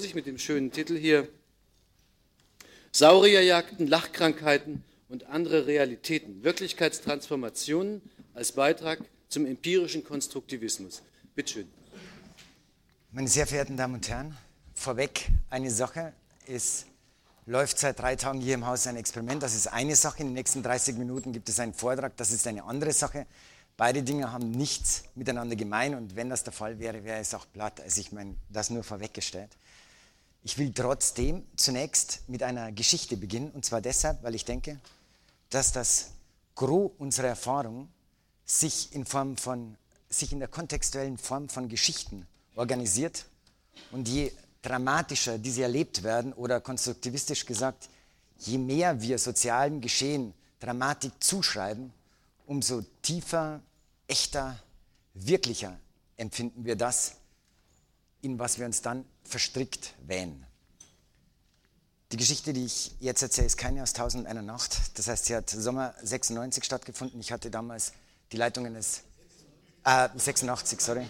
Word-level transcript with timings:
Vorsicht 0.00 0.14
mit 0.14 0.24
dem 0.24 0.38
schönen 0.38 0.72
Titel 0.72 0.96
hier. 0.96 1.28
Saurierjagden, 2.90 3.86
Lachkrankheiten 3.86 4.82
und 5.10 5.26
andere 5.26 5.66
Realitäten. 5.66 6.42
Wirklichkeitstransformationen 6.42 8.00
als 8.32 8.52
Beitrag 8.52 9.00
zum 9.28 9.44
empirischen 9.44 10.02
Konstruktivismus. 10.02 11.02
Bitte 11.34 11.52
schön. 11.52 11.68
Meine 13.12 13.28
sehr 13.28 13.46
verehrten 13.46 13.76
Damen 13.76 13.96
und 13.96 14.08
Herren, 14.08 14.34
vorweg 14.72 15.28
eine 15.50 15.70
Sache. 15.70 16.14
Es 16.46 16.86
läuft 17.44 17.78
seit 17.78 17.98
drei 17.98 18.16
Tagen 18.16 18.40
hier 18.40 18.54
im 18.54 18.66
Haus 18.66 18.86
ein 18.86 18.96
Experiment. 18.96 19.42
Das 19.42 19.54
ist 19.54 19.66
eine 19.66 19.96
Sache. 19.96 20.22
In 20.22 20.28
den 20.28 20.34
nächsten 20.34 20.62
30 20.62 20.96
Minuten 20.96 21.34
gibt 21.34 21.50
es 21.50 21.60
einen 21.60 21.74
Vortrag. 21.74 22.16
Das 22.16 22.30
ist 22.30 22.46
eine 22.46 22.64
andere 22.64 22.94
Sache. 22.94 23.26
Beide 23.76 24.02
Dinge 24.02 24.32
haben 24.32 24.50
nichts 24.50 25.04
miteinander 25.14 25.56
gemein 25.56 25.94
und 25.94 26.16
wenn 26.16 26.30
das 26.30 26.42
der 26.42 26.54
Fall 26.54 26.78
wäre, 26.78 27.04
wäre 27.04 27.20
es 27.20 27.34
auch 27.34 27.44
platt. 27.52 27.82
Also 27.82 28.00
ich 28.00 28.12
meine, 28.12 28.34
das 28.48 28.70
nur 28.70 28.82
vorweggestellt. 28.82 29.50
Ich 30.42 30.56
will 30.56 30.72
trotzdem 30.72 31.46
zunächst 31.56 32.22
mit 32.28 32.42
einer 32.42 32.72
Geschichte 32.72 33.16
beginnen 33.16 33.50
und 33.50 33.64
zwar 33.64 33.82
deshalb, 33.82 34.22
weil 34.22 34.34
ich 34.34 34.44
denke, 34.44 34.80
dass 35.50 35.72
das 35.72 36.12
Gros 36.54 36.92
unserer 36.98 37.28
Erfahrung 37.28 37.88
sich 38.46 38.94
in 38.94 39.04
Form 39.04 39.36
von, 39.36 39.76
sich 40.08 40.32
in 40.32 40.38
der 40.38 40.48
kontextuellen 40.48 41.18
Form 41.18 41.48
von 41.48 41.68
Geschichten 41.68 42.26
organisiert. 42.54 43.26
Und 43.92 44.08
je 44.08 44.32
dramatischer 44.62 45.38
diese 45.38 45.62
erlebt 45.62 46.02
werden 46.02 46.32
oder 46.32 46.60
konstruktivistisch 46.60 47.44
gesagt, 47.44 47.88
je 48.38 48.58
mehr 48.58 49.00
wir 49.02 49.18
sozialen 49.18 49.80
Geschehen 49.80 50.34
Dramatik 50.58 51.12
zuschreiben, 51.20 51.92
umso 52.46 52.82
tiefer 53.00 53.60
echter, 54.06 54.58
wirklicher 55.14 55.78
empfinden 56.16 56.64
wir 56.64 56.76
das, 56.76 57.16
in 58.20 58.38
was 58.38 58.58
wir 58.58 58.66
uns 58.66 58.82
dann 58.82 59.06
verstrickt 59.30 59.94
wähnen. 60.06 60.46
Die 62.12 62.16
Geschichte, 62.16 62.52
die 62.52 62.64
ich 62.64 62.96
jetzt 62.98 63.22
erzähle, 63.22 63.46
ist 63.46 63.56
keine 63.56 63.82
aus 63.82 63.92
Tausend 63.92 64.26
einer 64.26 64.42
Nacht. 64.42 64.98
Das 64.98 65.06
heißt, 65.06 65.26
sie 65.26 65.36
hat 65.36 65.48
Sommer 65.48 65.94
96 66.02 66.64
stattgefunden. 66.64 67.20
Ich 67.20 67.30
hatte 67.30 67.50
damals 67.50 67.92
die 68.32 68.36
Leitung 68.36 68.66
eines... 68.66 69.02
Äh, 69.84 70.08
86, 70.14 70.80
sorry. 70.80 71.06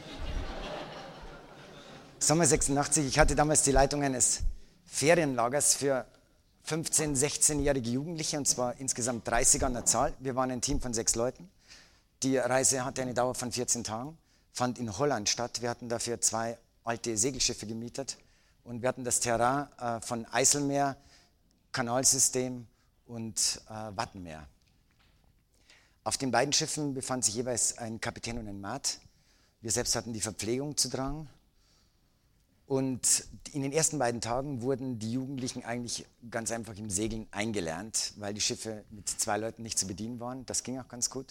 Sommer 2.19 2.45
86. 2.47 3.07
Ich 3.07 3.19
hatte 3.19 3.35
damals 3.35 3.63
die 3.63 3.73
Leitung 3.73 4.03
eines 4.03 4.41
Ferienlagers 4.85 5.75
für 5.75 6.05
15-, 6.69 7.17
16-jährige 7.17 7.89
Jugendliche, 7.89 8.37
und 8.37 8.47
zwar 8.47 8.79
insgesamt 8.79 9.27
30 9.27 9.65
an 9.65 9.73
der 9.73 9.87
Zahl. 9.87 10.13
Wir 10.19 10.37
waren 10.37 10.51
ein 10.51 10.61
Team 10.61 10.83
von 10.83 10.93
sechs 10.93 11.15
Leuten. 11.15 11.51
Die 12.23 12.37
Reise 12.37 12.85
hatte 12.85 13.01
eine 13.01 13.15
Dauer 13.15 13.35
von 13.35 13.51
14 13.51 13.85
Tagen, 13.85 14.19
fand 14.53 14.79
in 14.79 14.99
Holland 14.99 15.31
statt. 15.31 15.63
Wir 15.63 15.71
hatten 15.71 15.89
dafür 15.89 16.21
zwei 16.21 16.59
alte 16.85 17.17
Segelschiffe 17.17 17.67
gemietet 17.67 18.17
und 18.65 18.83
wir 18.83 18.89
hatten 18.89 19.05
das 19.05 19.21
Terrain 19.21 19.69
äh, 19.79 20.01
von 20.01 20.27
Eiselmeer, 20.27 20.97
Kanalsystem 21.73 22.67
und 23.07 23.61
äh, 23.69 23.73
Wattenmeer. 23.97 24.47
Auf 26.05 26.17
den 26.17 26.31
beiden 26.31 26.53
Schiffen 26.53 26.95
befand 26.95 27.25
sich 27.25 27.35
jeweils 27.35 27.79
ein 27.79 28.01
Kapitän 28.01 28.39
und 28.39 28.49
ein 28.49 28.61
Mat. 28.61 28.99
Wir 29.61 29.71
selbst 29.71 29.95
hatten 29.95 30.13
die 30.13 30.21
Verpflegung 30.21 30.77
zu 30.77 30.89
tragen. 30.89 31.29
Und 32.67 33.25
in 33.53 33.63
den 33.63 33.73
ersten 33.73 33.99
beiden 33.99 34.21
Tagen 34.21 34.63
wurden 34.63 34.99
die 35.01 35.13
Jugendlichen 35.13 35.65
eigentlich 35.65 36.07
ganz 36.31 36.53
einfach 36.53 36.77
im 36.77 36.89
Segeln 36.89 37.27
eingelernt, 37.33 38.15
weil 38.17 38.33
die 38.33 38.41
Schiffe 38.41 38.85
mit 38.91 39.09
zwei 39.09 39.39
Leuten 39.39 39.63
nicht 39.63 39.79
zu 39.79 39.87
bedienen 39.87 40.21
waren. 40.21 40.47
Das 40.47 40.63
ging 40.63 40.79
auch 40.79 40.87
ganz 40.87 41.11
gut. 41.11 41.27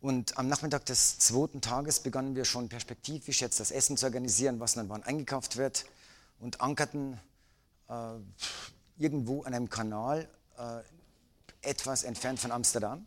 Und 0.00 0.38
am 0.38 0.46
Nachmittag 0.46 0.86
des 0.86 1.18
zweiten 1.18 1.60
Tages 1.60 2.00
begannen 2.00 2.36
wir 2.36 2.44
schon 2.44 2.68
perspektivisch 2.68 3.40
jetzt 3.40 3.58
das 3.58 3.72
Essen 3.72 3.96
zu 3.96 4.06
organisieren, 4.06 4.60
was 4.60 4.74
dann 4.74 4.88
wann 4.88 5.02
eingekauft 5.02 5.56
wird 5.56 5.86
und 6.38 6.60
ankerten 6.60 7.18
äh, 7.88 7.94
irgendwo 8.96 9.42
an 9.42 9.54
einem 9.54 9.68
Kanal 9.68 10.28
äh, 10.56 11.68
etwas 11.68 12.04
entfernt 12.04 12.38
von 12.38 12.52
Amsterdam. 12.52 13.06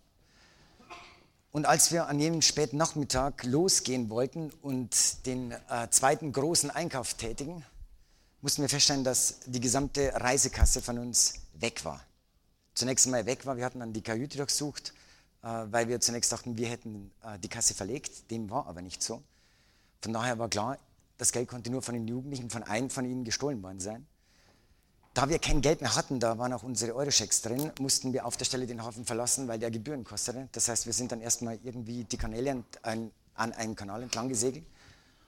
Und 1.53 1.65
als 1.65 1.93
wir 1.93 2.07
an 2.07 2.19
jenem 2.19 2.41
späten 2.41 2.75
Nachmittag 2.75 3.43
losgehen 3.45 4.09
wollten 4.09 4.51
und 4.61 5.25
den 5.25 5.51
äh, 5.51 5.89
zweiten 5.91 6.33
großen 6.33 6.71
Einkauf 6.71 7.13
tätigen, 7.13 7.63
mussten 8.41 8.63
wir 8.63 8.69
feststellen, 8.69 9.05
dass 9.05 9.39
die 9.45 9.61
gesamte 9.61 10.13
Reisekasse 10.13 10.81
von 10.81 10.97
uns 10.97 11.35
weg 11.53 11.85
war. 11.85 12.01
Zunächst 12.73 13.05
einmal 13.05 13.25
weg 13.25 13.45
war, 13.45 13.55
wir 13.55 13.63
hatten 13.63 13.79
dann 13.79 13.93
die 13.93 14.01
Kajüte 14.01 14.37
durchsucht 14.37 14.93
weil 15.47 15.87
wir 15.87 15.99
zunächst 15.99 16.31
dachten, 16.31 16.57
wir 16.57 16.67
hätten 16.67 17.11
äh, 17.23 17.39
die 17.39 17.49
Kasse 17.49 17.73
verlegt. 17.73 18.29
Dem 18.31 18.49
war 18.49 18.67
aber 18.67 18.81
nicht 18.81 19.01
so. 19.01 19.23
Von 20.01 20.13
daher 20.13 20.39
war 20.39 20.49
klar, 20.49 20.77
das 21.17 21.31
Geld 21.31 21.47
konnte 21.47 21.69
nur 21.69 21.81
von 21.81 21.93
den 21.93 22.07
Jugendlichen, 22.07 22.49
von 22.49 22.63
einem 22.63 22.89
von 22.89 23.05
ihnen 23.05 23.23
gestohlen 23.23 23.61
worden 23.61 23.79
sein. 23.79 24.07
Da 25.13 25.29
wir 25.29 25.39
kein 25.39 25.61
Geld 25.61 25.81
mehr 25.81 25.95
hatten, 25.95 26.19
da 26.19 26.37
waren 26.37 26.53
auch 26.53 26.63
unsere 26.63 26.95
Eurochecks 26.95 27.41
drin, 27.41 27.71
mussten 27.79 28.13
wir 28.13 28.25
auf 28.25 28.37
der 28.37 28.45
Stelle 28.45 28.65
den 28.65 28.81
Hafen 28.81 29.03
verlassen, 29.03 29.47
weil 29.47 29.59
der 29.59 29.69
Gebühren 29.69 30.03
kostete. 30.03 30.47
Das 30.53 30.69
heißt, 30.69 30.85
wir 30.85 30.93
sind 30.93 31.11
dann 31.11 31.21
erstmal 31.21 31.59
irgendwie 31.63 32.05
die 32.05 32.17
Kanäle 32.17 32.63
an, 32.81 33.11
an 33.35 33.51
einem 33.53 33.75
Kanal 33.75 34.03
entlang 34.03 34.29
gesegelt 34.29 34.65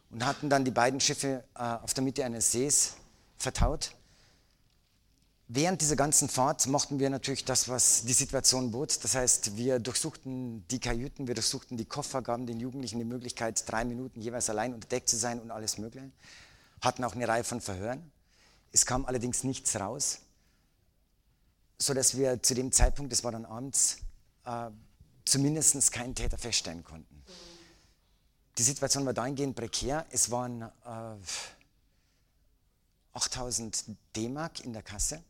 und 0.09 0.25
hatten 0.25 0.49
dann 0.49 0.63
die 0.63 0.71
beiden 0.71 0.99
Schiffe 0.99 1.43
äh, 1.55 1.59
auf 1.59 1.93
der 1.93 2.03
Mitte 2.03 2.23
eines 2.23 2.51
Sees 2.51 2.95
vertaut 3.37 3.93
Während 5.55 5.81
dieser 5.81 5.95
ganzen 5.95 6.29
Fahrt 6.29 6.65
machten 6.65 6.97
wir 6.97 7.11
natürlich 7.11 7.45
das, 7.45 7.69
was 7.69 8.05
die 8.05 8.13
Situation 8.13 8.71
bot. 8.71 9.03
Das 9.03 9.13
heißt, 9.13 9.55
wir 9.55 9.77
durchsuchten 9.77 10.67
die 10.69 10.79
Kajüten, 10.79 11.27
wir 11.27 11.35
durchsuchten 11.35 11.77
die 11.77 11.85
Koffer, 11.85 12.23
gaben 12.23 12.47
den 12.47 12.59
Jugendlichen 12.59 12.97
die 12.97 13.05
Möglichkeit, 13.05 13.63
drei 13.71 13.85
Minuten 13.85 14.19
jeweils 14.19 14.49
allein 14.49 14.73
unter 14.73 14.87
Deck 14.87 15.07
zu 15.07 15.15
sein 15.15 15.39
und 15.39 15.51
alles 15.51 15.77
Mögliche. 15.77 16.09
Hatten 16.81 17.03
auch 17.03 17.13
eine 17.13 17.27
Reihe 17.27 17.43
von 17.43 17.61
Verhören. 17.61 18.11
Es 18.71 18.87
kam 18.87 19.05
allerdings 19.05 19.43
nichts 19.43 19.79
raus, 19.79 20.21
sodass 21.77 22.17
wir 22.17 22.41
zu 22.41 22.55
dem 22.55 22.71
Zeitpunkt, 22.71 23.11
das 23.11 23.23
war 23.23 23.31
dann 23.31 23.45
abends, 23.45 23.97
äh, 24.45 24.71
zumindest 25.23 25.91
keinen 25.91 26.15
Täter 26.15 26.39
feststellen 26.39 26.83
konnten. 26.83 27.23
Die 28.57 28.63
Situation 28.63 29.05
war 29.05 29.13
dahingehend 29.13 29.55
prekär. 29.55 30.07
Es 30.09 30.31
waren 30.31 30.63
äh, 30.63 31.15
8000 33.13 33.85
D-Mark 34.15 34.61
in 34.61 34.73
der 34.73 34.81
Kasse 34.81 35.23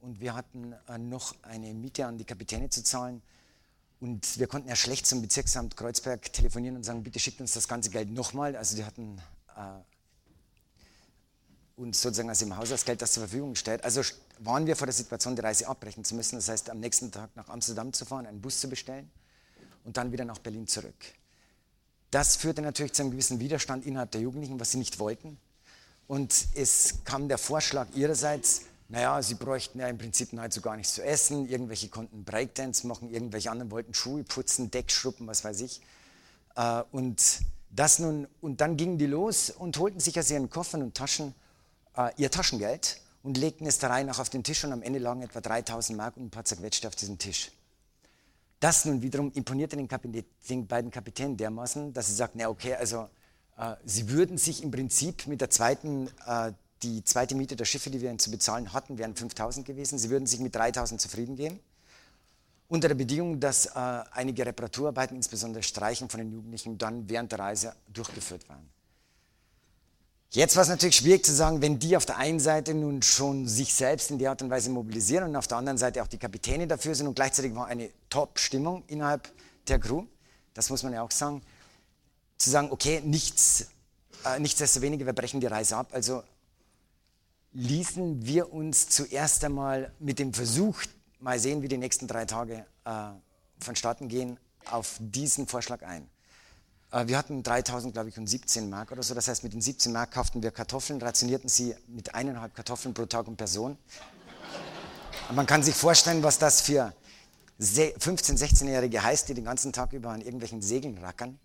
und 0.00 0.20
wir 0.20 0.34
hatten 0.34 0.74
äh, 0.88 0.98
noch 0.98 1.34
eine 1.42 1.74
Miete 1.74 2.06
an 2.06 2.18
die 2.18 2.24
Kapitäne 2.24 2.70
zu 2.70 2.82
zahlen. 2.82 3.22
Und 4.00 4.38
wir 4.38 4.46
konnten 4.46 4.68
ja 4.68 4.76
schlecht 4.76 5.06
zum 5.06 5.22
Bezirksamt 5.22 5.76
Kreuzberg 5.76 6.32
telefonieren 6.32 6.76
und 6.76 6.84
sagen, 6.84 7.02
bitte 7.02 7.18
schickt 7.18 7.40
uns 7.40 7.52
das 7.52 7.66
ganze 7.66 7.90
Geld 7.90 8.10
nochmal. 8.10 8.54
Also 8.54 8.76
die 8.76 8.84
hatten 8.84 9.20
äh, 9.56 9.60
uns 11.76 12.00
sozusagen 12.00 12.30
aus 12.30 12.38
dem 12.38 12.56
Haushaltsgeld 12.56 13.02
das 13.02 13.12
zur 13.12 13.22
Verfügung 13.24 13.54
gestellt. 13.54 13.82
Also 13.84 14.02
waren 14.38 14.66
wir 14.66 14.76
vor 14.76 14.86
der 14.86 14.94
Situation, 14.94 15.34
die 15.34 15.42
Reise 15.42 15.66
abbrechen 15.66 16.04
zu 16.04 16.14
müssen. 16.14 16.36
Das 16.36 16.48
heißt, 16.48 16.70
am 16.70 16.78
nächsten 16.78 17.10
Tag 17.10 17.34
nach 17.34 17.48
Amsterdam 17.48 17.92
zu 17.92 18.04
fahren, 18.04 18.26
einen 18.26 18.40
Bus 18.40 18.60
zu 18.60 18.68
bestellen 18.68 19.10
und 19.84 19.96
dann 19.96 20.12
wieder 20.12 20.24
nach 20.24 20.38
Berlin 20.38 20.68
zurück. 20.68 20.94
Das 22.10 22.36
führte 22.36 22.62
natürlich 22.62 22.92
zu 22.92 23.02
einem 23.02 23.10
gewissen 23.10 23.40
Widerstand 23.40 23.84
innerhalb 23.84 24.12
der 24.12 24.20
Jugendlichen, 24.20 24.58
was 24.60 24.70
sie 24.70 24.78
nicht 24.78 24.98
wollten. 24.98 25.38
Und 26.06 26.46
es 26.54 27.04
kam 27.04 27.28
der 27.28 27.36
Vorschlag 27.36 27.88
ihrerseits, 27.94 28.62
naja, 28.88 29.22
sie 29.22 29.34
bräuchten 29.34 29.80
ja 29.80 29.88
im 29.88 29.98
Prinzip 29.98 30.32
nahezu 30.32 30.62
gar 30.62 30.76
nichts 30.76 30.94
zu 30.94 31.04
essen. 31.04 31.46
Irgendwelche 31.48 31.88
konnten 31.88 32.24
Breakdance 32.24 32.86
machen, 32.86 33.10
irgendwelche 33.10 33.50
anderen 33.50 33.70
wollten 33.70 33.92
Schuhe 33.92 34.24
putzen, 34.24 34.70
Deckschruppen, 34.70 35.26
was 35.26 35.44
weiß 35.44 35.60
ich. 35.60 35.82
Äh, 36.56 36.82
und, 36.90 37.40
das 37.70 37.98
nun, 37.98 38.26
und 38.40 38.62
dann 38.62 38.78
gingen 38.78 38.96
die 38.96 39.06
los 39.06 39.50
und 39.50 39.78
holten 39.78 40.00
sich 40.00 40.18
aus 40.18 40.30
ihren 40.30 40.48
Koffern 40.48 40.82
und 40.82 40.96
Taschen 40.96 41.34
äh, 41.98 42.10
ihr 42.16 42.30
Taschengeld 42.30 43.00
und 43.22 43.36
legten 43.36 43.66
es 43.66 43.78
der 43.78 43.90
Reihe 43.90 44.04
nach 44.04 44.18
auf 44.20 44.30
den 44.30 44.42
Tisch 44.42 44.64
und 44.64 44.72
am 44.72 44.82
Ende 44.82 44.98
lagen 44.98 45.20
etwa 45.22 45.40
3000 45.40 45.96
Mark 45.96 46.16
und 46.16 46.24
ein 46.24 46.30
paar 46.30 46.44
zerquetschte 46.44 46.88
auf 46.88 46.96
diesem 46.96 47.18
Tisch. 47.18 47.50
Das 48.60 48.84
nun 48.86 49.02
wiederum 49.02 49.30
imponierte 49.32 49.76
den, 49.76 49.86
Kapitän, 49.86 50.24
den 50.48 50.66
beiden 50.66 50.90
Kapitänen 50.90 51.36
dermaßen, 51.36 51.92
dass 51.92 52.06
sie 52.06 52.14
sagten, 52.14 52.40
ja 52.40 52.48
okay, 52.48 52.74
also 52.74 53.08
äh, 53.58 53.74
sie 53.84 54.08
würden 54.08 54.38
sich 54.38 54.62
im 54.62 54.70
Prinzip 54.70 55.26
mit 55.26 55.40
der 55.40 55.50
zweiten 55.50 56.08
äh, 56.26 56.52
die 56.82 57.04
zweite 57.04 57.34
Miete 57.34 57.56
der 57.56 57.64
Schiffe, 57.64 57.90
die 57.90 58.00
wir 58.00 58.16
zu 58.18 58.30
bezahlen 58.30 58.72
hatten, 58.72 58.98
wären 58.98 59.14
5000 59.14 59.66
gewesen. 59.66 59.98
Sie 59.98 60.10
würden 60.10 60.26
sich 60.26 60.40
mit 60.40 60.54
3000 60.54 61.00
zufrieden 61.00 61.36
geben. 61.36 61.60
Unter 62.68 62.88
der 62.88 62.94
Bedingung, 62.94 63.40
dass 63.40 63.66
äh, 63.66 63.70
einige 64.12 64.44
Reparaturarbeiten, 64.44 65.16
insbesondere 65.16 65.62
Streichen 65.62 66.08
von 66.08 66.18
den 66.18 66.30
Jugendlichen, 66.30 66.76
dann 66.76 67.08
während 67.08 67.32
der 67.32 67.38
Reise 67.38 67.74
durchgeführt 67.92 68.48
waren. 68.48 68.68
Jetzt 70.30 70.56
war 70.56 70.62
es 70.62 70.68
natürlich 70.68 70.96
schwierig 70.96 71.24
zu 71.24 71.34
sagen, 71.34 71.62
wenn 71.62 71.78
die 71.78 71.96
auf 71.96 72.04
der 72.04 72.18
einen 72.18 72.38
Seite 72.38 72.74
nun 72.74 73.00
schon 73.00 73.48
sich 73.48 73.72
selbst 73.72 74.10
in 74.10 74.18
der 74.18 74.30
Art 74.30 74.42
und 74.42 74.50
Weise 74.50 74.68
mobilisieren 74.68 75.30
und 75.30 75.36
auf 75.36 75.46
der 75.46 75.56
anderen 75.56 75.78
Seite 75.78 76.02
auch 76.02 76.06
die 76.06 76.18
Kapitäne 76.18 76.66
dafür 76.66 76.94
sind 76.94 77.06
und 77.06 77.14
gleichzeitig 77.14 77.54
war 77.54 77.66
eine 77.66 77.88
Top-Stimmung 78.10 78.84
innerhalb 78.88 79.32
der 79.68 79.78
Crew, 79.78 80.04
das 80.52 80.68
muss 80.68 80.82
man 80.82 80.92
ja 80.92 81.02
auch 81.02 81.10
sagen, 81.10 81.40
zu 82.36 82.50
sagen, 82.50 82.68
okay, 82.70 83.00
nichts, 83.00 83.68
äh, 84.26 84.38
nichtsdestoweniger, 84.38 85.06
wir 85.06 85.14
brechen 85.14 85.40
die 85.40 85.46
Reise 85.46 85.78
ab, 85.78 85.88
also 85.92 86.22
ließen 87.52 88.26
wir 88.26 88.52
uns 88.52 88.88
zuerst 88.88 89.44
einmal 89.44 89.92
mit 89.98 90.18
dem 90.18 90.34
Versuch, 90.34 90.82
mal 91.20 91.38
sehen, 91.38 91.62
wie 91.62 91.68
die 91.68 91.78
nächsten 91.78 92.06
drei 92.06 92.24
Tage 92.24 92.66
äh, 92.84 93.10
vonstatten 93.58 94.08
gehen, 94.08 94.38
auf 94.70 94.96
diesen 95.00 95.46
Vorschlag 95.46 95.82
ein. 95.82 96.08
Äh, 96.92 97.06
wir 97.06 97.18
hatten 97.18 97.42
3000, 97.42 97.92
glaube 97.92 98.08
ich, 98.08 98.18
und 98.18 98.26
17 98.26 98.68
Mark 98.68 98.92
oder 98.92 99.02
so. 99.02 99.14
Das 99.14 99.28
heißt, 99.28 99.42
mit 99.42 99.52
den 99.52 99.60
17 99.60 99.92
Mark 99.92 100.12
kauften 100.12 100.42
wir 100.42 100.50
Kartoffeln, 100.50 101.00
rationierten 101.00 101.48
sie 101.48 101.74
mit 101.86 102.14
eineinhalb 102.14 102.54
Kartoffeln 102.54 102.94
pro 102.94 103.06
Tag 103.06 103.26
und 103.28 103.36
Person. 103.36 103.76
Und 105.28 105.36
man 105.36 105.46
kann 105.46 105.62
sich 105.62 105.74
vorstellen, 105.74 106.22
was 106.22 106.38
das 106.38 106.60
für 106.60 106.92
15-, 107.60 108.38
16-Jährige 108.38 109.02
heißt, 109.02 109.28
die 109.28 109.34
den 109.34 109.44
ganzen 109.44 109.72
Tag 109.72 109.92
über 109.92 110.10
an 110.10 110.20
irgendwelchen 110.20 110.62
Segeln 110.62 110.98
rackern. 110.98 111.38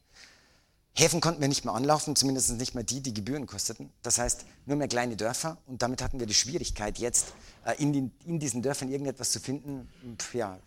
Häfen 0.95 1.21
konnten 1.21 1.41
wir 1.41 1.47
nicht 1.47 1.65
mehr 1.65 1.73
anlaufen, 1.73 2.15
zumindest 2.15 2.51
nicht 2.51 2.75
mehr 2.75 2.83
die, 2.83 3.01
die 3.01 3.15
Gebühren 3.15 3.47
kosteten. 3.47 3.91
Das 4.03 4.19
heißt, 4.19 4.45
nur 4.67 4.77
mehr 4.77 4.87
kleine 4.87 5.15
Dörfer. 5.15 5.57
Und 5.65 5.81
damit 5.81 6.03
hatten 6.03 6.19
wir 6.19 6.27
die 6.27 6.35
Schwierigkeit, 6.35 6.99
jetzt 6.99 7.33
äh, 7.65 7.73
in, 7.81 7.93
den, 7.93 8.11
in 8.25 8.39
diesen 8.39 8.61
Dörfern 8.61 8.91
irgendetwas 8.91 9.31
zu 9.31 9.39
finden, 9.39 9.89
ja, 10.33 10.59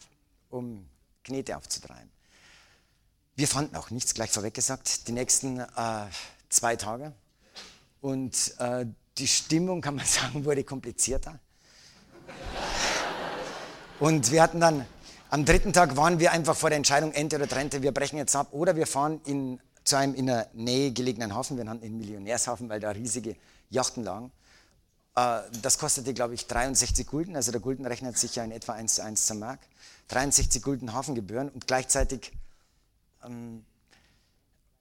um 0.50 0.84
Knete 1.22 1.56
aufzutreiben. 1.56 2.10
Wir 3.36 3.46
fanden 3.46 3.76
auch 3.76 3.90
nichts, 3.90 4.14
gleich 4.14 4.30
vorweg 4.30 4.54
gesagt, 4.54 5.06
die 5.06 5.12
nächsten 5.12 5.60
äh, 5.60 6.06
zwei 6.48 6.74
Tage. 6.74 7.12
Und 8.00 8.54
äh, 8.58 8.86
die 9.18 9.28
Stimmung, 9.28 9.80
kann 9.80 9.94
man 9.94 10.06
sagen, 10.06 10.44
wurde 10.44 10.64
komplizierter. 10.64 11.38
Und 14.00 14.32
wir 14.32 14.42
hatten 14.42 14.58
dann, 14.58 14.86
am 15.30 15.44
dritten 15.44 15.72
Tag 15.72 15.96
waren 15.96 16.18
wir 16.18 16.32
einfach 16.32 16.56
vor 16.56 16.70
der 16.70 16.78
Entscheidung, 16.78 17.12
Ente 17.12 17.36
oder 17.36 17.48
Trente, 17.48 17.82
wir 17.82 17.92
brechen 17.92 18.16
jetzt 18.16 18.34
ab 18.34 18.48
oder 18.50 18.74
wir 18.74 18.86
fahren 18.86 19.20
in 19.24 19.60
zu 19.86 19.96
einem 19.96 20.14
in 20.14 20.26
der 20.26 20.50
Nähe 20.52 20.92
gelegenen 20.92 21.34
Hafen. 21.34 21.56
Wir 21.56 21.64
nannten 21.64 21.86
ihn 21.86 21.96
Millionärshafen, 21.96 22.68
weil 22.68 22.80
da 22.80 22.90
riesige 22.90 23.36
Yachten 23.70 24.02
lagen. 24.02 24.32
Äh, 25.14 25.42
das 25.62 25.78
kostete, 25.78 26.12
glaube 26.12 26.34
ich, 26.34 26.46
63 26.46 27.06
Gulden. 27.06 27.36
Also 27.36 27.52
der 27.52 27.60
Gulden 27.60 27.86
rechnet 27.86 28.18
sich 28.18 28.34
ja 28.34 28.44
in 28.44 28.50
etwa 28.50 28.72
1 28.72 28.96
zu 28.96 29.04
1 29.04 29.26
zur 29.26 29.36
Mark. 29.36 29.60
63 30.08 30.60
Gulden 30.62 30.92
Hafengebühren 30.92 31.48
und 31.48 31.66
gleichzeitig 31.68 32.32
ähm, 33.24 33.64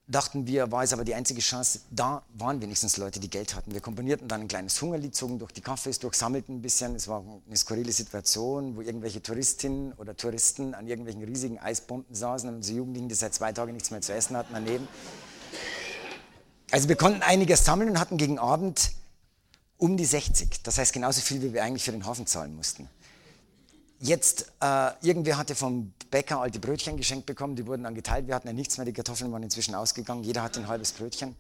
dachten 0.08 0.46
wir, 0.46 0.72
war 0.72 0.84
es 0.84 0.94
aber 0.94 1.04
die 1.04 1.16
einzige 1.16 1.42
Chance, 1.42 1.82
da 1.90 2.22
waren 2.34 2.62
wenigstens 2.62 2.98
Leute, 2.98 3.20
die 3.20 3.30
Geld 3.30 3.56
hatten. 3.56 3.74
Wir 3.74 3.82
komponierten 3.82 4.28
dann 4.28 4.42
ein 4.42 4.48
kleines 4.48 4.80
Hungerlied, 4.82 5.16
zogen 5.16 5.40
durch 5.40 5.52
die 5.52 5.62
Cafés 5.62 6.00
durch, 6.00 6.16
sammelten 6.16 6.58
ein 6.58 6.62
bisschen. 6.62 6.96
Es 6.96 7.08
war 7.08 7.24
eine 7.46 7.58
skurrile 7.58 7.92
Situation, 7.92 8.76
wo 8.76 8.82
irgendwelche 8.82 9.22
Touristinnen 9.22 9.94
oder 9.94 10.16
Touristen 10.16 10.76
an 10.76 10.88
irgendwelchen 10.88 11.24
riesigen 11.24 11.60
Eisbomben 11.60 12.14
saßen 12.14 12.50
und 12.50 12.56
unsere 12.58 12.78
Jugendlichen, 12.78 13.10
die 13.10 13.16
seit 13.16 13.34
zwei 13.34 13.52
Tagen 13.52 13.74
nichts 13.74 13.90
mehr 13.90 14.02
zu 14.02 14.14
essen 14.14 14.38
hatten, 14.38 14.54
daneben. 14.54 14.88
Also 16.72 16.88
wir 16.88 16.96
konnten 16.96 17.22
einiges 17.22 17.66
sammeln 17.66 17.90
und 17.90 18.00
hatten 18.00 18.18
gegen 18.18 18.38
Abend 18.38 18.92
um 19.78 19.98
die 19.98 20.06
60. 20.06 20.62
Das 20.64 20.78
heißt 20.78 20.94
genauso 20.94 21.22
viel, 21.22 21.42
wie 21.42 21.54
wir 21.54 21.64
eigentlich 21.64 21.84
für 21.84 21.92
den 21.92 22.06
Hafen 22.06 22.28
zahlen 22.28 22.56
mussten. 22.56 22.90
Jetzt, 24.06 24.52
äh, 24.62 24.92
irgendwer 25.02 25.36
hatte 25.36 25.56
vom 25.56 25.92
Bäcker 26.12 26.40
alte 26.40 26.60
Brötchen 26.60 26.96
geschenkt 26.96 27.26
bekommen, 27.26 27.56
die 27.56 27.66
wurden 27.66 27.82
dann 27.84 27.96
geteilt. 27.96 28.28
Wir 28.28 28.36
hatten 28.36 28.48
ja 28.48 28.54
nichts 28.54 28.78
mehr, 28.78 28.86
die 28.86 28.94
Kartoffeln 28.94 29.32
waren 29.32 29.42
inzwischen 29.42 29.74
ausgegangen, 29.74 30.24
jeder 30.24 30.44
hatte 30.44 30.60
ein 30.60 30.68
halbes 30.68 30.92
Brötchen. 30.92 31.36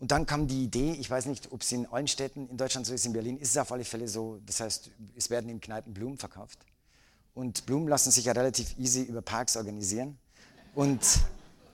Und 0.00 0.10
dann 0.10 0.26
kam 0.26 0.48
die 0.48 0.64
Idee, 0.64 0.96
ich 0.98 1.08
weiß 1.08 1.26
nicht, 1.26 1.52
ob 1.52 1.62
es 1.62 1.70
in 1.70 1.86
allen 1.86 2.08
Städten 2.08 2.48
in 2.48 2.56
Deutschland 2.56 2.84
so 2.84 2.94
ist, 2.94 3.06
in 3.06 3.12
Berlin 3.12 3.38
ist 3.38 3.50
es 3.50 3.58
auf 3.58 3.70
alle 3.70 3.84
Fälle 3.84 4.08
so, 4.08 4.40
das 4.44 4.58
heißt, 4.58 4.90
es 5.16 5.30
werden 5.30 5.48
in 5.50 5.60
Kneipen 5.60 5.94
Blumen 5.94 6.18
verkauft. 6.18 6.58
Und 7.32 7.64
Blumen 7.64 7.86
lassen 7.86 8.10
sich 8.10 8.24
ja 8.24 8.32
relativ 8.32 8.76
easy 8.76 9.02
über 9.02 9.22
Parks 9.22 9.56
organisieren. 9.56 10.18
Und 10.74 11.00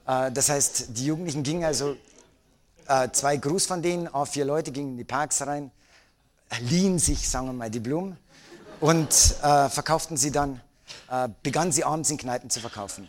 äh, 0.07 0.31
das 0.31 0.51
heißt, 0.51 0.99
die 0.99 1.07
Jugendlichen 1.07 1.45
gingen 1.45 1.65
also, 1.65 1.97
äh, 2.89 3.09
zwei 3.11 3.39
Gruß 3.39 3.65
von 3.65 3.81
denen, 3.81 4.07
auch 4.07 4.29
vier 4.29 4.45
Leute 4.45 4.71
gingen 4.71 4.91
in 4.91 4.97
die 4.99 5.05
Parks 5.05 5.41
rein, 5.47 5.71
liehen 6.61 6.99
sich, 6.99 7.27
sagen 7.27 7.47
wir 7.47 7.55
mal, 7.55 7.71
die 7.71 7.81
Blumen 7.81 8.19
und 8.81 9.37
äh, 9.43 9.69
verkauften 9.69 10.17
sie 10.17 10.31
dann, 10.31 10.61
äh, 11.11 11.29
begannen 11.43 11.73
sie 11.73 11.85
abends 11.85 12.11
in 12.11 12.19
Kneipen 12.19 12.51
zu 12.51 12.61
verkaufen. 12.61 13.09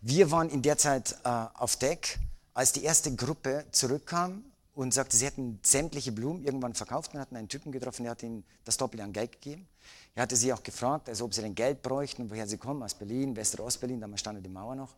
Wir 0.00 0.30
waren 0.30 0.48
in 0.50 0.62
der 0.62 0.78
Zeit 0.78 1.16
äh, 1.24 1.28
auf 1.28 1.76
Deck, 1.76 2.18
als 2.54 2.72
die 2.72 2.84
erste 2.84 3.14
Gruppe 3.14 3.64
zurückkam 3.72 4.44
und 4.74 4.94
sagte, 4.94 5.16
sie 5.16 5.26
hätten 5.26 5.58
sämtliche 5.62 6.12
Blumen 6.12 6.44
irgendwann 6.44 6.74
verkauft 6.74 7.14
und 7.14 7.20
hatten 7.20 7.36
einen 7.36 7.48
Typen 7.48 7.72
getroffen, 7.72 8.04
der 8.04 8.12
hat 8.12 8.22
ihnen 8.22 8.44
das 8.64 8.76
Doppelte 8.76 9.02
an 9.02 9.12
Geld 9.12 9.32
gegeben. 9.32 9.66
Er 10.14 10.22
hatte 10.22 10.36
sie 10.36 10.52
auch 10.52 10.62
gefragt, 10.62 11.08
also 11.08 11.24
ob 11.24 11.34
sie 11.34 11.42
denn 11.42 11.54
Geld 11.54 11.82
bräuchten 11.82 12.30
woher 12.30 12.46
sie 12.46 12.58
kommen, 12.58 12.82
aus 12.82 12.94
Berlin, 12.94 13.34
West- 13.36 13.54
oder 13.54 13.64
Ostberlin, 13.64 14.00
damals 14.00 14.20
stand 14.20 14.44
die 14.44 14.48
Mauer 14.48 14.74
noch 14.74 14.94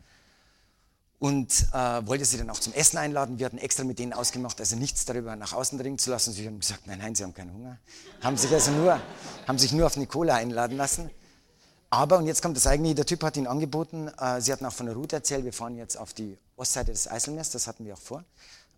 und 1.21 1.67
äh, 1.75 2.07
wollte 2.07 2.25
sie 2.25 2.39
dann 2.39 2.49
auch 2.49 2.59
zum 2.59 2.73
Essen 2.73 2.97
einladen. 2.97 3.39
Wir 3.39 3.47
hatten 3.47 3.59
extra 3.59 3.85
mit 3.85 3.99
denen 3.99 4.15
ausgemacht, 4.15 4.59
also 4.59 4.75
nichts 4.75 5.05
darüber 5.05 5.37
nach 5.37 5.53
außen 5.53 5.79
dringen 5.79 5.99
zu 5.99 6.11
lassen. 6.11 6.33
Sie 6.33 6.47
haben 6.47 6.59
gesagt, 6.59 6.87
nein, 6.87 6.99
nein, 6.99 7.15
sie 7.15 7.23
haben 7.23 7.35
keinen 7.35 7.53
Hunger. 7.53 7.79
Haben 8.23 8.39
sich 8.39 8.51
also 8.51 8.71
nur, 8.73 8.99
haben 9.47 9.59
sich 9.59 9.73
nur 9.73 9.87
auf 9.87 9.97
eine 9.97 10.07
Cola 10.07 10.37
einladen 10.37 10.79
lassen. 10.79 11.11
Aber, 11.91 12.19
und 12.19 12.27
jetzt 12.27 12.41
kommt 12.41 12.57
das 12.57 12.67
eigentliche, 12.67 12.95
der 12.95 13.07
Typ 13.07 13.23
hat 13.23 13.37
ihnen 13.37 13.49
angeboten, 13.49 14.09
äh, 14.19 14.41
sie 14.41 14.51
hatten 14.51 14.65
auch 14.65 14.73
von 14.73 14.87
der 14.87 14.95
Route 14.95 15.17
erzählt, 15.17 15.45
wir 15.45 15.53
fahren 15.53 15.77
jetzt 15.77 15.97
auf 15.97 16.15
die 16.15 16.39
Ostseite 16.57 16.93
des 16.93 17.11
Eiselmeers, 17.11 17.51
das 17.51 17.67
hatten 17.67 17.85
wir 17.85 17.95
auch 17.95 18.01
vor, 18.01 18.25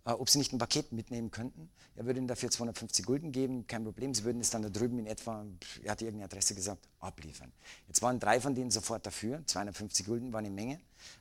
ob 0.05 0.29
sie 0.29 0.37
nicht 0.37 0.51
ein 0.51 0.57
Paket 0.57 0.91
mitnehmen 0.91 1.31
könnten. 1.31 1.69
Er 1.95 2.05
würde 2.05 2.19
ihnen 2.19 2.27
dafür 2.27 2.51
250 2.51 3.05
Gulden 3.05 3.31
geben, 3.31 3.67
kein 3.67 3.83
Problem, 3.83 4.13
sie 4.13 4.23
würden 4.23 4.41
es 4.41 4.49
dann 4.49 4.61
da 4.61 4.69
drüben 4.69 4.99
in 4.99 5.05
etwa, 5.05 5.45
er 5.83 5.91
hatte 5.91 6.05
irgendeine 6.05 6.25
Adresse 6.25 6.55
gesagt, 6.55 6.87
abliefern. 6.99 7.51
Jetzt 7.87 8.01
waren 8.01 8.19
drei 8.19 8.41
von 8.41 8.53
denen 8.55 8.71
sofort 8.71 9.05
dafür, 9.05 9.41
250 9.45 10.05
Gulden 10.05 10.33
war 10.33 10.39
eine 10.39 10.49
Menge. 10.49 10.79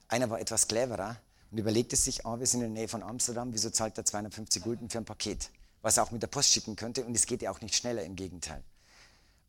Einer 0.09 0.31
war 0.31 0.41
etwas 0.41 0.67
cleverer 0.67 1.17
und 1.51 1.59
überlegte 1.59 1.95
sich, 1.95 2.27
ah, 2.27 2.39
wir 2.39 2.47
sind 2.47 2.63
in 2.63 2.75
der 2.75 2.83
Nähe 2.83 2.89
von 2.89 3.03
Amsterdam, 3.03 3.53
wieso 3.53 3.71
zahlt 3.71 3.97
er 3.99 4.05
250 4.05 4.63
Gulden 4.63 4.91
für 4.91 4.99
ein 4.99 5.05
Paket, 5.05 5.51
was 5.83 5.97
er 5.97 6.03
auch 6.03 6.11
mit 6.11 6.23
der 6.23 6.29
Post 6.29 6.51
schicken 6.51 6.75
könnte 6.75 7.05
und 7.05 7.15
es 7.15 7.27
geht 7.27 7.43
ja 7.43 7.53
auch 7.53 7.61
nicht 7.61 7.77
schneller, 7.77 8.03
im 8.03 8.17
Gegenteil. 8.17 8.63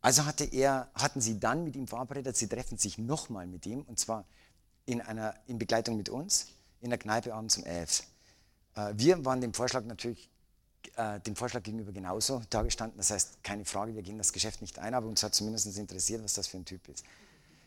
Also 0.00 0.26
hatte 0.26 0.44
er, 0.44 0.90
hatten 0.94 1.20
sie 1.20 1.40
dann 1.40 1.64
mit 1.64 1.76
ihm 1.76 1.88
verabredet, 1.88 2.36
sie 2.36 2.46
treffen 2.46 2.78
sich 2.78 2.98
nochmal 2.98 3.46
mit 3.46 3.66
ihm 3.66 3.80
und 3.80 3.98
zwar 3.98 4.26
in, 4.86 5.00
einer, 5.00 5.34
in 5.46 5.58
Begleitung 5.58 5.96
mit 5.96 6.08
uns 6.08 6.48
in 6.82 6.90
der 6.90 6.98
Kneipe 6.98 7.34
abends 7.34 7.56
um 7.56 7.64
11. 7.64 8.04
Äh, 8.76 8.92
wir 8.96 9.24
waren 9.24 9.40
dem 9.40 9.54
Vorschlag 9.54 9.84
natürlich 9.84 10.28
äh, 10.96 11.20
dem 11.20 11.34
Vorschlag 11.34 11.62
gegenüber 11.62 11.92
genauso 11.92 12.42
dargestanden. 12.50 12.98
Das 12.98 13.10
heißt, 13.10 13.42
keine 13.42 13.64
Frage, 13.64 13.94
wir 13.94 14.02
gehen 14.02 14.18
das 14.18 14.32
Geschäft 14.32 14.60
nicht 14.60 14.78
ein, 14.78 14.94
aber 14.94 15.06
uns 15.06 15.22
hat 15.22 15.34
zumindest 15.34 15.76
interessiert, 15.76 16.22
was 16.22 16.34
das 16.34 16.46
für 16.46 16.58
ein 16.58 16.64
Typ 16.64 16.86
ist. 16.88 17.04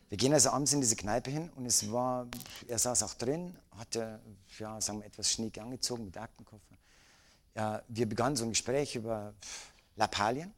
Wir 0.10 0.18
gehen 0.18 0.34
also 0.34 0.52
abends 0.52 0.72
in 0.72 0.80
diese 0.80 0.96
Kneipe 0.96 1.30
hin 1.30 1.50
und 1.56 1.66
es 1.66 1.92
war, 1.92 2.28
er 2.68 2.80
saß 2.80 3.04
auch 3.04 3.14
drin, 3.16 3.58
hatte, 3.78 4.22
ja, 4.58 4.80
sagen 4.80 5.00
wir, 5.00 5.06
etwas 5.06 5.32
schniek 5.32 5.58
angezogen 5.58 6.06
mit 6.06 6.18
Aktenkoffer. 6.18 6.78
Ja, 7.56 7.82
wir 7.90 8.08
begannen 8.08 8.38
so 8.38 8.46
ein 8.46 8.52
Gespräch 8.52 8.96
über 8.96 9.34
Lappalien. 9.98 10.54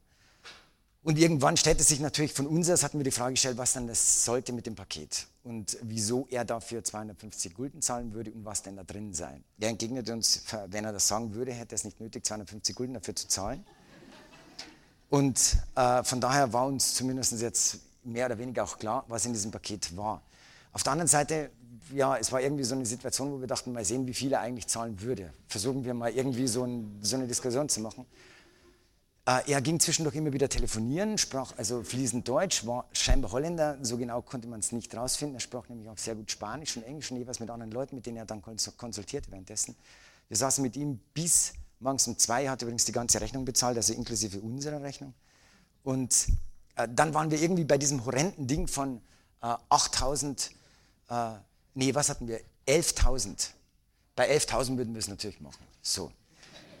Und 1.02 1.18
irgendwann 1.18 1.56
stellte 1.56 1.82
sich 1.82 1.98
natürlich 1.98 2.34
von 2.34 2.46
uns 2.46 2.68
aus, 2.68 2.82
hatten 2.82 2.98
wir 2.98 3.04
die 3.04 3.10
Frage 3.10 3.32
gestellt, 3.32 3.56
was 3.56 3.72
dann 3.72 3.86
das 3.86 4.24
sollte 4.24 4.52
mit 4.52 4.66
dem 4.66 4.74
Paket 4.74 5.26
und 5.44 5.78
wieso 5.80 6.26
er 6.30 6.44
dafür 6.44 6.84
250 6.84 7.54
Gulden 7.54 7.80
zahlen 7.80 8.12
würde 8.12 8.30
und 8.32 8.44
was 8.44 8.62
denn 8.62 8.76
da 8.76 8.84
drin 8.84 9.14
sei. 9.14 9.40
Er 9.58 9.70
entgegnete 9.70 10.12
uns, 10.12 10.42
wenn 10.66 10.84
er 10.84 10.92
das 10.92 11.08
sagen 11.08 11.34
würde, 11.34 11.52
hätte 11.52 11.74
er 11.74 11.76
es 11.76 11.84
nicht 11.84 12.00
nötig, 12.00 12.26
250 12.26 12.76
Gulden 12.76 12.92
dafür 12.92 13.16
zu 13.16 13.28
zahlen. 13.28 13.64
Und 15.08 15.56
äh, 15.74 16.04
von 16.04 16.20
daher 16.20 16.52
war 16.52 16.66
uns 16.66 16.94
zumindest 16.94 17.32
jetzt 17.40 17.78
mehr 18.04 18.26
oder 18.26 18.38
weniger 18.38 18.64
auch 18.64 18.78
klar, 18.78 19.04
was 19.08 19.24
in 19.24 19.32
diesem 19.32 19.50
Paket 19.50 19.96
war. 19.96 20.22
Auf 20.72 20.82
der 20.82 20.92
anderen 20.92 21.08
Seite, 21.08 21.50
ja, 21.94 22.16
es 22.18 22.30
war 22.30 22.42
irgendwie 22.42 22.64
so 22.64 22.74
eine 22.74 22.84
Situation, 22.84 23.32
wo 23.32 23.40
wir 23.40 23.48
dachten, 23.48 23.72
mal 23.72 23.84
sehen, 23.84 24.06
wie 24.06 24.14
viel 24.14 24.32
er 24.32 24.40
eigentlich 24.40 24.66
zahlen 24.66 25.00
würde. 25.00 25.32
Versuchen 25.48 25.84
wir 25.84 25.94
mal 25.94 26.12
irgendwie 26.12 26.46
so, 26.46 26.64
ein, 26.64 26.98
so 27.00 27.16
eine 27.16 27.26
Diskussion 27.26 27.70
zu 27.70 27.80
machen. 27.80 28.04
Äh, 29.26 29.50
er 29.50 29.60
ging 29.60 29.78
zwischendurch 29.78 30.16
immer 30.16 30.32
wieder 30.32 30.48
telefonieren, 30.48 31.18
sprach 31.18 31.56
also 31.56 31.82
fließend 31.82 32.26
Deutsch, 32.26 32.66
war 32.66 32.86
scheinbar 32.92 33.32
Holländer, 33.32 33.78
so 33.82 33.98
genau 33.98 34.22
konnte 34.22 34.48
man 34.48 34.60
es 34.60 34.72
nicht 34.72 34.94
rausfinden. 34.94 35.36
Er 35.36 35.40
sprach 35.40 35.68
nämlich 35.68 35.88
auch 35.88 35.98
sehr 35.98 36.14
gut 36.14 36.30
Spanisch 36.30 36.76
und 36.76 36.84
Englisch 36.84 37.10
und 37.10 37.18
jeweils 37.18 37.40
mit 37.40 37.50
anderen 37.50 37.70
Leuten, 37.70 37.96
mit 37.96 38.06
denen 38.06 38.16
er 38.16 38.24
dann 38.24 38.42
konsultierte 38.42 39.30
währenddessen. 39.30 39.76
Wir 40.28 40.36
saßen 40.36 40.62
mit 40.62 40.76
ihm 40.76 41.00
bis 41.12 41.52
morgens 41.80 42.06
um 42.06 42.16
zwei, 42.18 42.44
er 42.44 42.52
hat 42.52 42.62
übrigens 42.62 42.84
die 42.84 42.92
ganze 42.92 43.20
Rechnung 43.20 43.44
bezahlt, 43.44 43.76
also 43.76 43.92
inklusive 43.92 44.40
unserer 44.40 44.82
Rechnung. 44.82 45.14
Und 45.82 46.28
äh, 46.76 46.88
dann 46.90 47.14
waren 47.14 47.30
wir 47.30 47.40
irgendwie 47.40 47.64
bei 47.64 47.78
diesem 47.78 48.04
horrenden 48.04 48.46
Ding 48.46 48.68
von 48.68 49.00
äh, 49.42 49.54
8000, 49.68 50.50
äh, 51.08 51.32
nee, 51.74 51.94
was 51.94 52.08
hatten 52.08 52.28
wir? 52.28 52.40
11.000. 52.66 53.50
Bei 54.14 54.30
11.000 54.30 54.76
würden 54.76 54.94
wir 54.94 54.98
es 54.98 55.08
natürlich 55.08 55.40
machen. 55.40 55.64
So. 55.82 56.12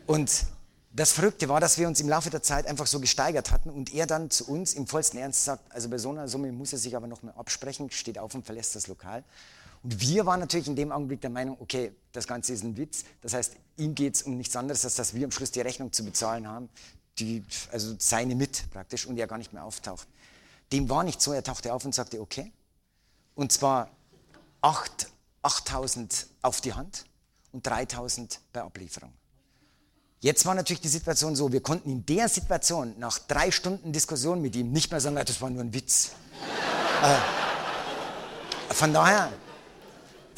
Und 0.06 0.44
das 0.92 1.12
Verrückte 1.12 1.48
war, 1.48 1.60
dass 1.60 1.78
wir 1.78 1.86
uns 1.86 2.00
im 2.00 2.08
Laufe 2.08 2.30
der 2.30 2.42
Zeit 2.42 2.66
einfach 2.66 2.86
so 2.86 3.00
gesteigert 3.00 3.50
hatten 3.52 3.70
und 3.70 3.94
er 3.94 4.06
dann 4.06 4.30
zu 4.30 4.48
uns 4.48 4.74
im 4.74 4.86
vollsten 4.86 5.18
Ernst 5.18 5.44
sagt, 5.44 5.72
also 5.72 5.88
bei 5.88 5.98
so 5.98 6.10
einer 6.10 6.26
Summe 6.28 6.50
muss 6.52 6.72
er 6.72 6.78
sich 6.78 6.96
aber 6.96 7.06
noch 7.06 7.22
mal 7.22 7.32
absprechen, 7.32 7.90
steht 7.90 8.18
auf 8.18 8.34
und 8.34 8.44
verlässt 8.44 8.74
das 8.74 8.88
Lokal. 8.88 9.22
Und 9.82 10.00
wir 10.00 10.26
waren 10.26 10.40
natürlich 10.40 10.66
in 10.66 10.76
dem 10.76 10.92
Augenblick 10.92 11.20
der 11.20 11.30
Meinung, 11.30 11.56
okay, 11.60 11.92
das 12.12 12.26
Ganze 12.26 12.52
ist 12.52 12.64
ein 12.64 12.76
Witz. 12.76 13.04
Das 13.22 13.32
heißt, 13.32 13.54
ihm 13.78 13.94
geht 13.94 14.16
es 14.16 14.22
um 14.22 14.36
nichts 14.36 14.54
anderes, 14.56 14.84
als 14.84 14.96
dass 14.96 15.14
wir 15.14 15.24
am 15.24 15.30
Schluss 15.30 15.52
die 15.52 15.60
Rechnung 15.60 15.92
zu 15.92 16.04
bezahlen 16.04 16.46
haben 16.46 16.68
die, 17.20 17.44
also 17.70 17.94
seine 17.98 18.34
mit 18.34 18.70
praktisch 18.70 19.06
und 19.06 19.18
er 19.18 19.26
gar 19.26 19.38
nicht 19.38 19.52
mehr 19.52 19.64
auftaucht. 19.64 20.08
Dem 20.72 20.88
war 20.88 21.04
nicht 21.04 21.20
so, 21.20 21.32
er 21.32 21.42
tauchte 21.42 21.72
auf 21.72 21.84
und 21.84 21.94
sagte, 21.94 22.20
okay. 22.20 22.52
Und 23.34 23.52
zwar 23.52 23.90
8, 24.60 25.08
8000 25.42 26.26
auf 26.42 26.60
die 26.60 26.74
Hand 26.74 27.04
und 27.52 27.66
3000 27.66 28.40
bei 28.52 28.62
Ablieferung. 28.62 29.12
Jetzt 30.20 30.44
war 30.44 30.54
natürlich 30.54 30.80
die 30.80 30.88
Situation 30.88 31.34
so, 31.34 31.50
wir 31.50 31.62
konnten 31.62 31.90
in 31.90 32.06
der 32.06 32.28
Situation 32.28 32.94
nach 32.98 33.18
drei 33.18 33.50
Stunden 33.50 33.92
Diskussion 33.92 34.40
mit 34.42 34.54
ihm 34.54 34.70
nicht 34.70 34.90
mehr 34.90 35.00
sagen, 35.00 35.16
das 35.16 35.40
war 35.40 35.50
nur 35.50 35.62
ein 35.62 35.72
Witz. 35.72 36.10
äh, 37.02 38.74
von 38.74 38.92
daher 38.92 39.30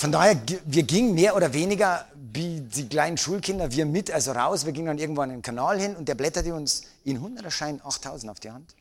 von 0.03 0.11
daher, 0.11 0.37
wir 0.65 0.83
gingen 0.83 1.15
mehr 1.15 1.37
oder 1.37 1.53
weniger 1.53 2.07
wie 2.17 2.61
die 2.61 2.89
kleinen 2.89 3.17
Schulkinder, 3.17 3.71
wir 3.71 3.87
mit, 3.87 4.11
also 4.11 4.33
raus. 4.33 4.67
Wir 4.67 4.73
gingen 4.73 4.89
dann 4.89 4.99
irgendwann 4.99 5.31
in 5.31 5.37
den 5.37 5.43
Kanal 5.43 5.79
hin 5.79 5.95
und 5.95 6.09
der 6.09 6.17
blätterte 6.17 6.53
uns 6.53 6.83
in 7.05 7.23
100er 7.23 7.53
Schein 7.53 7.81
8000 7.85 8.33
auf 8.33 8.41
die 8.41 8.51
Hand. 8.51 8.75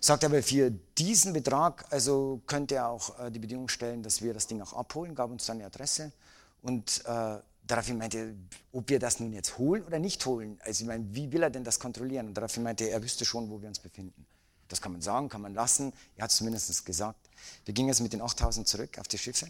Sagt 0.00 0.22
aber, 0.22 0.42
für 0.42 0.70
diesen 0.98 1.32
Betrag, 1.32 1.86
also 1.88 2.42
könnte 2.46 2.74
er 2.74 2.88
auch 2.88 3.18
äh, 3.18 3.30
die 3.30 3.38
Bedingung 3.38 3.70
stellen, 3.70 4.02
dass 4.02 4.20
wir 4.20 4.34
das 4.34 4.48
Ding 4.48 4.60
auch 4.60 4.74
abholen, 4.74 5.14
gab 5.14 5.30
uns 5.30 5.46
dann 5.46 5.56
eine 5.56 5.66
Adresse 5.66 6.12
und 6.60 7.06
äh, 7.06 7.38
daraufhin 7.70 7.98
meinte 7.98 8.18
er, 8.18 8.34
ob 8.72 8.88
wir 8.88 8.98
das 8.98 9.20
nun 9.20 9.32
jetzt 9.32 9.58
holen 9.58 9.84
oder 9.84 9.98
nicht 9.98 10.24
holen. 10.26 10.58
Also 10.64 10.82
ich 10.82 10.88
meine, 10.88 11.04
wie 11.14 11.30
will 11.32 11.42
er 11.42 11.50
denn 11.50 11.64
das 11.64 11.78
kontrollieren? 11.78 12.28
Und 12.28 12.34
daraufhin 12.34 12.62
meinte 12.62 12.84
er, 12.84 12.92
er 12.92 13.02
wüsste 13.02 13.24
schon, 13.24 13.50
wo 13.50 13.60
wir 13.60 13.68
uns 13.68 13.78
befinden. 13.78 14.26
Das 14.68 14.80
kann 14.80 14.92
man 14.92 15.02
sagen, 15.02 15.28
kann 15.28 15.40
man 15.40 15.54
lassen. 15.54 15.92
Er 16.16 16.24
hat 16.24 16.30
es 16.30 16.36
zumindest 16.36 16.84
gesagt. 16.86 17.28
Wir 17.64 17.74
gingen 17.74 17.88
jetzt 17.88 18.00
mit 18.00 18.12
den 18.12 18.22
8000 18.22 18.66
zurück 18.68 18.98
auf 18.98 19.08
die 19.08 19.18
Schiffe. 19.18 19.46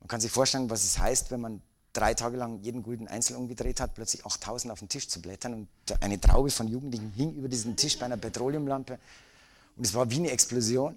Man 0.00 0.08
kann 0.08 0.20
sich 0.20 0.30
vorstellen, 0.30 0.70
was 0.70 0.84
es 0.84 0.98
heißt, 0.98 1.30
wenn 1.30 1.40
man 1.40 1.62
drei 1.92 2.14
Tage 2.14 2.36
lang 2.36 2.60
jeden 2.62 2.82
guten 2.82 3.08
einzeln 3.08 3.36
umgedreht 3.36 3.80
hat, 3.80 3.94
plötzlich 3.94 4.26
8000 4.26 4.72
auf 4.72 4.80
den 4.80 4.88
Tisch 4.88 5.08
zu 5.08 5.22
blättern 5.22 5.54
und 5.54 5.68
eine 6.02 6.20
Traube 6.20 6.50
von 6.50 6.68
Jugendlichen 6.68 7.12
hing 7.12 7.34
über 7.34 7.48
diesen 7.48 7.76
Tisch 7.76 7.98
bei 7.98 8.06
einer 8.06 8.16
Petroleumlampe 8.16 8.98
und 9.76 9.86
es 9.86 9.94
war 9.94 10.10
wie 10.10 10.16
eine 10.16 10.30
Explosion. 10.30 10.96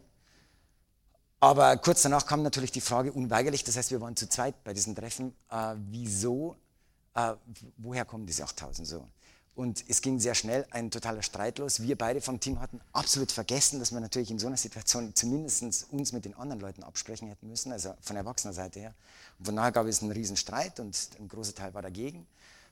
Aber 1.40 1.78
kurz 1.78 2.02
danach 2.02 2.26
kam 2.26 2.42
natürlich 2.42 2.72
die 2.72 2.82
Frage 2.82 3.12
unweigerlich, 3.12 3.64
das 3.64 3.78
heißt, 3.78 3.92
wir 3.92 4.02
waren 4.02 4.16
zu 4.16 4.28
zweit 4.28 4.64
bei 4.64 4.74
diesem 4.74 4.96
Treffen, 4.96 5.36
äh, 5.52 5.76
wieso, 5.90 6.56
äh, 7.14 7.34
woher 7.78 8.06
kommen 8.06 8.26
diese 8.26 8.44
8000 8.44 8.88
so? 8.88 9.06
Und 9.54 9.84
es 9.88 10.02
ging 10.02 10.20
sehr 10.20 10.36
schnell, 10.36 10.68
ein 10.70 10.92
totaler 10.92 11.24
Streit 11.24 11.58
los. 11.58 11.82
Wir 11.82 11.98
beide 11.98 12.22
vom 12.22 12.40
Team 12.40 12.60
hatten 12.60 12.80
absolut 12.94 13.32
vergessen, 13.32 13.80
dass 13.80 13.92
wir 13.92 14.00
natürlich 14.00 14.30
in 14.30 14.38
so 14.38 14.46
einer 14.46 14.58
Situation 14.58 15.16
zumindest 15.16 15.92
uns 15.92 16.12
mit 16.12 16.26
den 16.26 16.36
anderen 16.36 16.62
Leuten 16.62 16.84
absprechen 16.84 17.28
hätten 17.28 17.48
müssen, 17.48 17.72
also 17.72 17.96
von 18.02 18.16
erwachsener 18.16 18.54
Seite 18.54 18.80
her. 18.80 18.94
Und 19.40 19.46
von 19.46 19.56
daher 19.56 19.72
gab 19.72 19.88
es 19.88 20.04
einen 20.04 20.12
riesen 20.12 20.38
Streit 20.38 20.80
und 20.80 20.96
ein 21.20 21.28
großer 21.28 21.56
Teil 21.56 21.74
war 21.74 21.82
dagegen. 21.82 22.28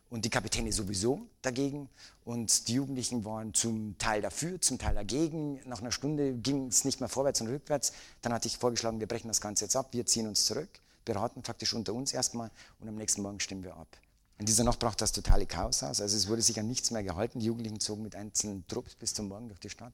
Und 0.09 0.23
die 0.23 0.29
Kapitäne 0.29 0.71
sowieso 0.71 1.27
dagegen. 1.41 1.89
Und 2.23 2.67
die 2.67 2.75
Jugendlichen 2.75 3.25
waren 3.25 3.53
zum 3.53 3.97
Teil 3.97 4.21
dafür, 4.21 4.61
zum 4.61 4.77
Teil 4.77 4.95
dagegen. 4.95 5.59
Nach 5.65 5.81
einer 5.81 5.91
Stunde 5.91 6.33
ging 6.33 6.67
es 6.67 6.85
nicht 6.85 6.99
mehr 6.99 7.09
vorwärts 7.09 7.41
und 7.41 7.47
rückwärts. 7.47 7.91
Dann 8.21 8.33
hatte 8.33 8.47
ich 8.47 8.57
vorgeschlagen, 8.57 8.99
wir 8.99 9.07
brechen 9.07 9.27
das 9.27 9.41
Ganze 9.41 9.65
jetzt 9.65 9.75
ab, 9.75 9.89
wir 9.91 10.05
ziehen 10.05 10.27
uns 10.27 10.45
zurück, 10.45 10.69
beraten 11.03 11.43
faktisch 11.43 11.73
unter 11.73 11.93
uns 11.93 12.13
erstmal 12.13 12.51
und 12.79 12.87
am 12.87 12.95
nächsten 12.95 13.21
Morgen 13.21 13.39
stimmen 13.39 13.63
wir 13.63 13.75
ab. 13.75 13.87
In 14.37 14.45
dieser 14.45 14.63
Nacht 14.63 14.79
brach 14.79 14.95
das 14.95 15.11
totale 15.11 15.45
Chaos 15.45 15.81
aus. 15.81 16.01
Also 16.01 16.17
es 16.17 16.27
wurde 16.27 16.41
sich 16.41 16.59
an 16.59 16.67
nichts 16.67 16.91
mehr 16.91 17.03
gehalten. 17.03 17.39
Die 17.39 17.45
Jugendlichen 17.45 17.79
zogen 17.79 18.03
mit 18.03 18.15
einzelnen 18.15 18.67
Trupps 18.67 18.95
bis 18.95 19.13
zum 19.13 19.29
Morgen 19.29 19.47
durch 19.47 19.59
die 19.59 19.69
Stadt. 19.69 19.93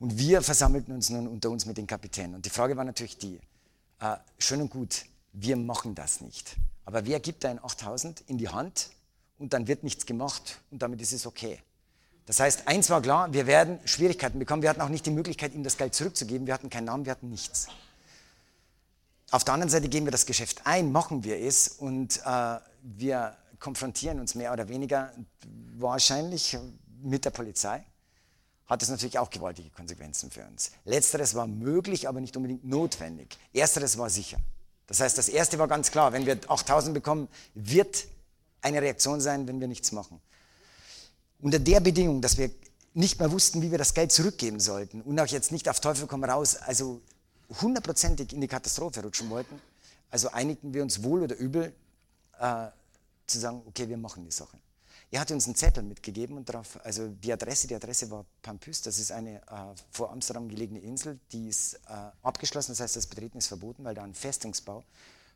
Und 0.00 0.18
wir 0.18 0.42
versammelten 0.42 0.92
uns 0.92 1.10
nun 1.10 1.28
unter 1.28 1.50
uns 1.50 1.64
mit 1.64 1.76
den 1.76 1.86
Kapitänen. 1.86 2.34
Und 2.34 2.44
die 2.44 2.50
Frage 2.50 2.76
war 2.76 2.84
natürlich 2.84 3.18
die, 3.18 3.38
äh, 4.00 4.16
schön 4.38 4.60
und 4.60 4.70
gut, 4.70 5.04
wir 5.32 5.56
machen 5.56 5.94
das 5.94 6.20
nicht. 6.20 6.56
Aber 6.84 7.06
wer 7.06 7.20
gibt 7.20 7.44
ein 7.44 7.62
8000 7.62 8.22
in 8.26 8.38
die 8.38 8.48
Hand 8.48 8.90
und 9.38 9.52
dann 9.52 9.66
wird 9.68 9.84
nichts 9.84 10.06
gemacht 10.06 10.60
und 10.70 10.82
damit 10.82 11.00
ist 11.00 11.12
es 11.12 11.26
okay. 11.26 11.60
Das 12.26 12.38
heißt, 12.40 12.68
eins 12.68 12.88
war 12.90 13.02
klar, 13.02 13.32
wir 13.32 13.46
werden 13.46 13.80
Schwierigkeiten 13.84 14.38
bekommen. 14.38 14.62
Wir 14.62 14.70
hatten 14.70 14.80
auch 14.80 14.88
nicht 14.88 15.06
die 15.06 15.10
Möglichkeit, 15.10 15.54
ihm 15.54 15.64
das 15.64 15.76
Geld 15.76 15.94
zurückzugeben. 15.94 16.46
Wir 16.46 16.54
hatten 16.54 16.70
keinen 16.70 16.84
Namen, 16.84 17.04
wir 17.04 17.12
hatten 17.12 17.28
nichts. 17.28 17.66
Auf 19.30 19.44
der 19.44 19.54
anderen 19.54 19.70
Seite 19.70 19.88
gehen 19.88 20.04
wir 20.04 20.12
das 20.12 20.26
Geschäft 20.26 20.60
ein, 20.64 20.92
machen 20.92 21.24
wir 21.24 21.38
es 21.40 21.68
und 21.68 22.20
äh, 22.24 22.58
wir 22.82 23.36
konfrontieren 23.58 24.20
uns 24.20 24.34
mehr 24.34 24.52
oder 24.52 24.68
weniger 24.68 25.12
wahrscheinlich 25.78 26.58
mit 27.02 27.24
der 27.24 27.30
Polizei. 27.30 27.84
Hat 28.66 28.82
es 28.82 28.88
natürlich 28.88 29.18
auch 29.18 29.30
gewaltige 29.30 29.70
Konsequenzen 29.70 30.30
für 30.30 30.44
uns. 30.44 30.72
Letzteres 30.84 31.34
war 31.34 31.46
möglich, 31.46 32.08
aber 32.08 32.20
nicht 32.20 32.36
unbedingt 32.36 32.64
notwendig. 32.64 33.38
Ersteres 33.52 33.98
war 33.98 34.10
sicher. 34.10 34.38
Das 34.86 35.00
heißt, 35.00 35.16
das 35.16 35.28
erste 35.28 35.58
war 35.58 35.68
ganz 35.68 35.90
klar, 35.90 36.12
wenn 36.12 36.26
wir 36.26 36.38
8000 36.48 36.94
bekommen, 36.94 37.28
wird 37.54 38.06
eine 38.60 38.82
Reaktion 38.82 39.20
sein, 39.20 39.46
wenn 39.48 39.60
wir 39.60 39.68
nichts 39.68 39.92
machen. 39.92 40.20
Unter 41.40 41.58
der 41.58 41.80
Bedingung, 41.80 42.20
dass 42.20 42.38
wir 42.38 42.50
nicht 42.94 43.18
mehr 43.18 43.32
wussten, 43.32 43.62
wie 43.62 43.70
wir 43.70 43.78
das 43.78 43.94
Geld 43.94 44.12
zurückgeben 44.12 44.60
sollten 44.60 45.00
und 45.02 45.18
auch 45.18 45.26
jetzt 45.26 45.50
nicht 45.50 45.68
auf 45.68 45.80
Teufel 45.80 46.06
komm 46.06 46.24
raus, 46.24 46.56
also 46.56 47.00
hundertprozentig 47.60 48.32
in 48.32 48.40
die 48.40 48.48
Katastrophe 48.48 49.02
rutschen 49.02 49.30
wollten, 49.30 49.60
also 50.10 50.28
einigten 50.30 50.74
wir 50.74 50.82
uns 50.82 51.02
wohl 51.02 51.22
oder 51.22 51.36
übel 51.36 51.72
äh, 52.38 52.66
zu 53.26 53.38
sagen, 53.38 53.62
okay, 53.66 53.88
wir 53.88 53.96
machen 53.96 54.24
die 54.24 54.30
Sache. 54.30 54.56
Er 55.12 55.20
hatte 55.20 55.34
uns 55.34 55.44
einen 55.44 55.54
Zettel 55.54 55.82
mitgegeben 55.82 56.38
und 56.38 56.48
darauf, 56.48 56.82
also 56.86 57.06
die 57.06 57.30
Adresse, 57.30 57.68
die 57.68 57.74
Adresse 57.74 58.10
war 58.10 58.24
Pampus, 58.40 58.80
das 58.80 58.98
ist 58.98 59.12
eine 59.12 59.42
äh, 59.42 59.74
vor 59.90 60.10
Amsterdam 60.10 60.48
gelegene 60.48 60.80
Insel, 60.80 61.20
die 61.32 61.50
ist 61.50 61.74
äh, 61.86 62.10
abgeschlossen, 62.22 62.72
das 62.72 62.80
heißt, 62.80 62.96
das 62.96 63.06
Betreten 63.06 63.36
ist 63.36 63.48
verboten, 63.48 63.84
weil 63.84 63.94
da 63.94 64.04
ein 64.04 64.14
Festungsbau 64.14 64.82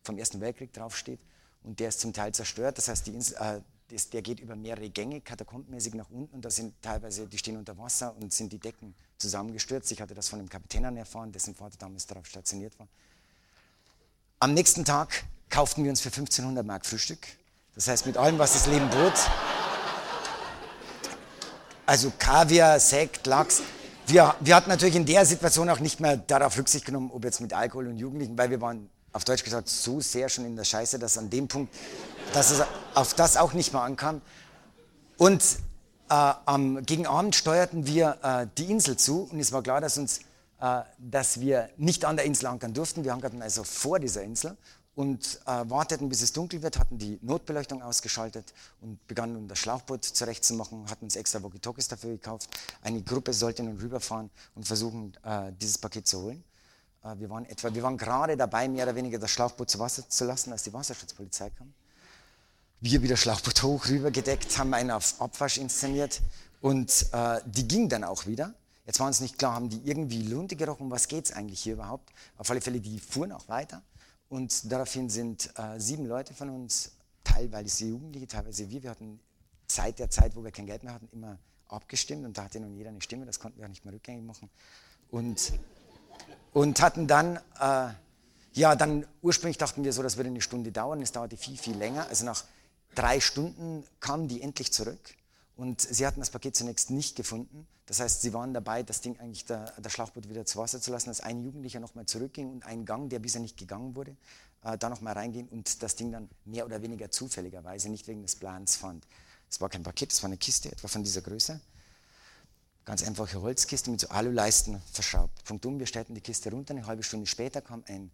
vom 0.03 0.17
Ersten 0.17 0.41
Weltkrieg 0.41 0.73
draufsteht 0.73 1.21
und 1.63 1.79
der 1.79 1.91
ist 1.91 2.01
zum 2.01 2.15
Teil 2.15 2.33
zerstört, 2.33 2.79
das 2.79 2.89
heißt, 2.89 3.07
die 3.07 3.13
Insel, 3.13 3.37
äh, 3.37 3.61
das, 3.89 4.09
der 4.09 4.23
geht 4.23 4.41
über 4.41 4.57
mehrere 4.57 4.89
Gänge, 4.89 5.21
katakombmäßig 5.21 5.93
nach 5.93 6.09
unten 6.09 6.35
und 6.37 6.43
da 6.47 6.51
sind 6.51 6.75
teilweise, 6.81 7.27
die 7.27 7.37
stehen 7.37 7.59
unter 7.59 7.77
Wasser 7.77 8.17
und 8.17 8.33
sind 8.33 8.55
die 8.55 8.59
Decken 8.59 8.95
zusammengestürzt. 9.19 9.93
Ich 9.93 10.01
hatte 10.01 10.15
das 10.15 10.31
von 10.31 10.39
dem 10.39 10.49
Kapitän 10.49 10.85
erfahren, 10.97 11.33
dessen 11.33 11.55
Vater 11.55 11.77
damals 11.79 12.07
darauf 12.07 12.25
stationiert 12.25 12.79
war. 12.79 12.89
Am 14.41 14.55
nächsten 14.55 14.87
Tag 14.87 15.25
kauften 15.51 15.85
wir 15.85 15.91
uns 15.91 16.01
für 16.01 16.09
1500 16.09 16.65
Mark 16.65 16.87
Frühstück. 16.87 17.27
Das 17.75 17.89
heißt, 17.89 18.07
mit 18.07 18.17
allem, 18.17 18.39
was 18.39 18.55
das 18.55 18.67
Leben 18.67 18.89
bot. 18.89 19.15
Also 21.87 22.13
Kaviar, 22.19 22.81
Sekt, 22.81 23.27
Lachs. 23.27 23.63
Wir, 24.09 24.35
wir 24.41 24.57
hatten 24.57 24.69
natürlich 24.69 24.97
in 24.97 25.07
der 25.07 25.25
Situation 25.25 25.71
auch 25.71 25.81
nicht 25.81 26.01
mehr 26.01 26.17
darauf 26.17 26.59
Rücksicht 26.59 26.85
genommen, 26.85 27.11
ob 27.13 27.25
jetzt 27.25 27.41
mit 27.41 27.53
Alkohol 27.53 27.87
und 27.87 27.97
Jugendlichen, 27.97 28.37
weil 28.37 28.51
wir 28.51 28.61
waren 28.61 28.91
auf 29.13 29.25
Deutsch 29.25 29.45
gesagt 29.45 29.69
so 29.69 30.01
sehr 30.01 30.29
schon 30.29 30.45
in 30.45 30.57
der 30.57 30.65
Scheiße, 30.65 30.99
dass 30.99 31.17
an 31.17 31.31
dem 31.31 31.49
Punkt 31.49 31.73
dass 32.33 32.51
es 32.51 32.63
auf 32.95 33.15
das 33.15 33.37
auch 33.37 33.53
nicht 33.53 33.73
mehr 33.73 33.83
ankam. 33.83 34.21
Und 35.17 35.43
äh, 36.11 36.15
am, 36.45 36.85
gegen 36.85 37.07
Abend 37.07 37.35
steuerten 37.35 37.87
wir 37.87 38.19
äh, 38.23 38.47
die 38.59 38.71
Insel 38.71 38.97
zu 38.97 39.29
und 39.31 39.41
es 39.41 39.53
war 39.53 39.63
klar, 39.63 39.81
dass, 39.81 39.97
uns, 39.97 40.21
äh, 40.61 40.83
dass 40.99 41.41
wir 41.41 41.71
nicht 41.77 42.05
an 42.05 42.17
der 42.17 42.27
Insel 42.27 42.47
ankern 42.47 42.75
durften. 42.75 43.05
Wir 43.05 43.15
ankerten 43.15 43.43
also 43.43 43.65
vor 43.65 43.99
dieser 43.99 44.23
Insel 44.23 44.57
und 44.97 45.41
äh, 45.45 45.69
warteten, 45.69 46.09
bis 46.09 46.23
es 46.23 46.33
dunkel 46.33 46.63
wird, 46.63 46.79
hatten 46.79 46.97
die 46.97 47.19
Notbeleuchtung 47.21 47.83
ausgeschaltet 47.83 48.55
und 48.81 49.07
begannen 49.07 49.35
nun 49.35 49.47
das 49.47 49.59
Schlauchboot 49.59 50.03
zurechtzumachen, 50.03 50.91
hatten 50.91 51.05
uns 51.05 51.17
extra 51.17 51.43
Walkie-Talkies 51.43 51.89
dafür 51.89 52.13
gekauft. 52.13 52.49
Eine 52.83 53.03
Gruppe 53.03 53.35
sollte 53.35 53.63
nun 53.63 53.77
rüberfahren 53.77 54.31
und 54.55 54.67
versuchen, 54.67 55.13
äh, 55.23 55.53
dieses 55.61 55.77
Paket 55.77 56.09
zu 56.09 56.23
holen. 56.23 56.43
Äh, 57.05 57.15
wir 57.19 57.29
waren, 57.29 57.45
etwa, 57.45 57.75
wir 57.75 57.83
waren 57.83 57.99
gerade 57.99 58.39
dabei, 58.39 58.69
mehr 58.69 58.85
oder 58.85 58.95
weniger 58.95 59.19
das 59.19 59.31
Schlauchboot 59.31 59.69
zu 59.69 59.79
Wasser 59.79 60.09
zu 60.09 60.25
lassen, 60.25 60.51
als 60.51 60.63
die 60.63 60.73
Wasserschutzpolizei 60.73 61.51
kam. 61.51 61.75
Wir 62.81 63.03
wieder 63.03 63.19
Schlauchboot 63.19 63.63
hoch, 63.63 63.89
rüber 63.89 64.11
gedeckt, 64.11 64.57
haben 64.57 64.73
einen 64.73 64.91
auf 64.91 65.21
Abwasch 65.21 65.59
inszeniert 65.59 66.23
und 66.63 67.07
äh, 67.13 67.41
die 67.45 67.69
ging 67.69 67.91
dann 67.91 68.03
auch 68.03 68.25
wieder. 68.25 68.55
Jetzt 68.87 68.99
war 69.01 69.09
uns 69.09 69.21
nicht 69.21 69.39
klar, 69.39 69.53
haben 69.53 69.69
die 69.69 69.83
irgendwie 69.85 70.23
Lunte 70.23 70.57
gerochen, 70.57 70.91
was 70.91 71.07
geht 71.07 71.27
es 71.27 71.33
eigentlich 71.33 71.61
hier 71.61 71.75
überhaupt? 71.75 72.09
Auf 72.39 72.51
alle 72.51 72.63
Fälle, 72.63 72.81
die 72.81 72.99
fuhren 72.99 73.33
auch 73.33 73.47
weiter 73.49 73.83
und 74.29 74.71
daraufhin 74.71 75.09
sind 75.09 75.51
äh, 75.57 75.79
sieben 75.79 76.07
Leute 76.07 76.35
von 76.35 76.51
uns, 76.51 76.93
teilweise 77.25 77.87
Jugendliche, 77.87 78.27
teilweise 78.27 78.71
wir, 78.71 78.83
wir 78.83 78.91
hatten 78.91 79.21
seit 79.67 79.99
der 79.99 80.11
Zeit, 80.11 80.37
wo 80.37 80.45
wir 80.45 80.51
kein 80.51 80.67
Geld 80.67 80.83
mehr 80.83 80.95
hatten, 80.95 81.09
immer 81.13 81.39
abgestimmt 81.69 82.25
und 82.25 82.39
da 82.39 82.45
hatte 82.45 82.61
nun 82.61 82.75
jeder 82.75 82.91
eine 82.91 83.01
Stimme, 83.01 83.27
das 83.27 83.41
konnten 83.41 83.59
wir 83.59 83.67
auch 83.67 83.71
nicht 83.71 83.85
mehr 83.85 83.95
rückgängig 83.95 84.25
machen. 84.25 84.51
Und, 85.11 85.53
und 86.53 86.81
hatten 86.81 87.07
dann, 87.07 87.37
äh, 87.61 87.89
ja, 88.53 88.75
dann 88.75 89.07
ursprünglich 89.23 89.59
dachten 89.59 89.85
wir 89.85 89.93
so, 89.93 90.03
das 90.03 90.17
würde 90.17 90.31
eine 90.31 90.41
Stunde 90.41 90.73
dauern, 90.73 91.03
es 91.03 91.13
dauerte 91.13 91.37
viel, 91.37 91.57
viel 91.57 91.77
länger. 91.77 92.07
Also 92.09 92.25
nach 92.25 92.45
drei 92.95 93.21
Stunden 93.21 93.85
kamen 94.01 94.29
die 94.29 94.43
endlich 94.43 94.73
zurück 94.73 94.99
und 95.57 95.81
sie 95.81 96.07
hatten 96.07 96.21
das 96.21 96.31
Paket 96.31 96.55
zunächst 96.55 96.91
nicht 96.91 97.17
gefunden. 97.17 97.67
Das 97.87 98.01
heißt, 98.01 98.21
sie 98.21 98.33
waren 98.33 98.53
dabei, 98.53 98.83
das 98.83 99.01
Ding 99.01 99.19
eigentlich, 99.19 99.45
der, 99.45 99.73
der 99.81 99.91
Schlauchboot 99.91 100.29
wieder 100.29 100.45
zu 100.45 100.59
Wasser 100.59 100.81
zu 100.81 100.91
lassen, 100.91 101.09
dass 101.09 101.21
ein 101.21 101.43
Jugendlicher 101.43 101.81
nochmal 101.81 102.07
zurückging 102.07 102.51
und 102.51 102.65
ein 102.65 102.85
Gang, 102.85 103.09
der 103.09 103.19
bisher 103.19 103.41
nicht 103.41 103.57
gegangen 103.57 103.95
wurde, 103.95 104.17
äh, 104.65 104.77
da 104.77 104.89
nochmal 104.89 105.15
reingehen 105.15 105.49
und 105.49 105.83
das 105.83 105.97
Ding 105.97 106.13
dann 106.13 106.29
mehr 106.45 106.67
oder 106.67 106.83
weniger 106.83 107.11
zufälligerweise, 107.11 107.89
nicht 107.89 108.07
wegen 108.07 108.23
des 108.23 108.37
Plans 108.37 108.77
fand. 108.77 109.07
Es 109.49 109.61
war 109.61 109.69
kein 109.69 109.83
Paket, 109.83 110.13
es 110.13 110.23
war 110.23 110.29
eine 110.29 110.37
Kiste, 110.37 110.71
etwa 110.71 110.89
von 110.89 111.03
dieser 111.03 111.23
Größe. 111.23 111.61
Ganz 112.85 113.03
einfache 113.03 113.41
Holzkiste 113.41 113.91
mit 113.91 114.01
so 114.01 114.09
Aluleisten 114.09 114.81
verschraubt. 114.93 115.45
Punkt 115.45 115.65
um, 115.67 115.79
wir 115.79 115.87
stellten 115.87 116.15
die 116.15 116.21
Kiste 116.21 116.51
runter. 116.51 116.73
Eine 116.75 116.87
halbe 116.87 117.03
Stunde 117.03 117.27
später 117.27 117.61
kam 117.61 117.83
ein, 117.89 118.11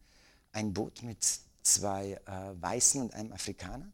ein 0.52 0.72
Boot 0.72 1.02
mit 1.02 1.18
zwei 1.62 2.20
äh, 2.26 2.62
Weißen 2.62 3.00
und 3.00 3.14
einem 3.14 3.32
Afrikaner 3.32 3.92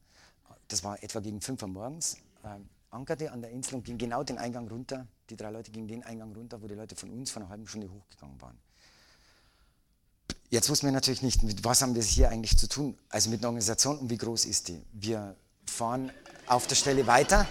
das 0.69 0.85
war 0.85 1.03
etwa 1.03 1.21
gegen 1.21 1.41
5 1.41 1.63
Uhr 1.63 1.69
morgens, 1.69 2.19
äh, 2.45 2.59
ankerte 2.91 3.33
an 3.33 3.41
der 3.41 3.51
Insel 3.51 3.77
und 3.77 3.85
ging 3.85 3.99
genau 3.99 4.23
den 4.23 4.39
Eingang 4.39 4.69
runter. 4.69 5.07
Die 5.31 5.37
drei 5.37 5.51
Leute 5.51 5.71
gingen 5.71 5.89
den 5.89 6.03
Eingang 6.03 6.33
runter, 6.33 6.63
wo 6.63 6.67
die 6.67 6.75
Leute 6.75 6.97
von 6.97 7.11
uns 7.11 7.31
vor 7.31 7.43
einer 7.43 7.51
halben 7.51 7.67
Stunde 7.67 7.91
hochgegangen 7.91 8.41
waren. 8.41 8.59
Jetzt 10.51 10.71
wussten 10.71 10.87
wir 10.87 10.93
natürlich 10.93 11.23
nicht, 11.23 11.43
mit 11.43 11.65
was 11.65 11.83
haben 11.83 11.95
wir 11.95 12.03
hier 12.03 12.31
eigentlich 12.31 12.57
zu 12.57 12.69
tun, 12.69 12.97
also 13.11 13.29
mit 13.29 13.41
einer 13.41 13.49
Organisation 13.49 13.99
und 13.99 14.09
wie 14.09 14.17
groß 14.17 14.47
ist 14.47 14.69
die. 14.69 14.83
Wir 14.93 15.37
fahren 15.67 16.11
auf 16.47 16.67
der 16.67 16.75
Stelle 16.75 17.07
weiter 17.07 17.47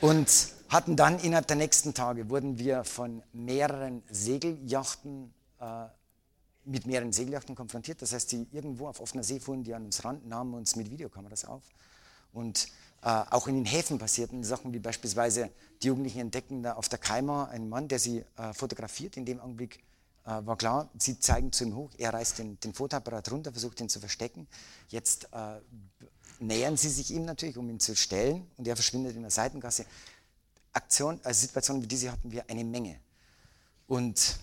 und 0.00 0.28
hatten 0.68 0.96
dann 0.96 1.20
innerhalb 1.20 1.46
der 1.46 1.56
nächsten 1.56 1.94
Tage, 1.94 2.28
wurden 2.30 2.58
wir 2.58 2.82
von 2.82 3.22
mehreren 3.32 4.02
Segeljachten 4.10 5.32
äh, 5.60 5.86
mit 6.64 6.86
mehreren 6.86 7.12
Segelyachten 7.12 7.54
konfrontiert. 7.54 8.02
Das 8.02 8.12
heißt, 8.12 8.32
die 8.32 8.46
irgendwo 8.52 8.88
auf 8.88 9.00
offener 9.00 9.22
See 9.22 9.40
fuhren, 9.40 9.64
die 9.64 9.74
an 9.74 9.84
uns 9.84 10.04
ran, 10.04 10.20
nahmen 10.26 10.54
uns 10.54 10.76
mit 10.76 10.90
Videokameras 10.90 11.44
auf. 11.44 11.62
Und 12.32 12.68
auch 13.02 13.48
in 13.48 13.54
den 13.54 13.64
Häfen 13.64 13.98
passierten 13.98 14.44
Sachen, 14.44 14.74
wie 14.74 14.78
beispielsweise 14.78 15.50
die 15.82 15.86
Jugendlichen 15.86 16.20
entdeckten 16.20 16.62
da 16.62 16.74
auf 16.74 16.88
der 16.88 16.98
Kaima 16.98 17.44
einen 17.46 17.68
Mann, 17.68 17.88
der 17.88 17.98
sie 17.98 18.24
äh, 18.36 18.52
fotografiert. 18.52 19.16
In 19.16 19.24
dem 19.24 19.40
Augenblick 19.40 19.82
äh, 20.26 20.44
war 20.44 20.56
klar, 20.56 20.90
sie 20.98 21.18
zeigen 21.18 21.52
zu 21.52 21.64
ihm 21.64 21.76
hoch, 21.76 21.90
er 21.96 22.12
reißt 22.12 22.38
den, 22.38 22.60
den 22.60 22.74
Fotoapparat 22.74 23.30
runter, 23.30 23.52
versucht 23.52 23.80
ihn 23.80 23.88
zu 23.88 24.00
verstecken. 24.00 24.46
Jetzt 24.88 25.28
äh, 25.32 25.60
nähern 26.40 26.76
sie 26.76 26.90
sich 26.90 27.10
ihm 27.10 27.24
natürlich, 27.24 27.56
um 27.56 27.68
ihn 27.70 27.80
zu 27.80 27.96
stellen 27.96 28.46
und 28.56 28.68
er 28.68 28.76
verschwindet 28.76 29.16
in 29.16 29.22
der 29.22 29.30
Seitengasse. 29.30 29.86
Aktion, 30.72 31.18
also 31.24 31.40
Situationen 31.40 31.82
wie 31.82 31.88
diese 31.88 32.12
hatten 32.12 32.30
wir 32.30 32.48
eine 32.48 32.64
Menge. 32.64 33.00
Und, 33.88 34.38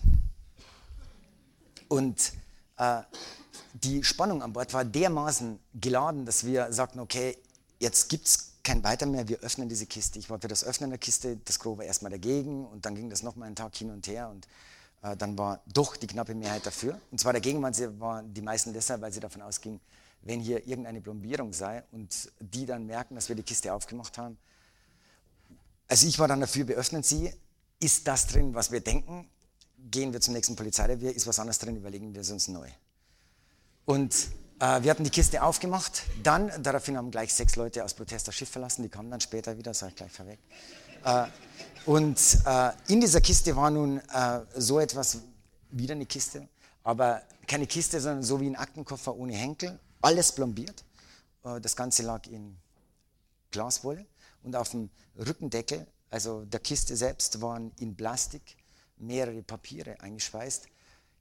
und 1.88 2.32
äh, 2.76 3.02
die 3.72 4.04
Spannung 4.04 4.42
an 4.42 4.52
Bord 4.52 4.74
war 4.74 4.84
dermaßen 4.84 5.58
geladen, 5.74 6.26
dass 6.26 6.44
wir 6.44 6.72
sagten, 6.72 7.00
okay, 7.00 7.38
jetzt 7.78 8.08
gibt 8.08 8.26
es 8.26 8.52
kein 8.62 8.84
Weiter 8.84 9.06
mehr, 9.06 9.28
wir 9.28 9.38
öffnen 9.40 9.68
diese 9.68 9.86
Kiste. 9.86 10.18
Ich 10.18 10.28
war 10.28 10.38
für 10.40 10.48
das 10.48 10.64
Öffnen 10.64 10.90
der 10.90 10.98
Kiste, 10.98 11.38
das 11.44 11.58
Gros 11.58 11.78
war 11.78 11.84
erstmal 11.84 12.10
dagegen 12.10 12.66
und 12.66 12.84
dann 12.84 12.94
ging 12.94 13.08
das 13.08 13.22
nochmal 13.22 13.46
einen 13.46 13.56
Tag 13.56 13.74
hin 13.76 13.90
und 13.90 14.06
her 14.06 14.28
und 14.28 14.46
äh, 15.02 15.16
dann 15.16 15.38
war 15.38 15.62
doch 15.72 15.96
die 15.96 16.06
knappe 16.06 16.34
Mehrheit 16.34 16.66
dafür. 16.66 17.00
Und 17.10 17.18
zwar 17.18 17.32
dagegen 17.32 17.62
waren, 17.62 17.72
sie, 17.72 17.98
waren 18.00 18.32
die 18.34 18.42
meisten 18.42 18.72
deshalb, 18.72 19.00
weil 19.00 19.12
sie 19.12 19.20
davon 19.20 19.42
ausgingen, 19.42 19.80
wenn 20.22 20.40
hier 20.40 20.66
irgendeine 20.66 21.00
Plombierung 21.00 21.52
sei 21.52 21.84
und 21.92 22.30
die 22.40 22.66
dann 22.66 22.86
merken, 22.86 23.14
dass 23.14 23.28
wir 23.28 23.36
die 23.36 23.42
Kiste 23.42 23.72
aufgemacht 23.72 24.18
haben. 24.18 24.36
Also 25.86 26.06
ich 26.06 26.18
war 26.18 26.28
dann 26.28 26.40
dafür, 26.40 26.68
wir 26.68 26.76
öffnen 26.76 27.02
sie. 27.02 27.32
Ist 27.80 28.06
das 28.08 28.26
drin, 28.26 28.54
was 28.54 28.72
wir 28.72 28.80
denken? 28.80 29.28
Gehen 29.90 30.12
wir 30.12 30.20
zum 30.20 30.34
nächsten 30.34 30.56
Polizeirevier. 30.56 31.14
Ist 31.14 31.26
was 31.26 31.38
anderes 31.38 31.58
drin, 31.58 31.76
überlegen 31.76 32.12
wir 32.12 32.20
es 32.20 32.30
uns 32.30 32.48
neu. 32.48 32.68
Und 33.84 34.14
wir 34.60 34.90
hatten 34.90 35.04
die 35.04 35.10
Kiste 35.10 35.42
aufgemacht. 35.42 36.02
Dann, 36.22 36.50
daraufhin 36.62 36.96
haben 36.96 37.12
gleich 37.12 37.32
sechs 37.32 37.54
Leute 37.54 37.84
aus 37.84 37.94
Protest 37.94 38.26
das 38.26 38.34
Schiff 38.34 38.48
verlassen. 38.48 38.82
Die 38.82 38.88
kamen 38.88 39.10
dann 39.10 39.20
später 39.20 39.56
wieder, 39.56 39.72
sage 39.72 39.90
ich 39.90 39.96
gleich 39.96 40.10
vorweg. 40.10 40.40
Äh, 41.04 41.26
und 41.86 42.38
äh, 42.44 42.70
in 42.88 43.00
dieser 43.00 43.20
Kiste 43.20 43.56
war 43.56 43.70
nun 43.70 43.98
äh, 44.12 44.40
so 44.54 44.78
etwas, 44.78 45.22
wieder 45.70 45.94
eine 45.94 46.06
Kiste, 46.06 46.48
aber 46.82 47.22
keine 47.46 47.66
Kiste, 47.66 48.00
sondern 48.00 48.22
so 48.22 48.40
wie 48.40 48.46
ein 48.46 48.56
Aktenkoffer 48.56 49.14
ohne 49.14 49.34
Henkel, 49.34 49.78
alles 50.00 50.32
plombiert. 50.32 50.84
Äh, 51.44 51.60
das 51.60 51.76
Ganze 51.76 52.02
lag 52.02 52.26
in 52.26 52.56
Glaswolle 53.50 54.06
und 54.42 54.54
auf 54.56 54.70
dem 54.70 54.90
Rückendeckel, 55.18 55.86
also 56.10 56.44
der 56.44 56.60
Kiste 56.60 56.96
selbst, 56.96 57.40
waren 57.40 57.72
in 57.78 57.96
Plastik 57.96 58.56
mehrere 58.98 59.42
Papiere 59.42 60.00
eingeschweißt. 60.00 60.66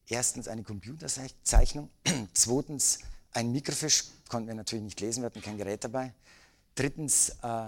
Erstens 0.09 0.47
eine 0.47 0.63
Computerzeichnung, 0.63 1.89
zweitens 2.33 2.99
ein 3.37 3.51
Mikrofisch, 3.51 4.05
konnten 4.29 4.47
wir 4.47 4.55
natürlich 4.55 4.83
nicht 4.83 4.99
lesen, 4.99 5.21
wir 5.21 5.27
hatten 5.27 5.43
kein 5.43 5.57
Gerät 5.57 5.83
dabei. 5.83 6.11
Drittens 6.73 7.29
äh, 7.43 7.67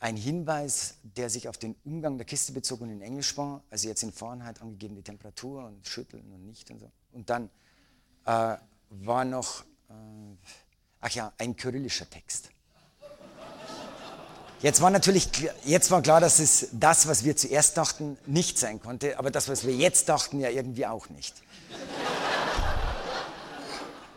ein 0.00 0.16
Hinweis, 0.16 0.96
der 1.02 1.30
sich 1.30 1.48
auf 1.48 1.56
den 1.56 1.74
Umgang 1.82 2.18
der 2.18 2.26
Kiste 2.26 2.52
bezog 2.52 2.82
und 2.82 2.90
in 2.90 3.00
Englisch 3.00 3.34
war, 3.38 3.62
also 3.70 3.88
jetzt 3.88 4.02
in 4.02 4.12
Fahrenheit 4.12 4.60
angegeben 4.60 4.96
die 4.96 5.02
Temperatur 5.02 5.64
und 5.64 5.86
Schütteln 5.86 6.30
und 6.30 6.44
nicht 6.44 6.70
und 6.70 6.80
so. 6.80 6.92
Und 7.12 7.30
dann 7.30 7.48
äh, 8.26 8.56
war 8.90 9.24
noch, 9.24 9.62
äh, 9.88 9.94
ach 11.00 11.10
ja, 11.12 11.32
ein 11.38 11.56
kyrillischer 11.56 12.08
Text. 12.10 12.50
Jetzt 14.60 14.82
war 14.82 14.90
natürlich, 14.90 15.30
jetzt 15.64 15.90
war 15.90 16.02
klar, 16.02 16.20
dass 16.20 16.38
es 16.38 16.68
das, 16.72 17.08
was 17.08 17.24
wir 17.24 17.34
zuerst 17.34 17.78
dachten, 17.78 18.18
nicht 18.26 18.58
sein 18.58 18.78
konnte, 18.78 19.18
aber 19.18 19.30
das, 19.30 19.48
was 19.48 19.66
wir 19.66 19.74
jetzt 19.74 20.10
dachten, 20.10 20.38
ja 20.38 20.50
irgendwie 20.50 20.84
auch 20.84 21.08
nicht. 21.08 21.34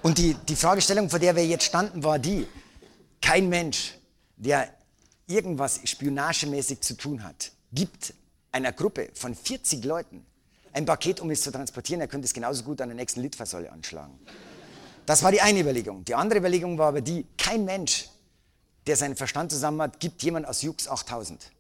Und 0.02 0.18
die, 0.18 0.34
die 0.34 0.56
Fragestellung, 0.56 1.10
vor 1.10 1.20
der 1.20 1.36
wir 1.36 1.46
jetzt 1.46 1.64
standen, 1.64 2.04
war 2.04 2.18
die, 2.18 2.48
kein 3.22 3.50
Mensch, 3.50 3.96
der 4.36 4.70
irgendwas 5.28 5.80
spionagemäßig 5.84 6.82
zu 6.82 6.96
tun 6.96 7.24
hat, 7.24 7.52
gibt 7.72 8.14
einer 8.52 8.72
Gruppe 8.72 9.10
von 9.14 9.36
40 9.36 9.86
Leuten 9.86 10.26
ein 10.74 10.86
Paket, 10.86 11.20
um 11.20 11.30
es 11.30 11.42
zu 11.42 11.52
transportieren. 11.52 12.02
Er 12.02 12.08
könnte 12.08 12.26
es 12.26 12.34
genauso 12.34 12.64
gut 12.64 12.82
an 12.82 12.90
der 12.90 12.96
nächsten 12.96 13.22
Litfaßsäule 13.22 13.72
anschlagen. 13.72 14.18
Das 15.06 15.24
war 15.24 15.32
die 15.32 15.42
eine 15.42 15.60
Überlegung. 15.60 16.06
Die 16.06 16.16
andere 16.16 16.40
Überlegung 16.40 16.78
war 16.78 16.88
aber 16.88 17.02
die, 17.02 17.26
kein 17.38 17.66
Mensch, 17.66 18.10
der 18.88 18.96
seinen 18.96 19.16
Verstand 19.16 19.52
zusammen 19.52 19.82
hat, 19.82 20.00
gibt 20.00 20.24
jemand 20.24 20.48
aus 20.48 20.62
Jux 20.62 20.88
8000. 20.88 21.52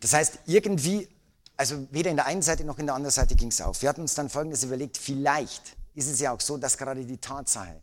Das 0.00 0.12
heißt, 0.12 0.40
irgendwie, 0.46 1.08
also 1.56 1.86
weder 1.90 2.10
in 2.10 2.16
der 2.16 2.26
einen 2.26 2.42
Seite 2.42 2.64
noch 2.64 2.78
in 2.78 2.86
der 2.86 2.94
anderen 2.94 3.12
Seite 3.12 3.34
ging 3.34 3.48
es 3.48 3.60
auf. 3.60 3.82
Wir 3.82 3.88
hatten 3.88 4.02
uns 4.02 4.14
dann 4.14 4.28
Folgendes 4.28 4.64
überlegt, 4.64 4.98
vielleicht 4.98 5.76
ist 5.94 6.08
es 6.08 6.20
ja 6.20 6.32
auch 6.32 6.40
so, 6.40 6.56
dass 6.56 6.76
gerade 6.76 7.04
die 7.04 7.18
Tatsache, 7.18 7.80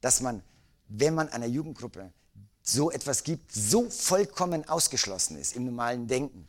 dass 0.00 0.20
man, 0.20 0.42
wenn 0.88 1.14
man 1.14 1.28
einer 1.28 1.46
Jugendgruppe 1.46 2.12
so 2.62 2.90
etwas 2.90 3.24
gibt, 3.24 3.52
so 3.52 3.88
vollkommen 3.88 4.68
ausgeschlossen 4.68 5.38
ist 5.38 5.56
im 5.56 5.64
normalen 5.64 6.06
Denken, 6.06 6.46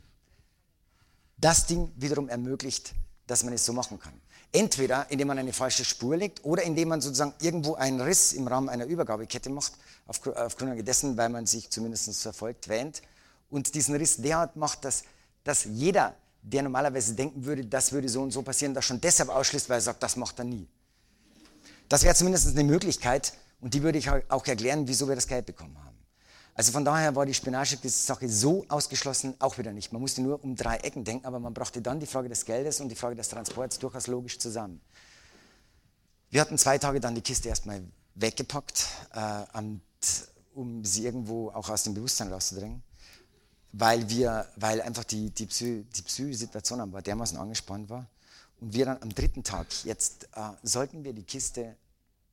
das 1.38 1.66
Ding 1.66 1.90
wiederum 1.96 2.28
ermöglicht, 2.28 2.94
dass 3.26 3.42
man 3.44 3.54
es 3.54 3.64
so 3.64 3.72
machen 3.72 3.98
kann. 3.98 4.12
Entweder 4.52 5.10
indem 5.10 5.28
man 5.28 5.38
eine 5.38 5.52
falsche 5.52 5.84
Spur 5.84 6.16
legt 6.16 6.44
oder 6.44 6.62
indem 6.64 6.88
man 6.88 7.00
sozusagen 7.00 7.34
irgendwo 7.40 7.74
einen 7.74 8.00
Riss 8.00 8.32
im 8.32 8.48
Rahmen 8.48 8.68
einer 8.68 8.84
Übergabekette 8.84 9.48
macht, 9.48 9.72
aufgrund 10.06 10.86
dessen, 10.86 11.16
weil 11.16 11.28
man 11.28 11.46
sich 11.46 11.70
zumindest 11.70 12.20
verfolgt 12.20 12.68
wähnt 12.68 13.00
und 13.48 13.74
diesen 13.74 13.94
Riss 13.94 14.16
derart 14.16 14.56
macht, 14.56 14.84
dass, 14.84 15.04
dass 15.44 15.64
jeder, 15.64 16.14
der 16.42 16.62
normalerweise 16.62 17.14
denken 17.14 17.44
würde, 17.44 17.64
das 17.64 17.92
würde 17.92 18.08
so 18.08 18.22
und 18.22 18.32
so 18.32 18.42
passieren, 18.42 18.74
das 18.74 18.84
schon 18.84 19.00
deshalb 19.00 19.28
ausschließt, 19.28 19.68
weil 19.68 19.78
er 19.78 19.82
sagt, 19.82 20.02
das 20.02 20.16
macht 20.16 20.38
er 20.38 20.44
nie. 20.44 20.66
Das 21.90 22.04
wäre 22.04 22.14
zumindest 22.14 22.46
eine 22.46 22.62
Möglichkeit 22.62 23.32
und 23.60 23.74
die 23.74 23.82
würde 23.82 23.98
ich 23.98 24.08
auch 24.08 24.46
erklären, 24.46 24.86
wieso 24.86 25.08
wir 25.08 25.16
das 25.16 25.26
Geld 25.26 25.44
bekommen 25.44 25.76
haben. 25.84 25.98
Also 26.54 26.70
von 26.70 26.84
daher 26.84 27.16
war 27.16 27.26
die 27.26 27.34
Spionage-Sache 27.34 28.28
so 28.28 28.64
ausgeschlossen 28.68 29.34
auch 29.40 29.58
wieder 29.58 29.72
nicht. 29.72 29.92
Man 29.92 30.00
musste 30.00 30.22
nur 30.22 30.42
um 30.44 30.54
drei 30.54 30.76
Ecken 30.76 31.02
denken, 31.02 31.26
aber 31.26 31.40
man 31.40 31.52
brachte 31.52 31.82
dann 31.82 31.98
die 31.98 32.06
Frage 32.06 32.28
des 32.28 32.44
Geldes 32.44 32.80
und 32.80 32.90
die 32.90 32.94
Frage 32.94 33.16
des 33.16 33.28
Transports 33.28 33.80
durchaus 33.80 34.06
logisch 34.06 34.38
zusammen. 34.38 34.80
Wir 36.30 36.40
hatten 36.40 36.58
zwei 36.58 36.78
Tage 36.78 37.00
dann 37.00 37.16
die 37.16 37.22
Kiste 37.22 37.48
erstmal 37.48 37.82
weggepackt, 38.14 38.86
äh, 39.12 39.62
um 40.54 40.84
sie 40.84 41.04
irgendwo 41.04 41.50
auch 41.50 41.68
aus 41.70 41.82
dem 41.82 41.94
Bewusstsein 41.94 42.32
rauszudrängen, 42.32 42.84
weil, 43.72 44.08
wir, 44.08 44.46
weil 44.54 44.80
einfach 44.80 45.02
die, 45.02 45.30
die, 45.30 45.46
Psy, 45.46 45.84
die 45.96 46.02
Psy-Situation 46.02 46.80
am 46.80 47.02
dermaßen 47.02 47.36
angespannt 47.36 47.90
war. 47.90 48.06
Und 48.60 48.74
wir 48.74 48.84
dann 48.84 49.02
am 49.02 49.08
dritten 49.08 49.42
Tag, 49.42 49.66
jetzt 49.84 50.28
äh, 50.36 50.50
sollten 50.62 51.02
wir 51.02 51.14
die 51.14 51.22
Kiste 51.24 51.76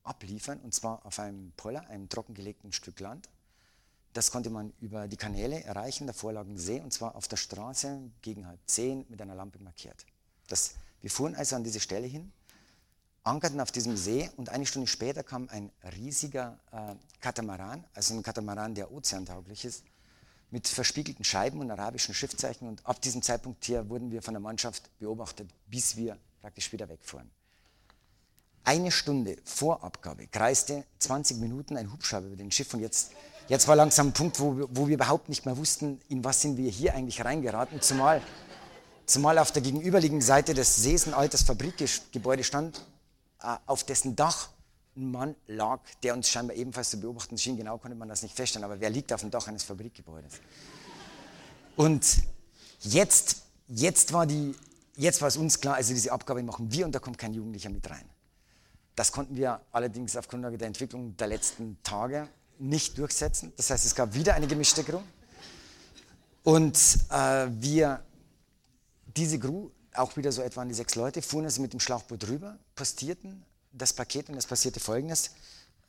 abliefern, 0.08 0.60
und 0.60 0.74
zwar 0.74 1.04
auf 1.04 1.18
einem 1.18 1.52
Poller, 1.56 1.86
einem 1.88 2.08
trockengelegten 2.08 2.72
Stück 2.72 2.98
Land. 3.00 3.28
Das 4.14 4.30
konnte 4.30 4.50
man 4.50 4.72
über 4.80 5.06
die 5.06 5.16
Kanäle 5.16 5.62
erreichen, 5.64 6.06
davor 6.06 6.32
lag 6.32 6.46
ein 6.46 6.56
See, 6.56 6.80
und 6.80 6.92
zwar 6.92 7.14
auf 7.14 7.28
der 7.28 7.36
Straße 7.36 8.00
gegen 8.22 8.46
halb 8.46 8.60
zehn 8.66 9.04
mit 9.08 9.20
einer 9.20 9.34
Lampe 9.34 9.58
markiert. 9.62 10.06
Das, 10.48 10.74
wir 11.02 11.10
fuhren 11.10 11.34
also 11.34 11.56
an 11.56 11.64
diese 11.64 11.80
Stelle 11.80 12.06
hin, 12.06 12.32
ankerten 13.22 13.60
auf 13.60 13.70
diesem 13.70 13.96
See 13.96 14.30
und 14.36 14.48
eine 14.48 14.66
Stunde 14.66 14.86
später 14.86 15.22
kam 15.22 15.48
ein 15.50 15.70
riesiger 15.96 16.58
äh, 16.72 16.94
Katamaran, 17.20 17.84
also 17.94 18.14
ein 18.14 18.22
Katamaran, 18.22 18.74
der 18.74 18.90
ozeantauglich 18.90 19.64
ist, 19.64 19.84
mit 20.50 20.66
verspiegelten 20.66 21.24
Scheiben 21.24 21.60
und 21.60 21.70
arabischen 21.70 22.14
Schriftzeichen. 22.14 22.66
Und 22.66 22.84
ab 22.86 23.02
diesem 23.02 23.22
Zeitpunkt 23.22 23.64
hier 23.66 23.88
wurden 23.90 24.10
wir 24.10 24.22
von 24.22 24.32
der 24.32 24.40
Mannschaft 24.40 24.90
beobachtet, 24.98 25.50
bis 25.66 25.96
wir 25.96 26.16
praktisch 26.40 26.72
wieder 26.72 26.88
wegfuhren. 26.88 27.30
Eine 28.68 28.90
Stunde 28.90 29.38
vor 29.44 29.82
Abgabe 29.82 30.26
kreiste 30.26 30.84
20 30.98 31.38
Minuten 31.38 31.78
ein 31.78 31.90
Hubschrauber 31.90 32.26
über 32.26 32.36
dem 32.36 32.50
Schiff 32.50 32.74
und 32.74 32.80
jetzt 32.80 33.12
Jetzt 33.48 33.66
war 33.66 33.76
langsam 33.76 34.08
ein 34.08 34.12
Punkt, 34.12 34.40
wo, 34.40 34.68
wo 34.70 34.88
wir 34.88 34.96
überhaupt 34.96 35.30
nicht 35.30 35.46
mehr 35.46 35.56
wussten, 35.56 36.02
in 36.10 36.22
was 36.22 36.42
sind 36.42 36.58
wir 36.58 36.70
hier 36.70 36.94
eigentlich 36.94 37.24
reingeraten. 37.24 37.80
Zumal, 37.80 38.20
zumal 39.06 39.38
auf 39.38 39.52
der 39.52 39.62
gegenüberliegenden 39.62 40.20
Seite 40.20 40.52
des 40.52 40.76
Sees 40.76 41.06
ein 41.06 41.14
altes 41.14 41.44
Fabrikgebäude 41.44 42.44
stand, 42.44 42.84
äh, 43.42 43.56
auf 43.64 43.84
dessen 43.84 44.16
Dach 44.16 44.50
ein 44.98 45.12
Mann 45.12 45.34
lag, 45.46 45.80
der 46.02 46.12
uns 46.12 46.28
scheinbar 46.28 46.54
ebenfalls 46.54 46.90
zu 46.90 47.00
beobachten 47.00 47.38
schien. 47.38 47.56
Genau 47.56 47.78
konnte 47.78 47.96
man 47.96 48.10
das 48.10 48.22
nicht 48.22 48.36
feststellen, 48.36 48.66
aber 48.66 48.80
wer 48.80 48.90
liegt 48.90 49.14
auf 49.14 49.22
dem 49.22 49.30
Dach 49.30 49.48
eines 49.48 49.62
Fabrikgebäudes? 49.62 50.34
Und 51.74 52.04
jetzt, 52.80 53.44
jetzt, 53.66 54.12
war 54.12 54.26
die, 54.26 54.54
jetzt 54.94 55.22
war 55.22 55.28
es 55.28 55.38
uns 55.38 55.58
klar, 55.58 55.76
also 55.76 55.94
diese 55.94 56.12
Abgabe 56.12 56.42
machen 56.42 56.70
wir 56.70 56.84
und 56.84 56.94
da 56.94 56.98
kommt 56.98 57.16
kein 57.16 57.32
Jugendlicher 57.32 57.70
mit 57.70 57.88
rein. 57.88 58.04
Das 58.98 59.12
konnten 59.12 59.36
wir 59.36 59.60
allerdings 59.70 60.16
auf 60.16 60.26
Grundlage 60.26 60.58
der 60.58 60.66
Entwicklung 60.66 61.16
der 61.16 61.28
letzten 61.28 61.78
Tage 61.84 62.26
nicht 62.58 62.98
durchsetzen. 62.98 63.52
Das 63.56 63.70
heißt, 63.70 63.86
es 63.86 63.94
gab 63.94 64.12
wieder 64.12 64.34
eine 64.34 64.48
gemischte 64.48 64.82
Crew. 64.82 64.98
Und 66.42 66.76
äh, 67.08 67.46
wir, 67.48 68.02
diese 69.16 69.38
Crew, 69.38 69.70
auch 69.94 70.16
wieder 70.16 70.32
so 70.32 70.42
etwa 70.42 70.62
an 70.62 70.68
die 70.68 70.74
sechs 70.74 70.96
Leute, 70.96 71.22
fuhren 71.22 71.44
also 71.44 71.62
mit 71.62 71.72
dem 71.72 71.78
Schlauchboot 71.78 72.26
rüber, 72.26 72.58
postierten 72.74 73.44
das 73.70 73.92
Paket 73.92 74.30
und 74.30 74.36
es 74.36 74.46
passierte 74.46 74.80
folgendes. 74.80 75.30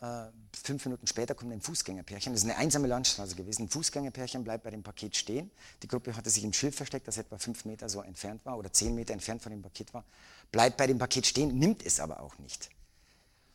Äh, 0.02 0.26
fünf 0.63 0.86
Minuten 0.86 1.08
später 1.08 1.34
kommt 1.34 1.52
ein 1.52 1.62
Fußgängerpärchen. 1.62 2.32
Das 2.34 2.43
ist 2.43 2.48
eine 2.48 2.60
einsame 2.60 2.88
Landstraße 2.88 3.36
gewesen. 3.36 3.63
Ein 3.63 3.69
Fußgängerpärchen 3.69 4.43
bleibt 4.43 4.63
bei 4.63 4.69
dem 4.69 4.84
Paket 4.84 5.17
stehen. 5.17 5.50
Die 5.82 5.88
Gruppe 5.88 6.15
hatte 6.15 6.30
sich 6.30 6.43
im 6.43 6.54
Schild 6.54 6.76
versteckt, 6.76 7.08
das 7.08 7.17
etwa 7.17 7.39
fünf 7.39 7.65
Meter 7.65 7.89
so 7.89 8.04
entfernt 8.04 8.45
war 8.45 8.56
oder 8.56 8.72
zehn 8.72 8.93
Meter 8.93 9.13
entfernt 9.13 9.41
von 9.41 9.52
dem 9.52 9.63
Paket 9.63 9.95
war. 9.95 10.06
Bleibt 10.52 10.78
bei 10.78 10.86
dem 10.86 11.00
Paket 11.00 11.26
stehen, 11.26 11.58
nimmt 11.58 11.84
es 11.84 12.00
aber 12.00 12.19
auch 12.19 12.38
nicht. 12.38 12.69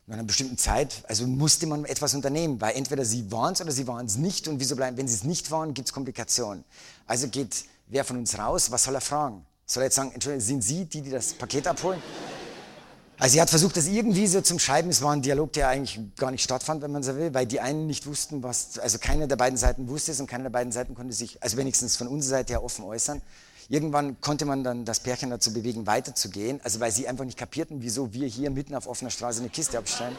Nach 0.07 0.13
einer 0.15 0.23
bestimmten 0.23 0.57
Zeit, 0.57 1.03
also 1.07 1.25
musste 1.25 1.65
man 1.65 1.83
etwas 1.85 2.13
unternehmen, 2.13 2.61
weil 2.61 2.75
entweder 2.75 3.03
sie 3.03 3.31
waren 3.31 3.53
es 3.53 3.61
oder 3.61 3.71
sie 3.71 3.87
waren 3.87 4.05
es 4.05 4.17
nicht. 4.17 4.47
Und 4.47 4.59
wieso 4.59 4.75
bleiben, 4.75 4.97
wenn 4.97 5.07
sie 5.07 5.15
es 5.15 5.23
nicht 5.23 5.49
waren, 5.49 5.73
gibt 5.73 5.87
es 5.87 5.93
Komplikationen. 5.93 6.63
Also 7.07 7.27
geht 7.27 7.65
wer 7.87 8.03
von 8.03 8.17
uns 8.17 8.37
raus, 8.37 8.69
was 8.71 8.83
soll 8.83 8.95
er 8.95 9.01
fragen? 9.01 9.45
Soll 9.65 9.81
er 9.81 9.85
jetzt 9.85 9.95
sagen, 9.95 10.11
Entschuldigung, 10.13 10.45
sind 10.45 10.63
Sie 10.63 10.85
die, 10.85 11.01
die 11.01 11.09
das 11.09 11.33
Paket 11.33 11.67
abholen? 11.67 12.01
Also 13.17 13.33
sie 13.33 13.41
hat 13.41 13.49
versucht, 13.49 13.77
das 13.77 13.87
irgendwie 13.87 14.27
so 14.27 14.41
zum 14.41 14.59
Schreiben. 14.59 14.89
Es 14.89 15.01
war 15.01 15.13
ein 15.13 15.21
Dialog, 15.21 15.53
der 15.53 15.69
eigentlich 15.69 15.99
gar 16.17 16.31
nicht 16.31 16.43
stattfand, 16.43 16.81
wenn 16.81 16.91
man 16.91 17.01
so 17.01 17.15
will, 17.15 17.33
weil 17.33 17.45
die 17.45 17.61
einen 17.61 17.87
nicht 17.87 18.05
wussten, 18.05 18.43
was, 18.43 18.77
also 18.77 18.97
keine 18.99 19.27
der 19.27 19.37
beiden 19.37 19.57
Seiten 19.57 19.87
wusste 19.87 20.11
es 20.11 20.19
und 20.19 20.27
keine 20.27 20.43
der 20.43 20.49
beiden 20.49 20.73
Seiten 20.73 20.95
konnte 20.95 21.13
sich, 21.13 21.41
also 21.41 21.55
wenigstens 21.57 21.95
von 21.95 22.07
unserer 22.07 22.39
Seite 22.39 22.53
her 22.53 22.63
offen 22.63 22.83
äußern. 22.83 23.21
Irgendwann 23.67 24.21
konnte 24.21 24.45
man 24.45 24.63
dann 24.63 24.85
das 24.85 24.99
Pärchen 24.99 25.31
dazu 25.31 25.51
bewegen, 25.51 25.87
weiterzugehen, 25.87 26.61
also 26.63 26.79
weil 26.79 26.91
sie 26.91 27.07
einfach 27.07 27.25
nicht 27.25 27.37
kapierten, 27.37 27.81
wieso 27.81 28.13
wir 28.13 28.27
hier 28.27 28.51
mitten 28.51 28.75
auf 28.75 28.87
offener 28.87 29.09
Straße 29.09 29.39
eine 29.39 29.49
Kiste 29.49 29.77
abstellen. 29.77 30.15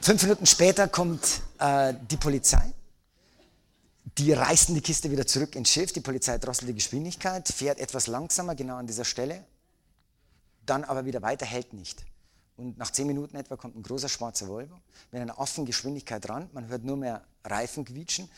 Fünf 0.00 0.22
Minuten 0.22 0.46
später 0.46 0.88
kommt 0.88 1.42
äh, 1.58 1.92
die 2.10 2.16
Polizei. 2.16 2.72
Die 4.16 4.32
reißen 4.32 4.74
die 4.74 4.80
Kiste 4.80 5.10
wieder 5.10 5.26
zurück 5.26 5.54
ins 5.54 5.70
Schiff. 5.70 5.92
Die 5.92 6.00
Polizei 6.00 6.38
drosselt 6.38 6.70
die 6.70 6.74
Geschwindigkeit, 6.74 7.46
fährt 7.48 7.78
etwas 7.78 8.06
langsamer, 8.06 8.54
genau 8.54 8.76
an 8.76 8.86
dieser 8.86 9.04
Stelle, 9.04 9.44
dann 10.64 10.84
aber 10.84 11.04
wieder 11.04 11.20
weiter, 11.20 11.44
hält 11.44 11.74
nicht. 11.74 12.04
Und 12.56 12.78
nach 12.78 12.90
zehn 12.90 13.06
Minuten 13.06 13.36
etwa 13.36 13.56
kommt 13.56 13.76
ein 13.76 13.82
großer 13.82 14.08
schwarzer 14.08 14.48
Volvo 14.48 14.80
mit 15.12 15.20
einer 15.20 15.38
offenen 15.38 15.66
Geschwindigkeit 15.66 16.28
ran. 16.28 16.48
Man 16.52 16.68
hört 16.68 16.84
nur 16.84 16.96
mehr 16.96 17.22
Reifen 17.44 17.84
quietschen. 17.84 18.28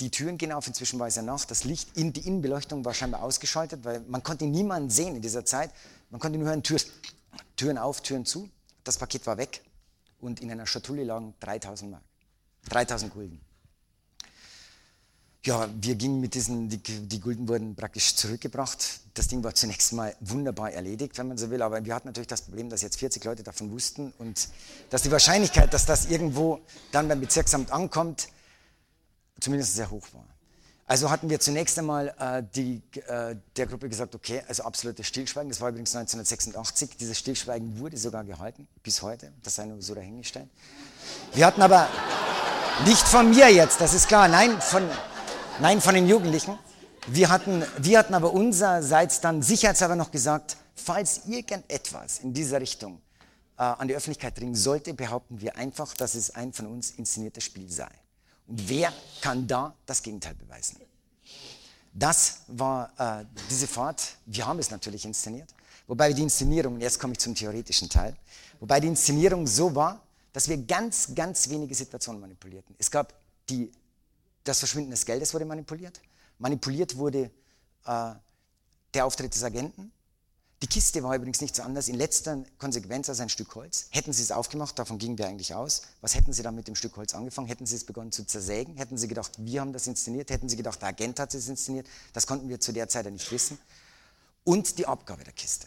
Die 0.00 0.10
Türen 0.10 0.38
gehen 0.38 0.50
auf, 0.50 0.66
inzwischen 0.66 0.98
weiß 0.98 1.18
er 1.18 1.22
nach. 1.22 1.44
Das 1.44 1.64
Licht 1.64 1.96
in 1.96 2.12
die 2.12 2.26
Innenbeleuchtung 2.26 2.84
war 2.84 2.94
scheinbar 2.94 3.22
ausgeschaltet, 3.22 3.84
weil 3.84 4.00
man 4.08 4.22
konnte 4.22 4.46
niemanden 4.46 4.88
sehen 4.88 5.14
in 5.14 5.22
dieser 5.22 5.44
Zeit. 5.44 5.70
Man 6.08 6.20
konnte 6.20 6.38
nur 6.38 6.48
hören, 6.48 6.62
Tür, 6.62 6.80
Türen 7.56 7.76
auf, 7.76 8.00
Türen 8.00 8.24
zu. 8.24 8.48
Das 8.82 8.96
Paket 8.96 9.26
war 9.26 9.36
weg 9.36 9.62
und 10.20 10.40
in 10.40 10.50
einer 10.50 10.66
Schatulle 10.66 11.04
lagen 11.04 11.34
3000 11.40 11.90
Mark. 11.90 12.02
3000 12.70 13.12
Gulden. 13.12 13.40
Ja, 15.44 15.68
wir 15.80 15.94
gingen 15.94 16.20
mit 16.20 16.34
diesen, 16.34 16.68
die, 16.68 16.78
die 16.78 17.20
Gulden 17.20 17.48
wurden 17.48 17.74
praktisch 17.74 18.14
zurückgebracht. 18.14 19.00
Das 19.14 19.28
Ding 19.28 19.42
war 19.42 19.54
zunächst 19.54 19.92
mal 19.94 20.14
wunderbar 20.20 20.70
erledigt, 20.72 21.16
wenn 21.16 21.28
man 21.28 21.38
so 21.38 21.50
will, 21.50 21.62
aber 21.62 21.82
wir 21.84 21.94
hatten 21.94 22.08
natürlich 22.08 22.28
das 22.28 22.42
Problem, 22.42 22.68
dass 22.68 22.82
jetzt 22.82 22.98
40 22.98 23.24
Leute 23.24 23.42
davon 23.42 23.70
wussten 23.70 24.12
und 24.18 24.48
dass 24.90 25.02
die 25.02 25.10
Wahrscheinlichkeit, 25.10 25.72
dass 25.72 25.86
das 25.86 26.06
irgendwo 26.06 26.60
dann 26.92 27.08
beim 27.08 27.20
Bezirksamt 27.20 27.72
ankommt, 27.72 28.28
zumindest 29.40 29.74
sehr 29.74 29.90
hoch 29.90 30.06
war. 30.12 30.24
Also 30.90 31.08
hatten 31.08 31.30
wir 31.30 31.38
zunächst 31.38 31.78
einmal 31.78 32.08
äh, 32.18 32.42
die, 32.52 32.82
äh, 33.06 33.36
der 33.56 33.66
Gruppe 33.66 33.88
gesagt, 33.88 34.12
okay, 34.16 34.42
also 34.48 34.64
absolutes 34.64 35.06
Stillschweigen. 35.06 35.48
Das 35.48 35.60
war 35.60 35.68
übrigens 35.68 35.94
1986. 35.94 36.96
Dieses 36.96 37.16
Stillschweigen 37.16 37.78
wurde 37.78 37.96
sogar 37.96 38.24
gehalten, 38.24 38.66
bis 38.82 39.00
heute. 39.00 39.32
Das 39.44 39.54
sei 39.54 39.66
nur 39.66 39.80
so 39.80 39.94
dahingestellt. 39.94 40.48
Wir 41.32 41.46
hatten 41.46 41.62
aber 41.62 41.86
nicht 42.86 43.06
von 43.06 43.30
mir 43.30 43.48
jetzt, 43.52 43.80
das 43.80 43.94
ist 43.94 44.08
klar, 44.08 44.26
nein, 44.26 44.60
von, 44.60 44.82
nein, 45.60 45.80
von 45.80 45.94
den 45.94 46.08
Jugendlichen. 46.08 46.58
Wir 47.06 47.28
hatten, 47.28 47.62
wir 47.78 47.96
hatten 47.96 48.14
aber 48.14 48.32
unsererseits 48.32 49.20
dann 49.20 49.42
sicherheitshalber 49.42 49.94
noch 49.94 50.10
gesagt, 50.10 50.56
falls 50.74 51.26
irgendetwas 51.28 52.18
in 52.18 52.34
dieser 52.34 52.60
Richtung 52.60 53.00
äh, 53.58 53.62
an 53.62 53.86
die 53.86 53.94
Öffentlichkeit 53.94 54.38
dringen 54.38 54.56
sollte, 54.56 54.92
behaupten 54.94 55.40
wir 55.40 55.56
einfach, 55.56 55.94
dass 55.94 56.16
es 56.16 56.34
ein 56.34 56.52
von 56.52 56.66
uns 56.66 56.90
inszeniertes 56.90 57.44
Spiel 57.44 57.70
sei. 57.70 57.90
Wer 58.52 58.92
kann 59.20 59.46
da 59.46 59.74
das 59.86 60.02
Gegenteil 60.02 60.34
beweisen? 60.34 60.76
Das 61.92 62.40
war 62.48 62.92
äh, 62.98 63.24
diese 63.48 63.68
Fahrt. 63.68 64.16
Wir 64.26 64.46
haben 64.46 64.58
es 64.58 64.70
natürlich 64.70 65.04
inszeniert. 65.04 65.54
Wobei 65.86 66.12
die 66.12 66.22
Inszenierung, 66.22 66.80
jetzt 66.80 66.98
komme 66.98 67.12
ich 67.12 67.20
zum 67.20 67.34
theoretischen 67.34 67.88
Teil, 67.88 68.16
wobei 68.58 68.80
die 68.80 68.88
Inszenierung 68.88 69.46
so 69.46 69.74
war, 69.74 70.00
dass 70.32 70.48
wir 70.48 70.56
ganz, 70.58 71.14
ganz 71.14 71.48
wenige 71.48 71.74
Situationen 71.74 72.20
manipulierten. 72.20 72.74
Es 72.78 72.90
gab 72.90 73.14
die, 73.48 73.70
das 74.44 74.58
Verschwinden 74.58 74.90
des 74.90 75.04
Geldes 75.04 75.32
wurde 75.34 75.44
manipuliert. 75.44 76.00
Manipuliert 76.38 76.96
wurde 76.96 77.30
äh, 77.84 78.12
der 78.94 79.04
Auftritt 79.04 79.34
des 79.34 79.42
Agenten. 79.44 79.92
Die 80.62 80.66
Kiste 80.66 81.02
war 81.02 81.16
übrigens 81.16 81.40
nichts 81.40 81.58
anderes, 81.58 81.88
in 81.88 81.94
letzter 81.94 82.44
Konsequenz 82.58 83.08
als 83.08 83.20
ein 83.20 83.30
Stück 83.30 83.54
Holz. 83.54 83.86
Hätten 83.90 84.12
Sie 84.12 84.22
es 84.22 84.30
aufgemacht, 84.30 84.78
davon 84.78 84.98
gingen 84.98 85.16
wir 85.16 85.26
eigentlich 85.26 85.54
aus, 85.54 85.82
was 86.02 86.14
hätten 86.14 86.34
Sie 86.34 86.42
dann 86.42 86.54
mit 86.54 86.68
dem 86.68 86.74
Stück 86.74 86.96
Holz 86.96 87.14
angefangen? 87.14 87.48
Hätten 87.48 87.64
Sie 87.64 87.76
es 87.76 87.84
begonnen 87.84 88.12
zu 88.12 88.26
zersägen? 88.26 88.76
Hätten 88.76 88.98
Sie 88.98 89.08
gedacht, 89.08 89.32
wir 89.38 89.62
haben 89.62 89.72
das 89.72 89.86
inszeniert? 89.86 90.30
Hätten 90.30 90.50
Sie 90.50 90.56
gedacht, 90.56 90.82
der 90.82 90.90
Agent 90.90 91.18
hat 91.18 91.32
es 91.32 91.48
inszeniert? 91.48 91.86
Das 92.12 92.26
konnten 92.26 92.50
wir 92.50 92.60
zu 92.60 92.72
der 92.72 92.88
Zeit 92.88 93.06
ja 93.06 93.10
nicht 93.10 93.30
wissen. 93.32 93.58
Und 94.44 94.76
die 94.76 94.86
Abgabe 94.86 95.24
der 95.24 95.32
Kiste. 95.32 95.66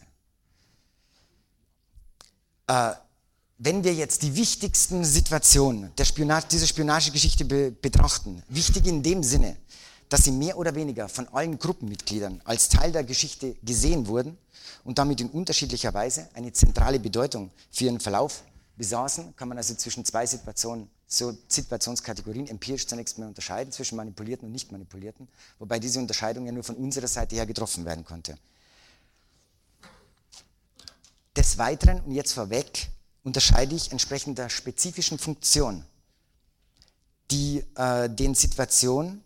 Äh, 2.67 2.93
wenn 3.57 3.83
wir 3.83 3.95
jetzt 3.95 4.21
die 4.21 4.35
wichtigsten 4.35 5.03
Situationen 5.05 5.95
der 5.95 6.05
Spionage, 6.05 6.47
dieser 6.51 6.67
Spionagegeschichte 6.67 7.45
be 7.45 7.71
betrachten, 7.71 8.43
wichtig 8.47 8.85
in 8.85 9.01
dem 9.01 9.23
Sinne, 9.23 9.57
dass 10.13 10.25
sie 10.25 10.31
mehr 10.31 10.59
oder 10.59 10.75
weniger 10.75 11.09
von 11.09 11.27
allen 11.29 11.57
Gruppenmitgliedern 11.57 12.39
als 12.45 12.69
Teil 12.69 12.91
der 12.91 13.03
Geschichte 13.03 13.55
gesehen 13.63 14.05
wurden 14.05 14.37
und 14.83 14.99
damit 14.99 15.19
in 15.21 15.27
unterschiedlicher 15.31 15.91
Weise 15.95 16.29
eine 16.35 16.53
zentrale 16.53 16.99
Bedeutung 16.99 17.49
für 17.71 17.85
ihren 17.85 17.99
Verlauf 17.99 18.43
besaßen, 18.77 19.35
kann 19.35 19.47
man 19.47 19.57
also 19.57 19.73
zwischen 19.73 20.05
zwei 20.05 20.27
Situationen, 20.27 20.87
so 21.07 21.35
Situationskategorien 21.47 22.47
empirisch 22.47 22.85
zunächst 22.85 23.17
mal 23.17 23.27
unterscheiden, 23.27 23.71
zwischen 23.71 23.95
manipulierten 23.95 24.45
und 24.45 24.51
nicht 24.51 24.71
manipulierten, 24.71 25.27
wobei 25.57 25.79
diese 25.79 25.97
Unterscheidung 25.97 26.45
ja 26.45 26.51
nur 26.51 26.63
von 26.63 26.75
unserer 26.75 27.07
Seite 27.07 27.35
her 27.35 27.47
getroffen 27.47 27.83
werden 27.83 28.05
konnte. 28.05 28.37
Des 31.35 31.57
Weiteren, 31.57 32.01
und 32.01 32.11
jetzt 32.11 32.33
vorweg, 32.33 32.91
unterscheide 33.23 33.73
ich 33.73 33.91
entsprechend 33.91 34.37
der 34.37 34.49
spezifischen 34.49 35.17
Funktion, 35.17 35.83
die 37.31 37.63
äh, 37.73 38.07
den 38.11 38.35
Situationen 38.35 39.23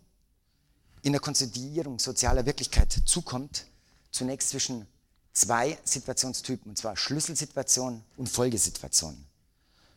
in 1.02 1.12
der 1.12 1.20
Konstituierung 1.20 1.98
sozialer 1.98 2.44
Wirklichkeit 2.46 2.92
zukommt, 3.04 3.66
zunächst 4.10 4.50
zwischen 4.50 4.86
zwei 5.32 5.78
Situationstypen, 5.84 6.70
und 6.70 6.76
zwar 6.76 6.96
Schlüsselsituation 6.96 8.02
und 8.16 8.28
Folgesituation. 8.28 9.24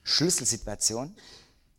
Schlüsselsituation 0.04 1.16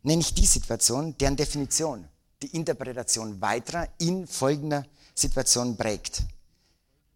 nenne 0.03 0.21
ich 0.21 0.33
die 0.33 0.45
Situation, 0.45 1.17
deren 1.17 1.35
Definition 1.35 2.07
die 2.41 2.55
Interpretation 2.55 3.39
weiterer 3.41 3.87
in 3.99 4.27
folgender 4.27 4.85
Situation 5.15 5.77
prägt. 5.77 6.23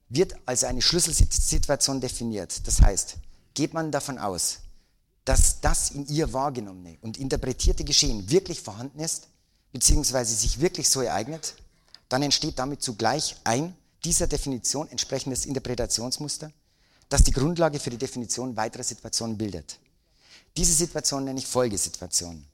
Wird 0.09 0.35
also 0.45 0.67
eine 0.67 0.81
Schlüsselsituation 0.81 1.99
definiert. 1.99 2.65
Das 2.65 2.81
heißt, 2.81 3.17
geht 3.53 3.73
man 3.73 3.91
davon 3.91 4.17
aus, 4.17 4.59
dass 5.25 5.59
das 5.59 5.91
in 5.91 6.07
ihr 6.07 6.31
wahrgenommene 6.31 6.97
und 7.01 7.17
interpretierte 7.17 7.83
Geschehen 7.83 8.29
wirklich 8.29 8.61
vorhanden 8.61 8.99
ist, 8.99 9.27
beziehungsweise 9.73 10.33
sich 10.33 10.61
wirklich 10.61 10.89
so 10.89 11.01
ereignet, 11.01 11.55
dann 12.09 12.23
entsteht 12.23 12.59
damit 12.59 12.81
zugleich 12.81 13.35
ein 13.43 13.75
dieser 14.03 14.27
Definition 14.27 14.89
entsprechendes 14.89 15.45
Interpretationsmuster, 15.45 16.51
das 17.09 17.23
die 17.23 17.31
Grundlage 17.31 17.79
für 17.79 17.89
die 17.89 17.97
Definition 17.97 18.55
weiterer 18.55 18.83
Situationen 18.83 19.37
bildet. 19.37 19.79
Diese 20.55 20.73
Situationen 20.73 21.25
nenne 21.25 21.39
ich 21.39 21.47
Folgesituationen. 21.47 22.45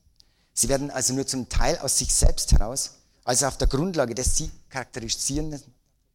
Sie 0.54 0.70
werden 0.70 0.92
also 0.92 1.14
nur 1.14 1.26
zum 1.26 1.50
Teil 1.50 1.78
aus 1.80 1.98
sich 1.98 2.14
selbst 2.14 2.52
heraus, 2.52 2.92
also 3.24 3.48
auf 3.48 3.58
der 3.58 3.68
Grundlage 3.68 4.14
des 4.14 4.38
sie 4.38 4.52
charakterisierenden, 4.70 5.62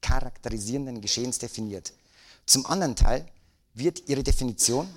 charakterisierenden 0.01 1.01
Geschehens 1.01 1.38
definiert. 1.38 1.92
Zum 2.46 2.66
anderen 2.66 2.96
Teil 2.96 3.27
wird 3.74 4.09
ihre 4.09 4.22
Definition 4.22 4.88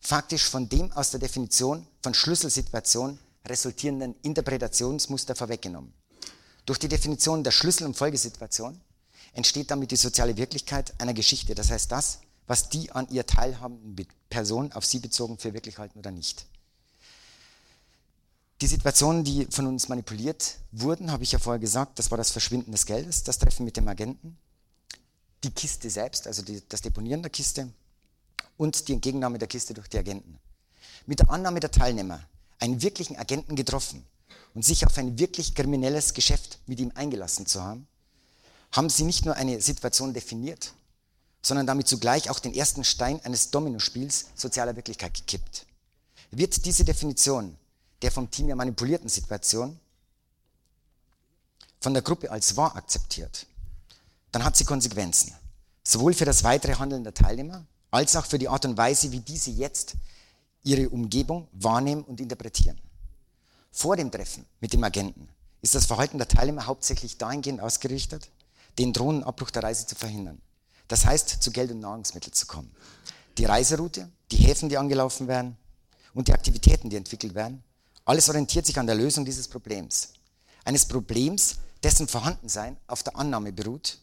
faktisch 0.00 0.48
von 0.48 0.68
dem 0.68 0.90
aus 0.92 1.10
der 1.10 1.20
Definition 1.20 1.86
von 2.02 2.14
Schlüsselsituation 2.14 3.18
resultierenden 3.46 4.14
Interpretationsmuster 4.22 5.34
vorweggenommen. 5.34 5.92
Durch 6.66 6.78
die 6.78 6.88
Definition 6.88 7.44
der 7.44 7.50
Schlüssel- 7.50 7.86
und 7.86 7.96
Folgesituation 7.96 8.80
entsteht 9.32 9.70
damit 9.70 9.90
die 9.90 9.96
soziale 9.96 10.36
Wirklichkeit 10.36 10.94
einer 11.00 11.14
Geschichte. 11.14 11.54
Das 11.54 11.70
heißt 11.70 11.90
das, 11.90 12.20
was 12.46 12.68
die 12.68 12.90
an 12.92 13.08
ihr 13.10 13.26
teilhabenden 13.26 14.06
Personen 14.28 14.72
auf 14.72 14.84
sie 14.84 14.98
bezogen 14.98 15.38
für 15.38 15.54
wirklich 15.54 15.78
halten 15.78 15.98
oder 15.98 16.10
nicht. 16.10 16.46
Die 18.60 18.66
Situationen, 18.66 19.24
die 19.24 19.46
von 19.50 19.66
uns 19.66 19.88
manipuliert 19.88 20.58
wurden, 20.70 21.10
habe 21.10 21.22
ich 21.22 21.32
ja 21.32 21.38
vorher 21.38 21.60
gesagt, 21.60 21.98
das 21.98 22.10
war 22.10 22.18
das 22.18 22.30
Verschwinden 22.30 22.72
des 22.72 22.84
Geldes, 22.84 23.22
das 23.22 23.38
Treffen 23.38 23.64
mit 23.64 23.76
dem 23.76 23.88
Agenten, 23.88 24.36
die 25.44 25.50
Kiste 25.50 25.88
selbst, 25.88 26.26
also 26.26 26.42
die, 26.42 26.62
das 26.68 26.82
Deponieren 26.82 27.22
der 27.22 27.30
Kiste 27.30 27.70
und 28.58 28.88
die 28.88 28.92
Entgegennahme 28.92 29.38
der 29.38 29.48
Kiste 29.48 29.72
durch 29.72 29.88
die 29.88 29.98
Agenten. 29.98 30.38
Mit 31.06 31.20
der 31.20 31.30
Annahme 31.30 31.60
der 31.60 31.70
Teilnehmer, 31.70 32.20
einen 32.58 32.82
wirklichen 32.82 33.16
Agenten 33.16 33.56
getroffen 33.56 34.04
und 34.54 34.64
sich 34.64 34.86
auf 34.86 34.96
ein 34.98 35.18
wirklich 35.18 35.54
kriminelles 35.54 36.14
Geschäft 36.14 36.58
mit 36.66 36.80
ihm 36.80 36.92
eingelassen 36.94 37.46
zu 37.46 37.62
haben, 37.62 37.86
haben 38.72 38.88
sie 38.88 39.04
nicht 39.04 39.24
nur 39.24 39.36
eine 39.36 39.60
Situation 39.60 40.14
definiert, 40.14 40.72
sondern 41.42 41.66
damit 41.66 41.88
zugleich 41.88 42.30
auch 42.30 42.38
den 42.38 42.54
ersten 42.54 42.84
Stein 42.84 43.20
eines 43.24 43.50
Dominospiels 43.50 44.26
sozialer 44.34 44.76
Wirklichkeit 44.76 45.14
gekippt. 45.14 45.66
Wird 46.30 46.64
diese 46.64 46.84
Definition 46.84 47.56
der 48.02 48.10
vom 48.10 48.30
Team 48.30 48.48
ja 48.48 48.56
manipulierten 48.56 49.08
Situation 49.08 49.78
von 51.80 51.94
der 51.94 52.02
Gruppe 52.02 52.30
als 52.30 52.56
wahr 52.56 52.76
akzeptiert, 52.76 53.46
dann 54.32 54.44
hat 54.44 54.56
sie 54.56 54.64
Konsequenzen. 54.64 55.34
Sowohl 55.82 56.14
für 56.14 56.24
das 56.24 56.44
weitere 56.44 56.74
Handeln 56.74 57.04
der 57.04 57.14
Teilnehmer 57.14 57.64
als 57.90 58.14
auch 58.16 58.26
für 58.26 58.38
die 58.38 58.48
Art 58.48 58.64
und 58.64 58.76
Weise, 58.76 59.10
wie 59.12 59.20
diese 59.20 59.50
jetzt 59.50 59.94
ihre 60.62 60.88
Umgebung 60.90 61.48
wahrnehmen 61.52 62.04
und 62.04 62.20
interpretieren. 62.20 62.78
Vor 63.72 63.96
dem 63.96 64.10
Treffen 64.10 64.46
mit 64.60 64.72
dem 64.72 64.84
Agenten 64.84 65.28
ist 65.62 65.74
das 65.74 65.86
Verhalten 65.86 66.18
der 66.18 66.28
Teilnehmer 66.28 66.66
hauptsächlich 66.66 67.18
dahingehend 67.18 67.60
ausgerichtet, 67.60 68.30
den 68.78 68.92
drohenden 68.92 69.24
Abbruch 69.24 69.50
der 69.50 69.62
Reise 69.62 69.86
zu 69.86 69.94
verhindern. 69.94 70.40
Das 70.88 71.04
heißt, 71.04 71.42
zu 71.42 71.50
Geld 71.52 71.70
und 71.70 71.80
Nahrungsmitteln 71.80 72.32
zu 72.32 72.46
kommen. 72.46 72.74
Die 73.38 73.44
Reiseroute, 73.44 74.10
die 74.32 74.38
Häfen, 74.38 74.68
die 74.68 74.76
angelaufen 74.76 75.28
werden 75.28 75.56
und 76.14 76.28
die 76.28 76.32
Aktivitäten, 76.32 76.90
die 76.90 76.96
entwickelt 76.96 77.34
werden, 77.34 77.62
alles 78.04 78.28
orientiert 78.28 78.66
sich 78.66 78.78
an 78.78 78.86
der 78.86 78.96
Lösung 78.96 79.24
dieses 79.24 79.46
Problems. 79.46 80.14
Eines 80.64 80.86
Problems, 80.86 81.58
dessen 81.82 82.08
Vorhandensein 82.08 82.76
auf 82.86 83.02
der 83.02 83.16
Annahme 83.16 83.52
beruht, 83.52 84.00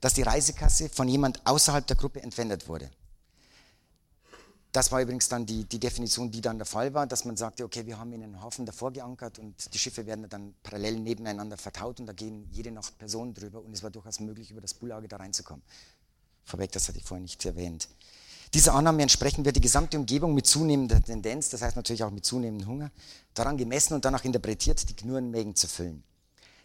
dass 0.00 0.14
die 0.14 0.22
Reisekasse 0.22 0.88
von 0.88 1.08
jemand 1.08 1.46
außerhalb 1.46 1.86
der 1.86 1.96
Gruppe 1.96 2.22
entwendet 2.22 2.68
wurde. 2.68 2.90
Das 4.72 4.92
war 4.92 5.00
übrigens 5.00 5.28
dann 5.28 5.46
die, 5.46 5.64
die, 5.64 5.80
Definition, 5.80 6.30
die 6.30 6.40
dann 6.40 6.58
der 6.58 6.66
Fall 6.66 6.94
war, 6.94 7.06
dass 7.06 7.24
man 7.24 7.36
sagte, 7.36 7.64
okay, 7.64 7.86
wir 7.86 7.98
haben 7.98 8.12
in 8.12 8.20
den 8.20 8.40
Hafen 8.40 8.66
davor 8.66 8.92
geankert 8.92 9.40
und 9.40 9.74
die 9.74 9.78
Schiffe 9.78 10.06
werden 10.06 10.28
dann 10.28 10.54
parallel 10.62 11.00
nebeneinander 11.00 11.56
vertaut 11.56 11.98
und 11.98 12.06
da 12.06 12.12
gehen 12.12 12.48
jede 12.52 12.70
Nacht 12.70 12.96
Personen 12.96 13.34
drüber 13.34 13.60
und 13.62 13.72
es 13.72 13.82
war 13.82 13.90
durchaus 13.90 14.20
möglich, 14.20 14.50
über 14.52 14.60
das 14.60 14.74
Bullauge 14.74 15.08
da 15.08 15.16
reinzukommen. 15.16 15.62
Vorweg, 16.44 16.70
das 16.70 16.88
hatte 16.88 16.98
ich 16.98 17.04
vorhin 17.04 17.24
nicht 17.24 17.44
erwähnt. 17.44 17.88
Dieser 18.54 18.74
Annahme 18.74 19.02
entsprechend 19.02 19.44
wird 19.44 19.56
die 19.56 19.60
gesamte 19.60 19.98
Umgebung 19.98 20.34
mit 20.34 20.46
zunehmender 20.46 21.02
Tendenz, 21.02 21.50
das 21.50 21.62
heißt 21.62 21.76
natürlich 21.76 22.04
auch 22.04 22.10
mit 22.10 22.24
zunehmendem 22.24 22.68
Hunger, 22.68 22.90
daran 23.34 23.56
gemessen 23.56 23.94
und 23.94 24.04
danach 24.04 24.24
interpretiert, 24.24 24.88
die 24.88 24.94
Knurrenmägen 24.94 25.56
zu 25.56 25.66
füllen. 25.66 26.04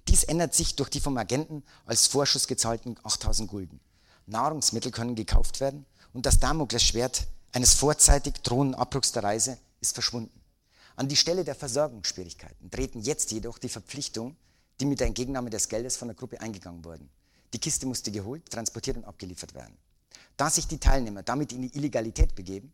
Dies 0.08 0.24
ändert 0.24 0.54
sich 0.54 0.76
durch 0.76 0.90
die 0.90 1.00
vom 1.00 1.18
Agenten 1.18 1.64
als 1.86 2.06
Vorschuss 2.06 2.48
gezahlten 2.48 2.98
8000 3.04 3.50
Gulden. 3.50 3.80
Nahrungsmittel 4.28 4.92
können 4.92 5.16
gekauft 5.16 5.60
werden 5.60 5.86
und 6.14 6.26
das 6.26 6.40
Damoklesschwert 6.40 7.28
eines 7.56 7.74
vorzeitig 7.74 8.34
drohenden 8.44 8.76
Abbruchs 8.76 9.14
der 9.14 9.24
Reise 9.24 9.58
ist 9.80 9.94
verschwunden. 9.94 10.42
An 10.98 11.08
die 11.08 11.16
Stelle 11.16 11.46
der 11.46 11.56
Versorgungsschwierigkeiten 11.56 12.70
treten 12.70 13.00
jetzt 13.00 13.32
jedoch 13.32 13.58
die 13.60 13.70
Verpflichtungen, 13.70 14.36
die 14.82 14.86
mit 14.86 15.00
der 15.00 15.08
Entgegennahme 15.08 15.50
des 15.50 15.70
Geldes 15.70 15.96
von 15.96 16.10
der 16.10 16.16
Gruppe 16.16 16.42
eingegangen 16.42 16.84
wurden. 16.84 17.10
Die 17.54 17.60
Kiste 17.60 17.86
musste 17.86 18.12
geholt, 18.12 18.50
transportiert 18.50 18.98
und 18.98 19.06
abgeliefert 19.06 19.54
werden. 19.54 19.78
Da 20.36 20.50
sich 20.50 20.68
die 20.68 20.80
Teilnehmer 20.80 21.24
damit 21.24 21.54
in 21.54 21.62
die 21.62 21.78
Illegalität 21.78 22.36
begeben, 22.36 22.74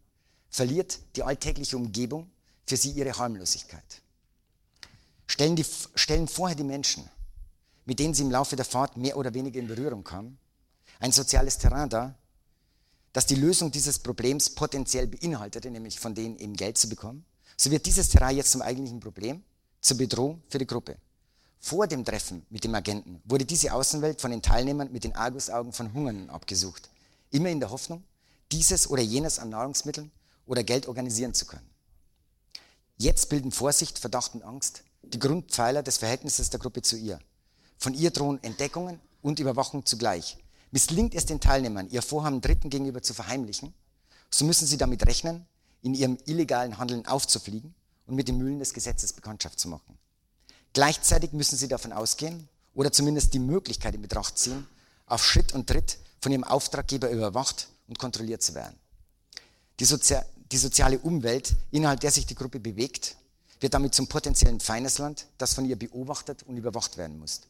verliert 0.50 0.98
die 1.16 1.22
alltägliche 1.22 1.78
Umgebung 1.78 2.32
für 2.66 2.76
sie 2.76 2.90
ihre 2.90 3.16
Harmlosigkeit. 3.16 4.02
Stellen, 5.28 5.56
die, 5.56 5.66
stellen 5.94 6.28
vorher 6.28 6.58
die 6.58 6.64
Menschen, 6.64 7.08
mit 7.86 8.00
denen 8.00 8.16
sie 8.16 8.24
im 8.24 8.32
Laufe 8.32 8.56
der 8.56 8.66
Fahrt 8.66 8.98
mehr 8.98 9.16
oder 9.16 9.36
weniger 9.36 9.60
in 9.60 9.68
Berührung 9.68 10.04
kamen, 10.04 10.40
ein 11.00 11.12
soziales 11.12 11.60
Terrain 11.60 11.88
dar, 11.88 12.16
das 13.14 13.26
die 13.26 13.36
Lösung 13.36 13.72
dieses 13.72 14.00
Problems 14.00 14.50
potenziell 14.50 15.08
beinhaltete, 15.08 15.70
nämlich 15.70 16.00
von 16.00 16.16
denen 16.16 16.38
eben 16.38 16.56
Geld 16.56 16.78
zu 16.78 16.88
bekommen, 16.88 17.26
so 17.58 17.72
wird 17.72 17.86
dieses 17.86 18.10
Terrain 18.10 18.38
jetzt 18.38 18.52
zum 18.52 18.62
eigentlichen 18.62 19.00
Problem, 19.00 19.44
zur 19.82 19.98
Bedrohung 19.98 20.42
für 20.50 20.58
die 20.58 20.68
Gruppe. 20.68 20.98
Vor 21.60 21.88
dem 21.88 22.04
Treffen 22.06 22.46
mit 22.50 22.64
dem 22.64 22.74
Agenten 22.74 23.22
wurde 23.26 23.46
diese 23.46 23.74
Außenwelt 23.74 24.20
von 24.20 24.32
den 24.32 24.42
Teilnehmern 24.42 24.92
mit 24.92 25.04
den 25.04 25.16
Argusaugen 25.16 25.74
von 25.74 25.94
Hungernden 25.94 26.30
abgesucht, 26.30 26.90
immer 27.30 27.50
in 27.50 27.60
der 27.60 27.70
Hoffnung, 27.70 28.04
dieses 28.52 28.90
oder 28.90 29.02
jenes 29.02 29.40
an 29.40 29.50
Nahrungsmitteln 29.50 30.12
oder 30.46 30.64
Geld 30.64 30.88
organisieren 30.88 31.34
zu 31.34 31.46
können. 31.46 31.70
Jetzt 32.98 33.30
bilden 33.30 33.52
Vorsicht, 33.52 34.00
Verdacht 34.00 34.34
und 34.34 34.44
Angst 34.44 34.84
die 35.04 35.20
Grundpfeiler 35.20 35.84
des 35.84 35.98
Verhältnisses 35.98 36.50
der 36.50 36.60
Gruppe 36.60 36.82
zu 36.82 36.98
ihr. 36.98 37.20
Von 37.78 37.94
ihr 37.94 38.12
drohen 38.12 38.42
Entdeckungen 38.44 39.00
und 39.22 39.40
Überwachung 39.40 39.86
zugleich. 39.86 40.38
Misslingt 40.72 41.14
es 41.14 41.26
den 41.26 41.42
Teilnehmern, 41.42 41.90
ihr 41.90 42.02
Vorhaben 42.02 42.42
Dritten 42.42 42.70
gegenüber 42.70 43.02
zu 43.02 43.14
verheimlichen, 43.14 43.74
so 44.30 44.46
müssen 44.46 44.66
sie 44.66 44.78
damit 44.78 45.06
rechnen, 45.06 45.46
in 45.82 45.94
ihrem 45.94 46.18
illegalen 46.26 46.78
Handeln 46.78 47.06
aufzufliegen 47.06 47.74
und 48.08 48.16
mit 48.16 48.28
den 48.28 48.38
Mühlen 48.38 48.60
des 48.60 48.74
Gesetzes 48.74 49.14
Bekanntschaft 49.14 49.60
zu 49.60 49.68
machen. 49.68 49.98
Gleichzeitig 50.74 51.34
müssen 51.34 51.58
sie 51.58 51.68
davon 51.68 51.92
ausgehen 51.92 52.48
oder 52.74 52.92
zumindest 52.92 53.34
die 53.34 53.40
Möglichkeit 53.40 53.96
in 53.96 54.02
Betracht 54.02 54.38
ziehen, 54.38 54.66
auf 55.06 55.26
Schritt 55.26 55.52
und 55.54 55.68
Tritt 55.68 55.98
von 56.22 56.32
ihrem 56.32 56.46
Auftraggeber 56.46 57.10
überwacht 57.10 57.68
und 57.88 58.00
kontrolliert 58.00 58.42
zu 58.42 58.56
werden. 58.56 58.76
Die, 59.80 59.86
Sozi 59.86 60.16
die 60.52 60.58
soziale 60.58 61.00
Umwelt, 61.00 61.56
innerhalb 61.72 62.00
der 62.00 62.12
sich 62.12 62.26
die 62.26 62.36
Gruppe 62.36 62.60
bewegt, 62.60 63.18
wird 63.60 63.74
damit 63.74 63.94
zum 63.94 64.08
potenziellen 64.08 64.60
Feindesland, 64.60 65.28
das 65.38 65.54
von 65.54 65.66
ihr 65.66 65.78
beobachtet 65.78 66.44
und 66.44 66.58
überwacht 66.58 66.98
werden 66.98 67.20
muss. 67.20 67.42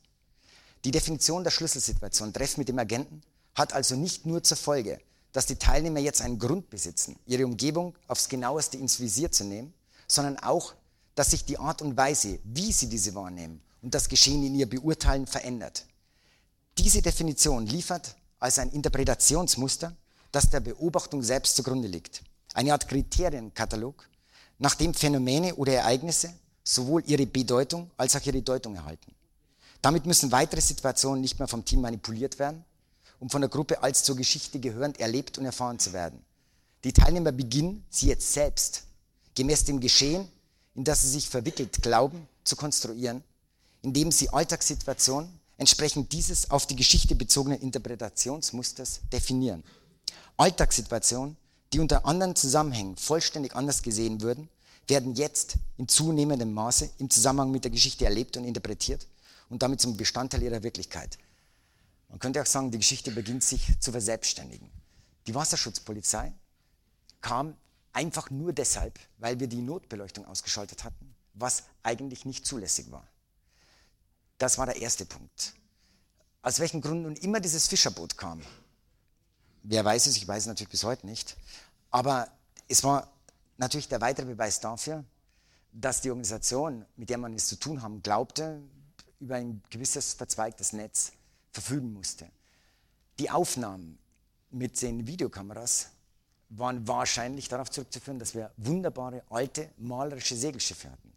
Die 0.83 0.91
Definition 0.91 1.43
der 1.43 1.51
Schlüsselsituation, 1.51 2.33
Treff 2.33 2.57
mit 2.57 2.67
dem 2.67 2.79
Agenten, 2.79 3.21
hat 3.53 3.73
also 3.73 3.95
nicht 3.95 4.25
nur 4.25 4.43
zur 4.43 4.57
Folge, 4.57 4.99
dass 5.31 5.45
die 5.45 5.55
Teilnehmer 5.55 5.99
jetzt 5.99 6.21
einen 6.21 6.39
Grund 6.39 6.69
besitzen, 6.69 7.17
ihre 7.25 7.45
Umgebung 7.45 7.95
aufs 8.07 8.29
genaueste 8.29 8.77
ins 8.77 8.99
Visier 8.99 9.31
zu 9.31 9.43
nehmen, 9.43 9.73
sondern 10.07 10.37
auch, 10.39 10.73
dass 11.15 11.31
sich 11.31 11.45
die 11.45 11.57
Art 11.57 11.81
und 11.81 11.95
Weise, 11.97 12.39
wie 12.43 12.71
sie 12.71 12.89
diese 12.89 13.13
wahrnehmen 13.13 13.61
und 13.81 13.93
das 13.93 14.09
Geschehen 14.09 14.43
in 14.43 14.55
ihr 14.55 14.67
beurteilen, 14.67 15.27
verändert. 15.27 15.85
Diese 16.77 17.01
Definition 17.01 17.65
liefert 17.67 18.15
als 18.39 18.57
ein 18.57 18.71
Interpretationsmuster, 18.71 19.95
das 20.31 20.49
der 20.49 20.61
Beobachtung 20.61 21.21
selbst 21.21 21.55
zugrunde 21.55 21.87
liegt. 21.87 22.23
Eine 22.53 22.73
Art 22.73 22.87
Kriterienkatalog, 22.87 24.07
nach 24.57 24.75
dem 24.75 24.93
Phänomene 24.93 25.55
oder 25.55 25.73
Ereignisse 25.73 26.33
sowohl 26.63 27.03
ihre 27.05 27.25
Bedeutung 27.25 27.91
als 27.97 28.15
auch 28.15 28.25
ihre 28.25 28.41
Deutung 28.41 28.75
erhalten. 28.75 29.13
Damit 29.81 30.05
müssen 30.05 30.31
weitere 30.31 30.61
Situationen 30.61 31.21
nicht 31.21 31.39
mehr 31.39 31.47
vom 31.47 31.65
Team 31.65 31.81
manipuliert 31.81 32.37
werden, 32.37 32.63
um 33.19 33.29
von 33.29 33.41
der 33.41 33.49
Gruppe 33.49 33.81
als 33.81 34.03
zur 34.03 34.15
Geschichte 34.15 34.59
gehörend 34.59 34.99
erlebt 34.99 35.37
und 35.37 35.45
erfahren 35.45 35.79
zu 35.79 35.93
werden. 35.93 36.23
Die 36.83 36.93
Teilnehmer 36.93 37.31
beginnen, 37.31 37.83
sie 37.89 38.07
jetzt 38.07 38.31
selbst, 38.33 38.83
gemäß 39.35 39.65
dem 39.65 39.79
Geschehen, 39.79 40.27
in 40.75 40.83
das 40.83 41.01
sie 41.01 41.09
sich 41.09 41.29
verwickelt 41.29 41.81
glauben, 41.81 42.27
zu 42.43 42.55
konstruieren, 42.55 43.23
indem 43.81 44.11
sie 44.11 44.29
Alltagssituationen 44.29 45.39
entsprechend 45.57 46.11
dieses 46.11 46.49
auf 46.49 46.65
die 46.65 46.75
Geschichte 46.75 47.15
bezogenen 47.15 47.61
Interpretationsmusters 47.61 49.01
definieren. 49.11 49.63
Alltagssituationen, 50.37 51.37
die 51.73 51.79
unter 51.79 52.05
anderen 52.05 52.35
Zusammenhängen 52.35 52.97
vollständig 52.97 53.55
anders 53.55 53.81
gesehen 53.81 54.21
würden, 54.21 54.49
werden 54.87 55.15
jetzt 55.15 55.55
in 55.77 55.87
zunehmendem 55.87 56.51
Maße 56.51 56.89
im 56.97 57.09
Zusammenhang 57.09 57.51
mit 57.51 57.63
der 57.63 57.71
Geschichte 57.71 58.05
erlebt 58.05 58.37
und 58.37 58.45
interpretiert 58.45 59.07
und 59.51 59.61
damit 59.61 59.81
zum 59.81 59.97
Bestandteil 59.97 60.41
ihrer 60.41 60.63
Wirklichkeit. 60.63 61.17
Man 62.07 62.19
könnte 62.19 62.41
auch 62.41 62.45
sagen, 62.45 62.71
die 62.71 62.77
Geschichte 62.77 63.11
beginnt 63.11 63.43
sich 63.43 63.79
zu 63.79 63.91
verselbstständigen. 63.91 64.71
Die 65.27 65.35
Wasserschutzpolizei 65.35 66.33
kam 67.19 67.55
einfach 67.91 68.29
nur 68.29 68.53
deshalb, 68.53 68.97
weil 69.17 69.41
wir 69.41 69.47
die 69.47 69.61
Notbeleuchtung 69.61 70.25
ausgeschaltet 70.25 70.85
hatten, 70.85 71.13
was 71.33 71.63
eigentlich 71.83 72.25
nicht 72.25 72.45
zulässig 72.45 72.91
war. 72.91 73.05
Das 74.37 74.57
war 74.57 74.65
der 74.65 74.81
erste 74.81 75.05
Punkt. 75.05 75.53
Aus 76.41 76.59
welchen 76.59 76.79
Gründen 76.79 77.03
nun 77.03 77.15
immer 77.17 77.41
dieses 77.41 77.67
Fischerboot 77.67 78.17
kam, 78.17 78.41
wer 79.63 79.83
weiß 79.83 80.07
es, 80.07 80.15
ich 80.15 80.27
weiß 80.27 80.43
es 80.43 80.47
natürlich 80.47 80.71
bis 80.71 80.85
heute 80.85 81.05
nicht, 81.05 81.35
aber 81.91 82.29
es 82.69 82.85
war 82.85 83.11
natürlich 83.57 83.89
der 83.89 83.99
weitere 83.99 84.27
Beweis 84.27 84.61
dafür, 84.61 85.03
dass 85.73 85.99
die 85.99 86.09
Organisation, 86.09 86.85
mit 86.95 87.09
der 87.09 87.17
man 87.17 87.33
es 87.35 87.47
zu 87.47 87.57
tun 87.57 87.81
haben 87.81 88.01
glaubte, 88.01 88.61
über 89.21 89.35
ein 89.35 89.61
gewisses 89.69 90.13
verzweigtes 90.13 90.73
Netz 90.73 91.13
verfügen 91.51 91.93
musste. 91.93 92.27
Die 93.19 93.29
Aufnahmen 93.29 93.97
mit 94.49 94.81
den 94.81 95.07
Videokameras 95.07 95.91
waren 96.49 96.85
wahrscheinlich 96.87 97.47
darauf 97.47 97.69
zurückzuführen, 97.69 98.19
dass 98.19 98.35
wir 98.35 98.51
wunderbare, 98.57 99.23
alte, 99.29 99.69
malerische 99.77 100.35
Segelschiffe 100.35 100.91
hatten. 100.91 101.13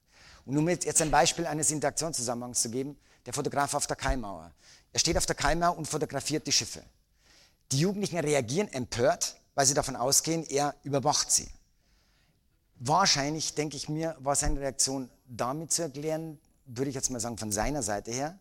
Und 0.46 0.56
um 0.56 0.68
jetzt 0.68 1.00
ein 1.00 1.10
Beispiel 1.10 1.46
eines 1.46 1.70
Interaktionszusammenhangs 1.70 2.62
zu 2.62 2.70
geben, 2.70 2.96
der 3.26 3.32
Fotograf 3.32 3.74
auf 3.74 3.86
der 3.86 3.96
Kaimauer. 3.96 4.52
Er 4.92 5.00
steht 5.00 5.16
auf 5.16 5.26
der 5.26 5.34
Kaimauer 5.34 5.76
und 5.76 5.88
fotografiert 5.88 6.46
die 6.46 6.52
Schiffe. 6.52 6.84
Die 7.72 7.80
Jugendlichen 7.80 8.18
reagieren 8.18 8.68
empört, 8.68 9.40
weil 9.54 9.66
sie 9.66 9.74
davon 9.74 9.96
ausgehen, 9.96 10.44
er 10.44 10.74
überwacht 10.82 11.30
sie. 11.32 11.48
Wahrscheinlich, 12.76 13.54
denke 13.54 13.76
ich 13.76 13.88
mir, 13.88 14.16
war 14.18 14.36
seine 14.36 14.60
Reaktion 14.60 15.08
damit 15.26 15.72
zu 15.72 15.82
erklären, 15.82 16.38
würde 16.66 16.88
ich 16.88 16.94
jetzt 16.94 17.10
mal 17.10 17.20
sagen, 17.20 17.38
von 17.38 17.52
seiner 17.52 17.82
Seite 17.82 18.10
her, 18.10 18.38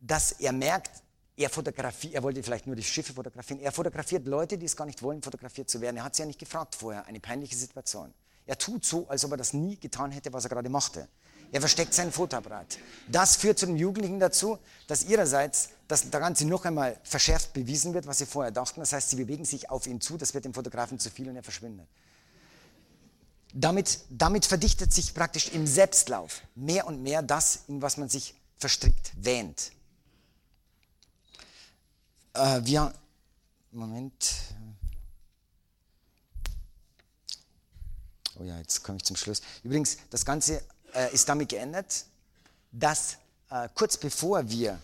dass 0.00 0.32
er 0.32 0.52
merkt, 0.52 1.02
er 1.36 1.50
fotografiert, 1.50 2.14
er 2.14 2.22
wollte 2.22 2.42
vielleicht 2.42 2.66
nur 2.66 2.76
die 2.76 2.82
Schiffe 2.82 3.12
fotografieren, 3.12 3.60
er 3.60 3.72
fotografiert 3.72 4.26
Leute, 4.26 4.58
die 4.58 4.66
es 4.66 4.76
gar 4.76 4.86
nicht 4.86 5.02
wollen, 5.02 5.22
fotografiert 5.22 5.70
zu 5.70 5.80
werden. 5.80 5.96
Er 5.96 6.04
hat 6.04 6.16
sie 6.16 6.22
ja 6.22 6.26
nicht 6.26 6.38
gefragt 6.38 6.74
vorher, 6.74 7.06
eine 7.06 7.20
peinliche 7.20 7.56
Situation. 7.56 8.12
Er 8.46 8.58
tut 8.58 8.84
so, 8.84 9.06
als 9.08 9.24
ob 9.24 9.32
er 9.32 9.36
das 9.36 9.52
nie 9.52 9.76
getan 9.76 10.10
hätte, 10.10 10.32
was 10.32 10.44
er 10.44 10.50
gerade 10.50 10.68
machte. 10.68 11.06
Er 11.50 11.60
versteckt 11.60 11.94
seinen 11.94 12.12
Fotoapparat. 12.12 12.78
Das 13.06 13.36
führt 13.36 13.58
zu 13.58 13.66
den 13.66 13.76
Jugendlichen 13.76 14.20
dazu, 14.20 14.58
dass 14.86 15.04
ihrerseits 15.04 15.70
das 15.86 16.10
Ganze 16.10 16.46
noch 16.46 16.64
einmal 16.64 16.96
verschärft 17.04 17.52
bewiesen 17.54 17.94
wird, 17.94 18.06
was 18.06 18.18
sie 18.18 18.26
vorher 18.26 18.50
dachten. 18.50 18.80
Das 18.80 18.92
heißt, 18.92 19.10
sie 19.10 19.16
bewegen 19.16 19.44
sich 19.44 19.70
auf 19.70 19.86
ihn 19.86 20.00
zu, 20.00 20.18
das 20.18 20.34
wird 20.34 20.44
dem 20.44 20.52
Fotografen 20.52 20.98
zu 20.98 21.10
viel 21.10 21.28
und 21.28 21.36
er 21.36 21.42
verschwindet. 21.42 21.86
Damit, 23.52 24.00
damit 24.10 24.46
verdichtet 24.46 24.92
sich 24.92 25.14
praktisch 25.14 25.48
im 25.48 25.66
Selbstlauf 25.66 26.42
mehr 26.54 26.86
und 26.86 27.02
mehr 27.02 27.22
das, 27.22 27.64
in 27.68 27.82
was 27.82 27.96
man 27.96 28.08
sich 28.08 28.34
verstrickt 28.56 29.12
wähnt. 29.16 29.72
Äh, 32.34 32.60
wir, 32.64 32.92
Moment. 33.72 34.34
Oh 38.38 38.44
ja, 38.44 38.58
jetzt 38.58 38.82
komme 38.84 38.98
ich 38.98 39.04
zum 39.04 39.16
Schluss. 39.16 39.42
Übrigens, 39.62 39.98
das 40.10 40.24
Ganze 40.24 40.62
äh, 40.94 41.12
ist 41.12 41.28
damit 41.28 41.48
geändert, 41.48 42.04
dass 42.70 43.16
äh, 43.50 43.68
kurz 43.74 43.96
bevor 43.96 44.48
wir 44.48 44.80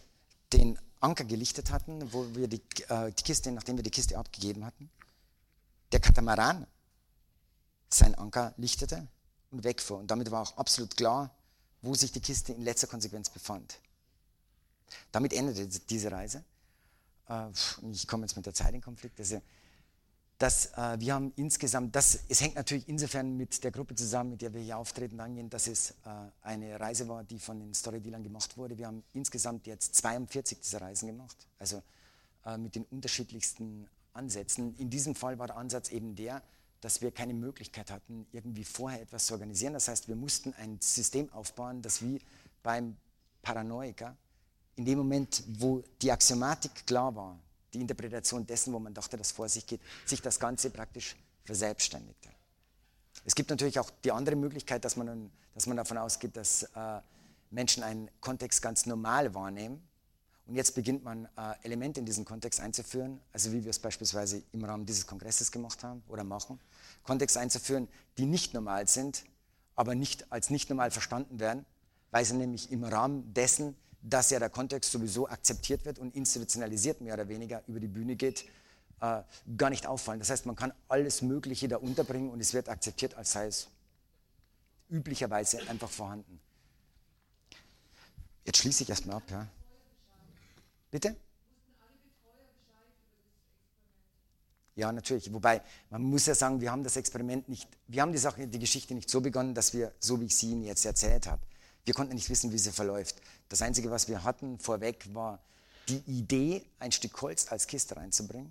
den 0.52 0.78
Anker 1.00 1.24
gelichtet 1.24 1.70
hatten, 1.70 2.12
wo 2.12 2.26
wir 2.34 2.48
die, 2.48 2.62
äh, 2.88 3.12
die 3.12 3.22
Kiste, 3.22 3.52
nachdem 3.52 3.76
wir 3.76 3.82
die 3.82 3.90
Kiste 3.90 4.18
abgegeben 4.18 4.64
hatten, 4.64 4.90
der 5.92 6.00
Katamaran 6.00 6.66
sein 7.88 8.14
Anker 8.14 8.54
lichtete 8.56 9.06
und 9.50 9.64
wegfuhr. 9.64 9.98
Und 9.98 10.10
damit 10.10 10.30
war 10.30 10.42
auch 10.42 10.56
absolut 10.56 10.96
klar, 10.96 11.34
wo 11.82 11.94
sich 11.94 12.12
die 12.12 12.20
Kiste 12.20 12.52
in 12.52 12.62
letzter 12.62 12.86
Konsequenz 12.86 13.28
befand. 13.28 13.78
Damit 15.12 15.32
endete 15.32 15.66
diese 15.66 16.10
Reise. 16.10 16.44
Äh, 17.28 17.48
ich 17.90 18.06
komme 18.06 18.24
jetzt 18.24 18.36
mit 18.36 18.46
der 18.46 18.54
Zeit 18.54 18.74
in 18.74 18.80
Konflikt. 18.80 19.18
Also, 19.18 19.40
dass 20.38 20.66
äh, 20.76 20.98
wir 20.98 21.14
haben 21.14 21.32
insgesamt, 21.36 21.94
das, 21.94 22.20
es 22.28 22.40
hängt 22.40 22.56
natürlich 22.56 22.88
insofern 22.88 23.36
mit 23.36 23.62
der 23.62 23.70
Gruppe 23.70 23.94
zusammen, 23.94 24.30
mit 24.30 24.42
der 24.42 24.52
wir 24.52 24.60
hier 24.60 24.78
auftreten, 24.78 25.20
angehen, 25.20 25.48
dass 25.48 25.68
es 25.68 25.90
äh, 25.90 25.94
eine 26.42 26.80
Reise 26.80 27.08
war, 27.08 27.22
die 27.22 27.38
von 27.38 27.60
den 27.60 27.72
Storydealern 27.72 28.22
gemacht 28.22 28.56
wurde. 28.56 28.76
Wir 28.76 28.88
haben 28.88 29.04
insgesamt 29.12 29.66
jetzt 29.66 29.94
42 29.96 30.60
dieser 30.60 30.80
Reisen 30.80 31.06
gemacht, 31.06 31.36
also 31.58 31.82
mit 32.58 32.74
den 32.74 32.84
unterschiedlichsten 32.84 33.88
Ansätzen. 34.12 34.76
In 34.76 34.90
diesem 34.90 35.14
Fall 35.14 35.38
war 35.38 35.46
der 35.46 35.56
Ansatz 35.56 35.88
eben 35.88 36.14
der, 36.14 36.42
dass 36.84 37.00
wir 37.00 37.10
keine 37.10 37.32
Möglichkeit 37.32 37.90
hatten, 37.90 38.26
irgendwie 38.30 38.62
vorher 38.62 39.00
etwas 39.00 39.24
zu 39.26 39.32
organisieren. 39.32 39.72
Das 39.72 39.88
heißt, 39.88 40.06
wir 40.06 40.16
mussten 40.16 40.52
ein 40.58 40.78
System 40.82 41.32
aufbauen, 41.32 41.80
das 41.80 42.02
wie 42.02 42.20
beim 42.62 42.96
Paranoiker 43.40 44.14
in 44.76 44.84
dem 44.84 44.98
Moment, 44.98 45.42
wo 45.46 45.82
die 46.02 46.12
Axiomatik 46.12 46.86
klar 46.86 47.14
war, 47.16 47.38
die 47.72 47.80
Interpretation 47.80 48.46
dessen, 48.46 48.72
wo 48.74 48.78
man 48.78 48.92
dachte, 48.92 49.16
dass 49.16 49.32
vor 49.32 49.48
sich 49.48 49.66
geht, 49.66 49.80
sich 50.04 50.20
das 50.20 50.38
Ganze 50.38 50.68
praktisch 50.68 51.16
verselbstständigte. 51.44 52.28
Es 53.24 53.34
gibt 53.34 53.48
natürlich 53.48 53.78
auch 53.78 53.90
die 54.04 54.12
andere 54.12 54.36
Möglichkeit, 54.36 54.84
dass 54.84 54.96
man, 54.96 55.30
dass 55.54 55.66
man 55.66 55.78
davon 55.78 55.96
ausgeht, 55.96 56.36
dass 56.36 56.64
äh, 56.64 57.00
Menschen 57.50 57.82
einen 57.82 58.10
Kontext 58.20 58.60
ganz 58.60 58.84
normal 58.84 59.34
wahrnehmen. 59.34 59.82
Und 60.46 60.56
jetzt 60.56 60.74
beginnt 60.74 61.02
man 61.04 61.26
äh, 61.36 61.54
Elemente 61.62 62.00
in 62.00 62.06
diesen 62.06 62.24
Kontext 62.24 62.60
einzuführen, 62.60 63.20
also 63.32 63.52
wie 63.52 63.64
wir 63.64 63.70
es 63.70 63.78
beispielsweise 63.78 64.42
im 64.52 64.64
Rahmen 64.64 64.84
dieses 64.84 65.06
Kongresses 65.06 65.50
gemacht 65.50 65.82
haben 65.82 66.02
oder 66.08 66.24
machen, 66.24 66.60
Kontext 67.04 67.36
einzuführen, 67.36 67.88
die 68.18 68.26
nicht 68.26 68.54
normal 68.54 68.88
sind, 68.88 69.24
aber 69.76 69.94
nicht 69.94 70.32
als 70.32 70.50
nicht 70.50 70.68
normal 70.70 70.90
verstanden 70.90 71.38
werden, 71.38 71.64
weil 72.10 72.24
sie 72.24 72.34
nämlich 72.34 72.70
im 72.70 72.84
Rahmen 72.84 73.32
dessen, 73.34 73.76
dass 74.02 74.30
ja 74.30 74.38
der 74.38 74.50
Kontext 74.50 74.92
sowieso 74.92 75.28
akzeptiert 75.28 75.84
wird 75.84 75.98
und 75.98 76.14
institutionalisiert 76.14 77.00
mehr 77.00 77.14
oder 77.14 77.28
weniger 77.28 77.62
über 77.66 77.80
die 77.80 77.88
Bühne 77.88 78.16
geht, 78.16 78.44
äh, 79.00 79.22
gar 79.56 79.70
nicht 79.70 79.86
auffallen. 79.86 80.20
Das 80.20 80.30
heißt, 80.30 80.46
man 80.46 80.56
kann 80.56 80.72
alles 80.88 81.22
Mögliche 81.22 81.68
da 81.68 81.76
unterbringen 81.78 82.30
und 82.30 82.40
es 82.40 82.52
wird 82.54 82.68
akzeptiert, 82.68 83.14
als 83.14 83.32
sei 83.32 83.46
es 83.46 83.68
üblicherweise 84.90 85.58
einfach 85.68 85.90
vorhanden. 85.90 86.40
Jetzt 88.44 88.58
schließe 88.58 88.82
ich 88.82 88.90
erstmal 88.90 89.16
ab. 89.16 89.22
Ja. 89.30 89.46
Bitte? 90.90 91.16
Ja, 94.76 94.90
natürlich. 94.92 95.32
Wobei, 95.32 95.62
man 95.90 96.02
muss 96.02 96.26
ja 96.26 96.34
sagen, 96.34 96.60
wir 96.60 96.70
haben 96.70 96.82
das 96.82 96.96
Experiment 96.96 97.48
nicht, 97.48 97.68
wir 97.86 98.02
haben 98.02 98.12
die 98.12 98.18
Sache, 98.18 98.46
die 98.46 98.58
Geschichte 98.58 98.94
nicht 98.94 99.08
so 99.08 99.20
begonnen, 99.20 99.54
dass 99.54 99.72
wir, 99.72 99.92
so 100.00 100.20
wie 100.20 100.26
ich 100.26 100.36
sie 100.36 100.50
Ihnen 100.50 100.64
jetzt 100.64 100.84
erzählt 100.84 101.26
habe, 101.26 101.42
wir 101.84 101.94
konnten 101.94 102.14
nicht 102.14 102.30
wissen, 102.30 102.50
wie 102.50 102.58
sie 102.58 102.72
verläuft. 102.72 103.16
Das 103.48 103.60
Einzige, 103.62 103.90
was 103.90 104.08
wir 104.08 104.24
hatten 104.24 104.58
vorweg, 104.58 105.06
war 105.12 105.38
die 105.88 106.02
Idee, 106.06 106.64
ein 106.78 106.92
Stück 106.92 107.20
Holz 107.20 107.52
als 107.52 107.66
Kiste 107.66 107.96
reinzubringen 107.96 108.50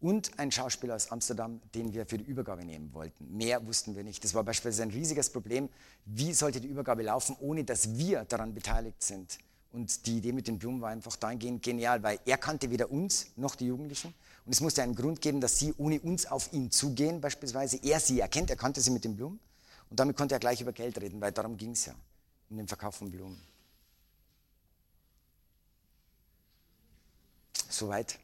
und 0.00 0.38
einen 0.38 0.50
Schauspieler 0.50 0.96
aus 0.96 1.10
Amsterdam, 1.10 1.60
den 1.74 1.92
wir 1.92 2.06
für 2.06 2.18
die 2.18 2.24
Übergabe 2.24 2.64
nehmen 2.64 2.92
wollten. 2.94 3.36
Mehr 3.36 3.64
wussten 3.66 3.94
wir 3.96 4.04
nicht. 4.04 4.22
Das 4.24 4.34
war 4.34 4.42
beispielsweise 4.42 4.82
ein 4.82 4.90
riesiges 4.90 5.30
Problem. 5.30 5.68
Wie 6.04 6.32
sollte 6.32 6.60
die 6.60 6.68
Übergabe 6.68 7.02
laufen, 7.02 7.36
ohne 7.40 7.64
dass 7.64 7.96
wir 7.96 8.24
daran 8.24 8.54
beteiligt 8.54 9.02
sind? 9.02 9.38
Und 9.70 10.06
die 10.06 10.18
Idee 10.18 10.32
mit 10.32 10.48
den 10.48 10.58
Blumen 10.58 10.80
war 10.80 10.90
einfach 10.90 11.16
dahingehend 11.16 11.62
genial, 11.62 12.02
weil 12.02 12.18
er 12.24 12.38
kannte 12.38 12.70
weder 12.70 12.90
uns 12.90 13.28
noch 13.36 13.54
die 13.54 13.66
Jugendlichen. 13.66 14.14
Und 14.48 14.54
es 14.54 14.62
musste 14.62 14.82
einen 14.82 14.94
Grund 14.94 15.20
geben, 15.20 15.42
dass 15.42 15.58
sie 15.58 15.74
ohne 15.76 16.00
uns 16.00 16.24
auf 16.24 16.54
ihn 16.54 16.70
zugehen, 16.70 17.20
beispielsweise. 17.20 17.78
Er 17.82 18.00
sie 18.00 18.18
erkennt, 18.18 18.48
er 18.48 18.56
kannte 18.56 18.80
sie 18.80 18.90
mit 18.90 19.04
den 19.04 19.14
Blumen. 19.14 19.38
Und 19.90 20.00
damit 20.00 20.16
konnte 20.16 20.36
er 20.36 20.38
gleich 20.38 20.62
über 20.62 20.72
Geld 20.72 20.98
reden, 21.02 21.20
weil 21.20 21.32
darum 21.32 21.58
ging 21.58 21.72
es 21.72 21.84
ja 21.84 21.94
um 22.48 22.56
den 22.56 22.66
Verkauf 22.66 22.94
von 22.94 23.10
Blumen. 23.10 23.38
Soweit. 27.68 28.18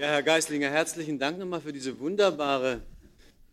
Ja, 0.00 0.06
Herr 0.06 0.22
Geislinger, 0.22 0.70
herzlichen 0.70 1.18
Dank 1.18 1.38
nochmal 1.38 1.60
für 1.60 1.74
diese 1.74 2.00
wunderbare, 2.00 2.80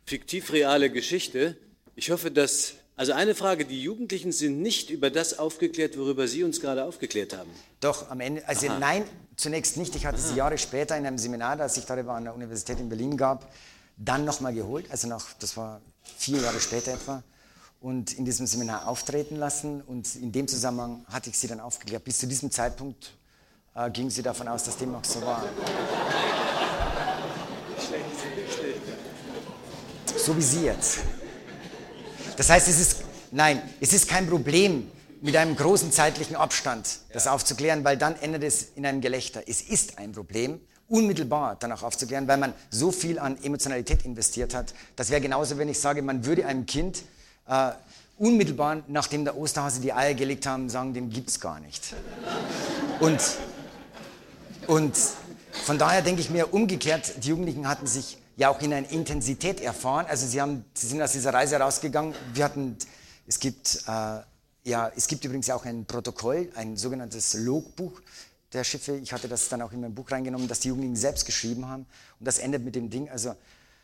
fiktiv-reale 0.05 0.89
Geschichte. 0.89 1.57
Ich 1.93 2.09
hoffe, 2.09 2.31
dass, 2.31 2.75
also 2.95 3.11
eine 3.11 3.35
Frage, 3.35 3.65
die 3.65 3.83
Jugendlichen 3.83 4.31
sind 4.31 4.61
nicht 4.61 4.89
über 4.89 5.09
das 5.09 5.39
aufgeklärt, 5.39 5.97
worüber 5.97 6.25
Sie 6.25 6.45
uns 6.45 6.61
gerade 6.61 6.85
aufgeklärt 6.85 7.35
haben. 7.35 7.49
Doch, 7.81 8.09
am 8.09 8.21
Ende, 8.21 8.47
also 8.47 8.65
Aha. 8.67 8.79
nein, 8.79 9.03
zunächst 9.35 9.75
nicht. 9.75 9.93
Ich 9.97 10.05
hatte 10.05 10.19
Aha. 10.19 10.25
sie 10.25 10.35
Jahre 10.35 10.57
später 10.57 10.95
in 10.95 11.05
einem 11.05 11.17
Seminar, 11.17 11.57
das 11.57 11.75
ich 11.75 11.83
darüber 11.83 12.13
an 12.13 12.23
der 12.23 12.33
Universität 12.33 12.79
in 12.79 12.87
Berlin 12.87 13.17
gab, 13.17 13.51
dann 13.97 14.23
nochmal 14.23 14.53
geholt, 14.53 14.85
also 14.89 15.09
nach, 15.09 15.25
das 15.41 15.57
war 15.57 15.81
vier 16.17 16.39
Jahre 16.39 16.61
später 16.61 16.93
etwa 16.93 17.23
und 17.81 18.13
in 18.13 18.23
diesem 18.23 18.47
Seminar 18.47 18.87
auftreten 18.87 19.35
lassen. 19.35 19.81
Und 19.81 20.15
in 20.15 20.31
dem 20.31 20.47
Zusammenhang 20.47 21.03
hatte 21.09 21.29
ich 21.29 21.37
sie 21.37 21.49
dann 21.49 21.59
aufgeklärt. 21.59 22.05
Bis 22.05 22.19
zu 22.19 22.25
diesem 22.25 22.51
Zeitpunkt 22.51 23.11
äh, 23.75 23.91
ging 23.91 24.09
sie 24.09 24.23
davon 24.23 24.47
aus, 24.47 24.63
dass 24.63 24.77
dem 24.77 24.95
auch 24.95 25.03
so 25.03 25.21
war. 25.23 25.43
So 30.27 30.35
wie 30.35 30.41
Sie 30.41 30.65
jetzt. 30.65 30.97
Das 32.35 32.49
heißt, 32.49 32.67
es 32.67 32.81
ist, 32.81 33.03
nein, 33.31 33.61
es 33.79 33.93
ist 33.93 34.09
kein 34.09 34.27
Problem, 34.27 34.91
mit 35.21 35.37
einem 35.37 35.55
großen 35.55 35.89
zeitlichen 35.93 36.35
Abstand 36.35 36.99
das 37.13 37.23
ja. 37.23 37.31
aufzuklären, 37.31 37.85
weil 37.85 37.95
dann 37.95 38.13
endet 38.17 38.43
es 38.43 38.63
in 38.75 38.85
einem 38.85 38.99
Gelächter. 38.99 39.43
Es 39.47 39.61
ist 39.61 39.97
ein 39.99 40.11
Problem, 40.11 40.59
unmittelbar 40.89 41.55
danach 41.57 41.81
aufzuklären, 41.81 42.27
weil 42.27 42.35
man 42.39 42.53
so 42.69 42.91
viel 42.91 43.19
an 43.19 43.41
Emotionalität 43.41 44.03
investiert 44.03 44.53
hat. 44.53 44.73
Das 44.97 45.11
wäre 45.11 45.21
genauso, 45.21 45.57
wenn 45.59 45.69
ich 45.69 45.79
sage, 45.79 46.01
man 46.01 46.25
würde 46.25 46.45
einem 46.45 46.65
Kind 46.65 47.03
äh, 47.47 47.71
unmittelbar, 48.17 48.83
nachdem 48.89 49.23
der 49.23 49.37
Osterhase 49.37 49.79
die 49.79 49.93
Eier 49.93 50.13
gelegt 50.13 50.45
haben, 50.45 50.69
sagen, 50.69 50.93
den 50.93 51.09
gibt 51.09 51.29
es 51.29 51.39
gar 51.39 51.61
nicht. 51.61 51.93
Und 52.99 53.21
und 54.67 54.93
von 55.63 55.77
daher 55.77 56.01
denke 56.01 56.19
ich 56.19 56.29
mir 56.29 56.53
umgekehrt, 56.53 57.23
die 57.23 57.29
Jugendlichen 57.29 57.69
hatten 57.69 57.87
sich 57.87 58.17
ja 58.37 58.49
auch 58.49 58.61
in 58.61 58.71
einer 58.71 58.89
Intensität 58.89 59.59
erfahren. 59.59 60.05
Also 60.07 60.25
sie, 60.25 60.39
haben, 60.39 60.63
sie 60.73 60.87
sind 60.87 61.01
aus 61.01 61.11
dieser 61.11 61.33
Reise 61.33 61.57
rausgegangen. 61.57 62.15
Wir 62.33 62.45
hatten, 62.45 62.77
es 63.25 63.39
gibt, 63.39 63.83
äh, 63.87 64.21
ja, 64.63 64.91
es 64.95 65.07
gibt 65.07 65.25
übrigens 65.25 65.49
auch 65.49 65.65
ein 65.65 65.85
Protokoll, 65.85 66.49
ein 66.55 66.77
sogenanntes 66.77 67.33
Logbuch 67.33 67.99
der 68.53 68.63
Schiffe. 68.63 68.95
Ich 68.97 69.11
hatte 69.11 69.27
das 69.27 69.49
dann 69.49 69.61
auch 69.61 69.73
in 69.73 69.81
mein 69.81 69.93
Buch 69.93 70.09
reingenommen, 70.11 70.47
das 70.47 70.61
die 70.61 70.69
Jugendlichen 70.69 70.95
selbst 70.95 71.25
geschrieben 71.25 71.67
haben. 71.67 71.87
Und 72.19 72.27
das 72.27 72.37
endet 72.37 72.63
mit 72.63 72.75
dem 72.75 72.89
Ding, 72.91 73.09
also 73.09 73.35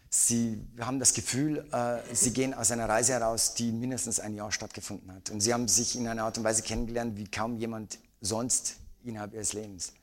sie 0.09 0.61
haben 0.79 0.99
das 0.99 1.15
Gefühl, 1.15 1.67
äh, 1.71 2.15
sie 2.15 2.31
gehen 2.31 2.53
aus 2.53 2.69
einer 2.69 2.87
Reise 2.87 3.13
heraus, 3.13 3.55
die 3.55 3.71
mindestens 3.71 4.19
ein 4.19 4.35
Jahr 4.35 4.51
stattgefunden 4.51 5.11
hat. 5.11 5.31
Und 5.31 5.41
sie 5.41 5.51
haben 5.51 5.67
sich 5.67 5.95
in 5.95 6.07
einer 6.07 6.25
Art 6.25 6.37
und 6.37 6.43
Weise 6.43 6.61
kennengelernt, 6.61 7.17
wie 7.17 7.27
kaum 7.27 7.57
jemand 7.57 7.97
sonst 8.21 8.75
innerhalb 9.03 9.33
ihres 9.33 9.53
Lebens. 9.53 9.93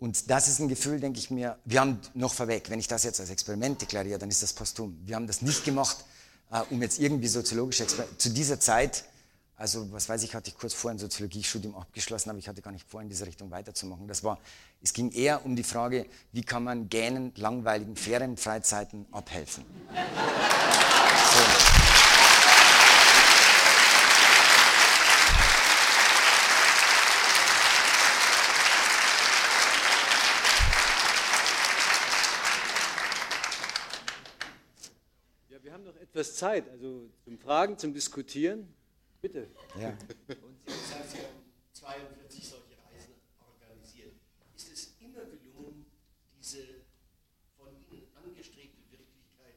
Und 0.00 0.30
das 0.30 0.48
ist 0.48 0.58
ein 0.60 0.68
Gefühl, 0.68 0.98
denke 0.98 1.18
ich 1.18 1.30
mir, 1.30 1.58
wir 1.66 1.80
haben 1.80 2.00
noch 2.14 2.32
vorweg, 2.32 2.70
wenn 2.70 2.80
ich 2.80 2.88
das 2.88 3.04
jetzt 3.04 3.20
als 3.20 3.28
Experiment 3.28 3.82
deklariere, 3.82 4.18
dann 4.18 4.30
ist 4.30 4.42
das 4.42 4.54
posthum. 4.54 4.98
Wir 5.04 5.14
haben 5.14 5.26
das 5.26 5.42
nicht 5.42 5.62
gemacht, 5.62 5.98
äh, 6.50 6.62
um 6.70 6.80
jetzt 6.80 6.98
irgendwie 6.98 7.28
soziologische 7.28 7.82
Experimente, 7.82 8.16
zu 8.16 8.30
dieser 8.30 8.58
Zeit, 8.58 9.04
also 9.56 9.92
was 9.92 10.08
weiß 10.08 10.22
ich, 10.22 10.34
hatte 10.34 10.48
ich 10.48 10.56
kurz 10.56 10.72
vor 10.72 10.90
ein 10.90 10.98
Soziologiestudium 10.98 11.74
abgeschlossen, 11.74 12.30
aber 12.30 12.38
ich 12.38 12.48
hatte 12.48 12.62
gar 12.62 12.70
nicht 12.70 12.88
vor, 12.88 13.02
in 13.02 13.10
diese 13.10 13.26
Richtung 13.26 13.50
weiterzumachen. 13.50 14.08
Das 14.08 14.24
war, 14.24 14.38
es 14.82 14.94
ging 14.94 15.12
eher 15.12 15.44
um 15.44 15.54
die 15.54 15.64
Frage, 15.64 16.06
wie 16.32 16.42
kann 16.42 16.64
man 16.64 16.88
gähnend 16.88 17.36
langweiligen 17.36 17.94
Ferienfreizeiten 17.94 19.04
abhelfen. 19.12 19.66
So. 21.34 22.09
Zeit, 36.34 36.68
also 36.70 37.08
zum 37.24 37.38
Fragen, 37.38 37.78
zum 37.78 37.94
Diskutieren. 37.94 38.68
Bitte. 39.20 39.48
Ja. 39.78 39.90
Und 39.90 39.98
Sie 40.66 40.94
haben 40.94 41.02
gesagt, 41.02 41.10
Sie 41.10 41.18
haben 41.18 41.40
42 41.72 42.48
solche 42.48 42.76
Reisen 42.90 43.14
organisiert. 43.38 44.14
Ist 44.56 44.72
es 44.72 44.94
immer 45.00 45.24
gelungen, 45.24 45.84
diese 46.38 46.58
von 47.58 47.68
Ihnen 47.90 48.06
angestrebte 48.16 48.80
Wirklichkeit 48.90 49.56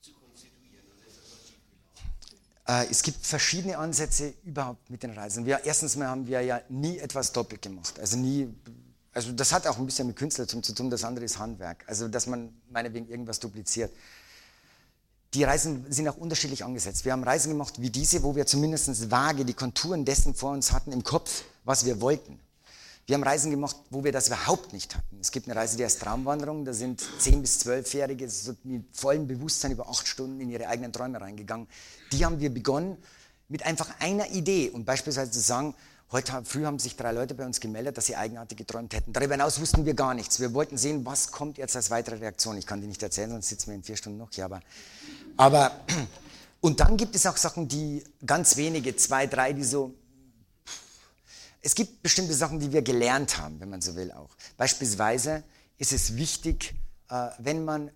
zu 0.00 0.12
konstituieren? 0.12 0.84
Oder 0.86 1.06
ist 1.08 1.18
das 1.18 1.48
schiefgelaufen? 1.48 2.90
Es 2.90 3.02
gibt 3.02 3.26
verschiedene 3.26 3.78
Ansätze 3.78 4.34
überhaupt 4.44 4.90
mit 4.90 5.02
den 5.02 5.10
Reisen. 5.10 5.44
Wir, 5.44 5.64
erstens 5.64 5.96
mal 5.96 6.06
haben 6.06 6.26
wir 6.28 6.40
ja 6.42 6.62
nie 6.68 6.98
etwas 6.98 7.32
doppelt 7.32 7.62
gemacht. 7.62 7.98
Also 7.98 8.16
nie, 8.16 8.48
also 9.12 9.32
das 9.32 9.52
hat 9.52 9.66
auch 9.66 9.78
ein 9.78 9.86
bisschen 9.86 10.06
mit 10.06 10.14
Künstlertum 10.16 10.62
zu 10.62 10.72
tun, 10.72 10.88
das 10.88 11.02
andere 11.02 11.24
ist 11.24 11.38
Handwerk. 11.38 11.84
Also 11.88 12.06
dass 12.06 12.28
man 12.28 12.54
meinetwegen 12.68 13.08
irgendwas 13.08 13.40
dupliziert. 13.40 13.92
Die 15.34 15.44
Reisen 15.44 15.86
sind 15.90 16.08
auch 16.08 16.16
unterschiedlich 16.16 16.64
angesetzt. 16.64 17.04
Wir 17.04 17.12
haben 17.12 17.22
Reisen 17.22 17.50
gemacht 17.50 17.74
wie 17.80 17.90
diese, 17.90 18.22
wo 18.24 18.34
wir 18.34 18.46
zumindest 18.46 19.10
vage 19.10 19.44
die 19.44 19.54
Konturen 19.54 20.04
dessen 20.04 20.34
vor 20.34 20.52
uns 20.52 20.72
hatten 20.72 20.90
im 20.90 21.04
Kopf, 21.04 21.44
was 21.64 21.84
wir 21.84 22.00
wollten. 22.00 22.40
Wir 23.06 23.14
haben 23.14 23.22
Reisen 23.22 23.50
gemacht, 23.50 23.76
wo 23.90 24.02
wir 24.04 24.12
das 24.12 24.28
überhaupt 24.28 24.72
nicht 24.72 24.96
hatten. 24.96 25.18
Es 25.20 25.30
gibt 25.30 25.48
eine 25.48 25.58
Reise, 25.58 25.76
die 25.76 25.84
heißt 25.84 26.00
Traumwanderung. 26.00 26.64
Da 26.64 26.72
sind 26.72 27.02
10- 27.02 27.40
bis 27.40 27.60
12-Jährige 27.60 28.28
so 28.28 28.54
mit 28.64 28.84
vollem 28.92 29.26
Bewusstsein 29.26 29.72
über 29.72 29.88
acht 29.88 30.06
Stunden 30.06 30.40
in 30.40 30.50
ihre 30.50 30.68
eigenen 30.68 30.92
Träume 30.92 31.20
reingegangen. 31.20 31.68
Die 32.12 32.24
haben 32.24 32.40
wir 32.40 32.52
begonnen 32.52 32.96
mit 33.48 33.64
einfach 33.64 33.88
einer 34.00 34.30
Idee 34.30 34.70
und 34.70 34.84
beispielsweise 34.84 35.30
zu 35.30 35.40
sagen, 35.40 35.74
heute 36.12 36.42
früh 36.44 36.64
haben 36.64 36.78
sich 36.78 36.96
drei 36.96 37.12
Leute 37.12 37.34
bei 37.34 37.44
uns 37.44 37.60
gemeldet, 37.60 37.96
dass 37.96 38.06
sie 38.06 38.16
eigenartig 38.16 38.58
geträumt 38.58 38.94
hätten. 38.94 39.12
Darüber 39.12 39.34
hinaus 39.34 39.60
wussten 39.60 39.86
wir 39.86 39.94
gar 39.94 40.14
nichts. 40.14 40.40
Wir 40.40 40.52
wollten 40.54 40.76
sehen, 40.76 41.04
was 41.06 41.30
kommt 41.30 41.58
jetzt 41.58 41.76
als 41.76 41.90
weitere 41.90 42.16
Reaktion. 42.16 42.56
Ich 42.56 42.66
kann 42.66 42.80
die 42.80 42.86
nicht 42.86 43.02
erzählen, 43.02 43.30
sonst 43.30 43.48
sitzen 43.48 43.68
wir 43.68 43.74
in 43.74 43.82
vier 43.82 43.96
Stunden 43.96 44.18
noch 44.18 44.30
hier. 44.32 44.44
Aber, 44.44 44.60
aber 45.36 45.72
und 46.60 46.80
dann 46.80 46.96
gibt 46.96 47.14
es 47.14 47.26
auch 47.26 47.36
Sachen, 47.36 47.68
die 47.68 48.04
ganz 48.24 48.56
wenige, 48.56 48.96
zwei, 48.96 49.26
drei, 49.26 49.52
die 49.52 49.64
so 49.64 49.94
es 51.62 51.74
gibt 51.74 52.02
bestimmte 52.02 52.34
Sachen, 52.34 52.58
die 52.58 52.72
wir 52.72 52.82
gelernt 52.82 53.38
haben, 53.38 53.60
wenn 53.60 53.68
man 53.68 53.80
so 53.80 53.94
will 53.94 54.10
auch. 54.12 54.30
Beispielsweise 54.56 55.42
ist 55.78 55.92
es 55.92 56.16
wichtig, 56.16 56.74
äh, 57.10 57.28
wenn 57.38 57.64
man 57.64 57.90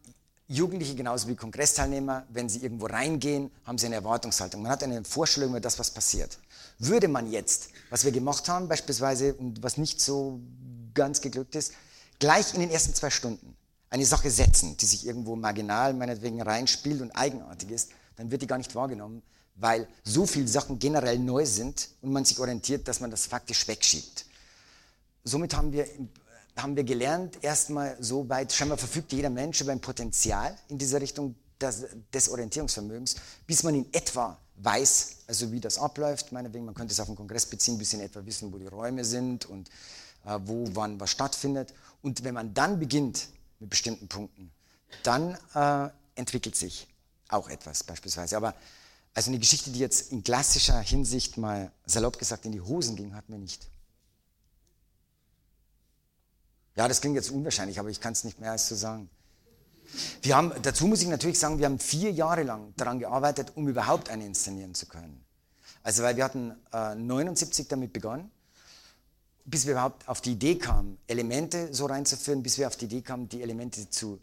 Jugendliche 0.46 0.94
genauso 0.94 1.28
wie 1.28 1.36
Kongressteilnehmer, 1.36 2.26
wenn 2.28 2.50
sie 2.50 2.58
irgendwo 2.58 2.86
reingehen, 2.86 3.50
haben 3.64 3.78
sie 3.78 3.86
eine 3.86 3.94
Erwartungshaltung. 3.96 4.62
Man 4.62 4.70
hat 4.70 4.82
eine 4.82 5.02
Vorstellung 5.04 5.50
über 5.50 5.60
das, 5.60 5.78
was 5.78 5.90
passiert. 5.90 6.38
Würde 6.78 7.08
man 7.08 7.30
jetzt, 7.30 7.68
was 7.90 8.04
wir 8.04 8.12
gemacht 8.12 8.48
haben 8.48 8.68
beispielsweise 8.68 9.34
und 9.34 9.62
was 9.62 9.76
nicht 9.76 10.00
so 10.00 10.40
ganz 10.94 11.20
geglückt 11.20 11.54
ist, 11.54 11.72
gleich 12.18 12.54
in 12.54 12.60
den 12.60 12.70
ersten 12.70 12.94
zwei 12.94 13.10
Stunden 13.10 13.56
eine 13.90 14.06
Sache 14.06 14.30
setzen, 14.30 14.76
die 14.76 14.86
sich 14.86 15.06
irgendwo 15.06 15.36
marginal 15.36 15.94
meinetwegen 15.94 16.42
reinspielt 16.42 17.00
und 17.00 17.12
eigenartig 17.12 17.70
ist, 17.70 17.90
dann 18.16 18.30
wird 18.30 18.42
die 18.42 18.46
gar 18.46 18.58
nicht 18.58 18.74
wahrgenommen, 18.74 19.22
weil 19.56 19.86
so 20.02 20.26
viele 20.26 20.48
Sachen 20.48 20.78
generell 20.78 21.18
neu 21.18 21.46
sind 21.46 21.90
und 22.02 22.12
man 22.12 22.24
sich 22.24 22.38
orientiert, 22.40 22.88
dass 22.88 23.00
man 23.00 23.10
das 23.10 23.26
faktisch 23.26 23.66
wegschiebt. 23.68 24.26
Somit 25.22 25.54
haben 25.54 25.72
wir, 25.72 25.86
haben 26.56 26.76
wir 26.76 26.84
gelernt, 26.84 27.38
erstmal 27.42 27.96
so 28.00 28.28
weit, 28.28 28.52
scheinbar 28.52 28.78
verfügt 28.78 29.12
jeder 29.12 29.30
Mensch 29.30 29.60
über 29.60 29.72
ein 29.72 29.80
Potenzial 29.80 30.56
in 30.68 30.78
dieser 30.78 31.00
Richtung 31.00 31.36
des, 31.60 31.86
des 32.12 32.28
Orientierungsvermögens, 32.28 33.16
bis 33.46 33.62
man 33.62 33.74
in 33.74 33.92
etwa 33.92 34.36
weiß, 34.56 35.16
also 35.26 35.52
wie 35.52 35.60
das 35.60 35.78
abläuft. 35.78 36.32
Meinetwegen, 36.32 36.64
man 36.64 36.74
könnte 36.74 36.92
es 36.92 37.00
auf 37.00 37.06
den 37.06 37.16
Kongress 37.16 37.46
beziehen, 37.46 37.78
bis 37.78 37.92
in 37.92 38.00
etwa 38.00 38.24
wissen, 38.24 38.52
wo 38.52 38.58
die 38.58 38.66
Räume 38.66 39.04
sind 39.04 39.46
und 39.46 39.68
äh, 40.24 40.38
wo, 40.44 40.68
wann 40.74 41.00
was 41.00 41.10
stattfindet. 41.10 41.74
Und 42.02 42.24
wenn 42.24 42.34
man 42.34 42.54
dann 42.54 42.78
beginnt 42.78 43.28
mit 43.60 43.70
bestimmten 43.70 44.08
Punkten, 44.08 44.50
dann 45.02 45.36
äh, 45.54 45.90
entwickelt 46.14 46.56
sich 46.56 46.86
auch 47.28 47.48
etwas 47.48 47.82
beispielsweise. 47.82 48.36
Aber 48.36 48.54
also 49.14 49.30
eine 49.30 49.38
Geschichte, 49.38 49.70
die 49.70 49.78
jetzt 49.78 50.12
in 50.12 50.22
klassischer 50.22 50.78
Hinsicht 50.80 51.36
mal 51.36 51.70
salopp 51.86 52.18
gesagt 52.18 52.44
in 52.46 52.52
die 52.52 52.60
Hosen 52.60 52.96
ging, 52.96 53.14
hatten 53.14 53.32
wir 53.32 53.38
nicht. 53.38 53.66
Ja, 56.76 56.88
das 56.88 57.00
klingt 57.00 57.14
jetzt 57.14 57.30
unwahrscheinlich, 57.30 57.78
aber 57.78 57.90
ich 57.90 58.00
kann 58.00 58.12
es 58.12 58.24
nicht 58.24 58.40
mehr 58.40 58.50
als 58.50 58.68
so 58.68 58.74
sagen. 58.74 59.08
Wir 60.22 60.36
haben, 60.36 60.52
dazu 60.62 60.86
muss 60.86 61.02
ich 61.02 61.08
natürlich 61.08 61.38
sagen, 61.38 61.58
wir 61.58 61.66
haben 61.66 61.78
vier 61.78 62.10
Jahre 62.10 62.42
lang 62.42 62.72
daran 62.76 62.98
gearbeitet, 62.98 63.52
um 63.54 63.68
überhaupt 63.68 64.08
eine 64.08 64.26
inszenieren 64.26 64.74
zu 64.74 64.86
können. 64.86 65.24
Also 65.82 66.02
weil 66.02 66.16
wir 66.16 66.24
hatten 66.24 66.52
äh, 66.72 66.94
79 66.94 67.68
damit 67.68 67.92
begonnen, 67.92 68.30
bis 69.44 69.66
wir 69.66 69.72
überhaupt 69.72 70.08
auf 70.08 70.20
die 70.20 70.32
Idee 70.32 70.56
kamen, 70.56 70.98
Elemente 71.06 71.72
so 71.72 71.86
reinzuführen, 71.86 72.42
bis 72.42 72.58
wir 72.58 72.66
auf 72.66 72.76
die 72.76 72.86
Idee 72.86 73.02
kamen, 73.02 73.28
die 73.28 73.42
Elemente 73.42 73.90
zu 73.90 74.20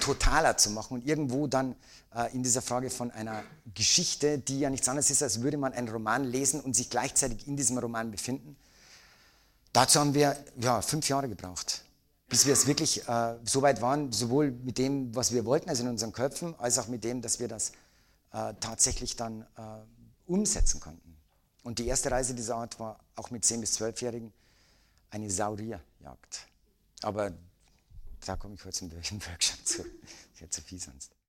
totaler 0.00 0.56
zu 0.56 0.70
machen 0.70 0.94
und 0.94 1.06
irgendwo 1.06 1.46
dann 1.46 1.74
äh, 2.14 2.32
in 2.32 2.42
dieser 2.42 2.62
Frage 2.62 2.90
von 2.90 3.10
einer 3.10 3.42
Geschichte, 3.74 4.38
die 4.38 4.60
ja 4.60 4.70
nichts 4.70 4.88
anderes 4.88 5.10
ist, 5.10 5.22
als 5.22 5.42
würde 5.42 5.56
man 5.56 5.72
einen 5.72 5.88
Roman 5.88 6.24
lesen 6.24 6.60
und 6.60 6.74
sich 6.74 6.90
gleichzeitig 6.90 7.46
in 7.46 7.56
diesem 7.56 7.78
Roman 7.78 8.10
befinden. 8.10 8.56
Dazu 9.72 10.00
haben 10.00 10.14
wir 10.14 10.36
ja, 10.60 10.82
fünf 10.82 11.08
Jahre 11.08 11.28
gebraucht, 11.28 11.84
bis 12.32 12.46
wir 12.46 12.54
es 12.54 12.66
wirklich 12.66 13.06
äh, 13.06 13.36
so 13.44 13.60
weit 13.60 13.82
waren, 13.82 14.10
sowohl 14.10 14.52
mit 14.52 14.78
dem, 14.78 15.14
was 15.14 15.32
wir 15.32 15.44
wollten, 15.44 15.68
also 15.68 15.82
in 15.82 15.90
unseren 15.90 16.14
Köpfen, 16.14 16.58
als 16.58 16.78
auch 16.78 16.88
mit 16.88 17.04
dem, 17.04 17.20
dass 17.20 17.40
wir 17.40 17.46
das 17.46 17.72
äh, 18.32 18.54
tatsächlich 18.58 19.16
dann 19.16 19.42
äh, 19.42 19.46
umsetzen 20.24 20.80
konnten. 20.80 21.14
Und 21.62 21.78
die 21.78 21.86
erste 21.86 22.10
Reise 22.10 22.34
dieser 22.34 22.56
Art 22.56 22.80
war 22.80 22.98
auch 23.16 23.30
mit 23.30 23.44
10- 23.44 23.60
bis 23.60 23.78
12-Jährigen 23.78 24.32
eine 25.10 25.30
Saurierjagd. 25.30 26.46
Aber 27.02 27.32
da 28.24 28.36
komme 28.36 28.54
ich 28.54 28.64
heute 28.64 28.78
zum 28.78 28.90
Workshop 28.90 29.66
zu. 29.66 29.82
Das 29.82 29.86
ist 30.32 30.40
ja 30.40 30.48
zu 30.48 30.62
viel 30.62 30.80
sonst. 30.80 31.12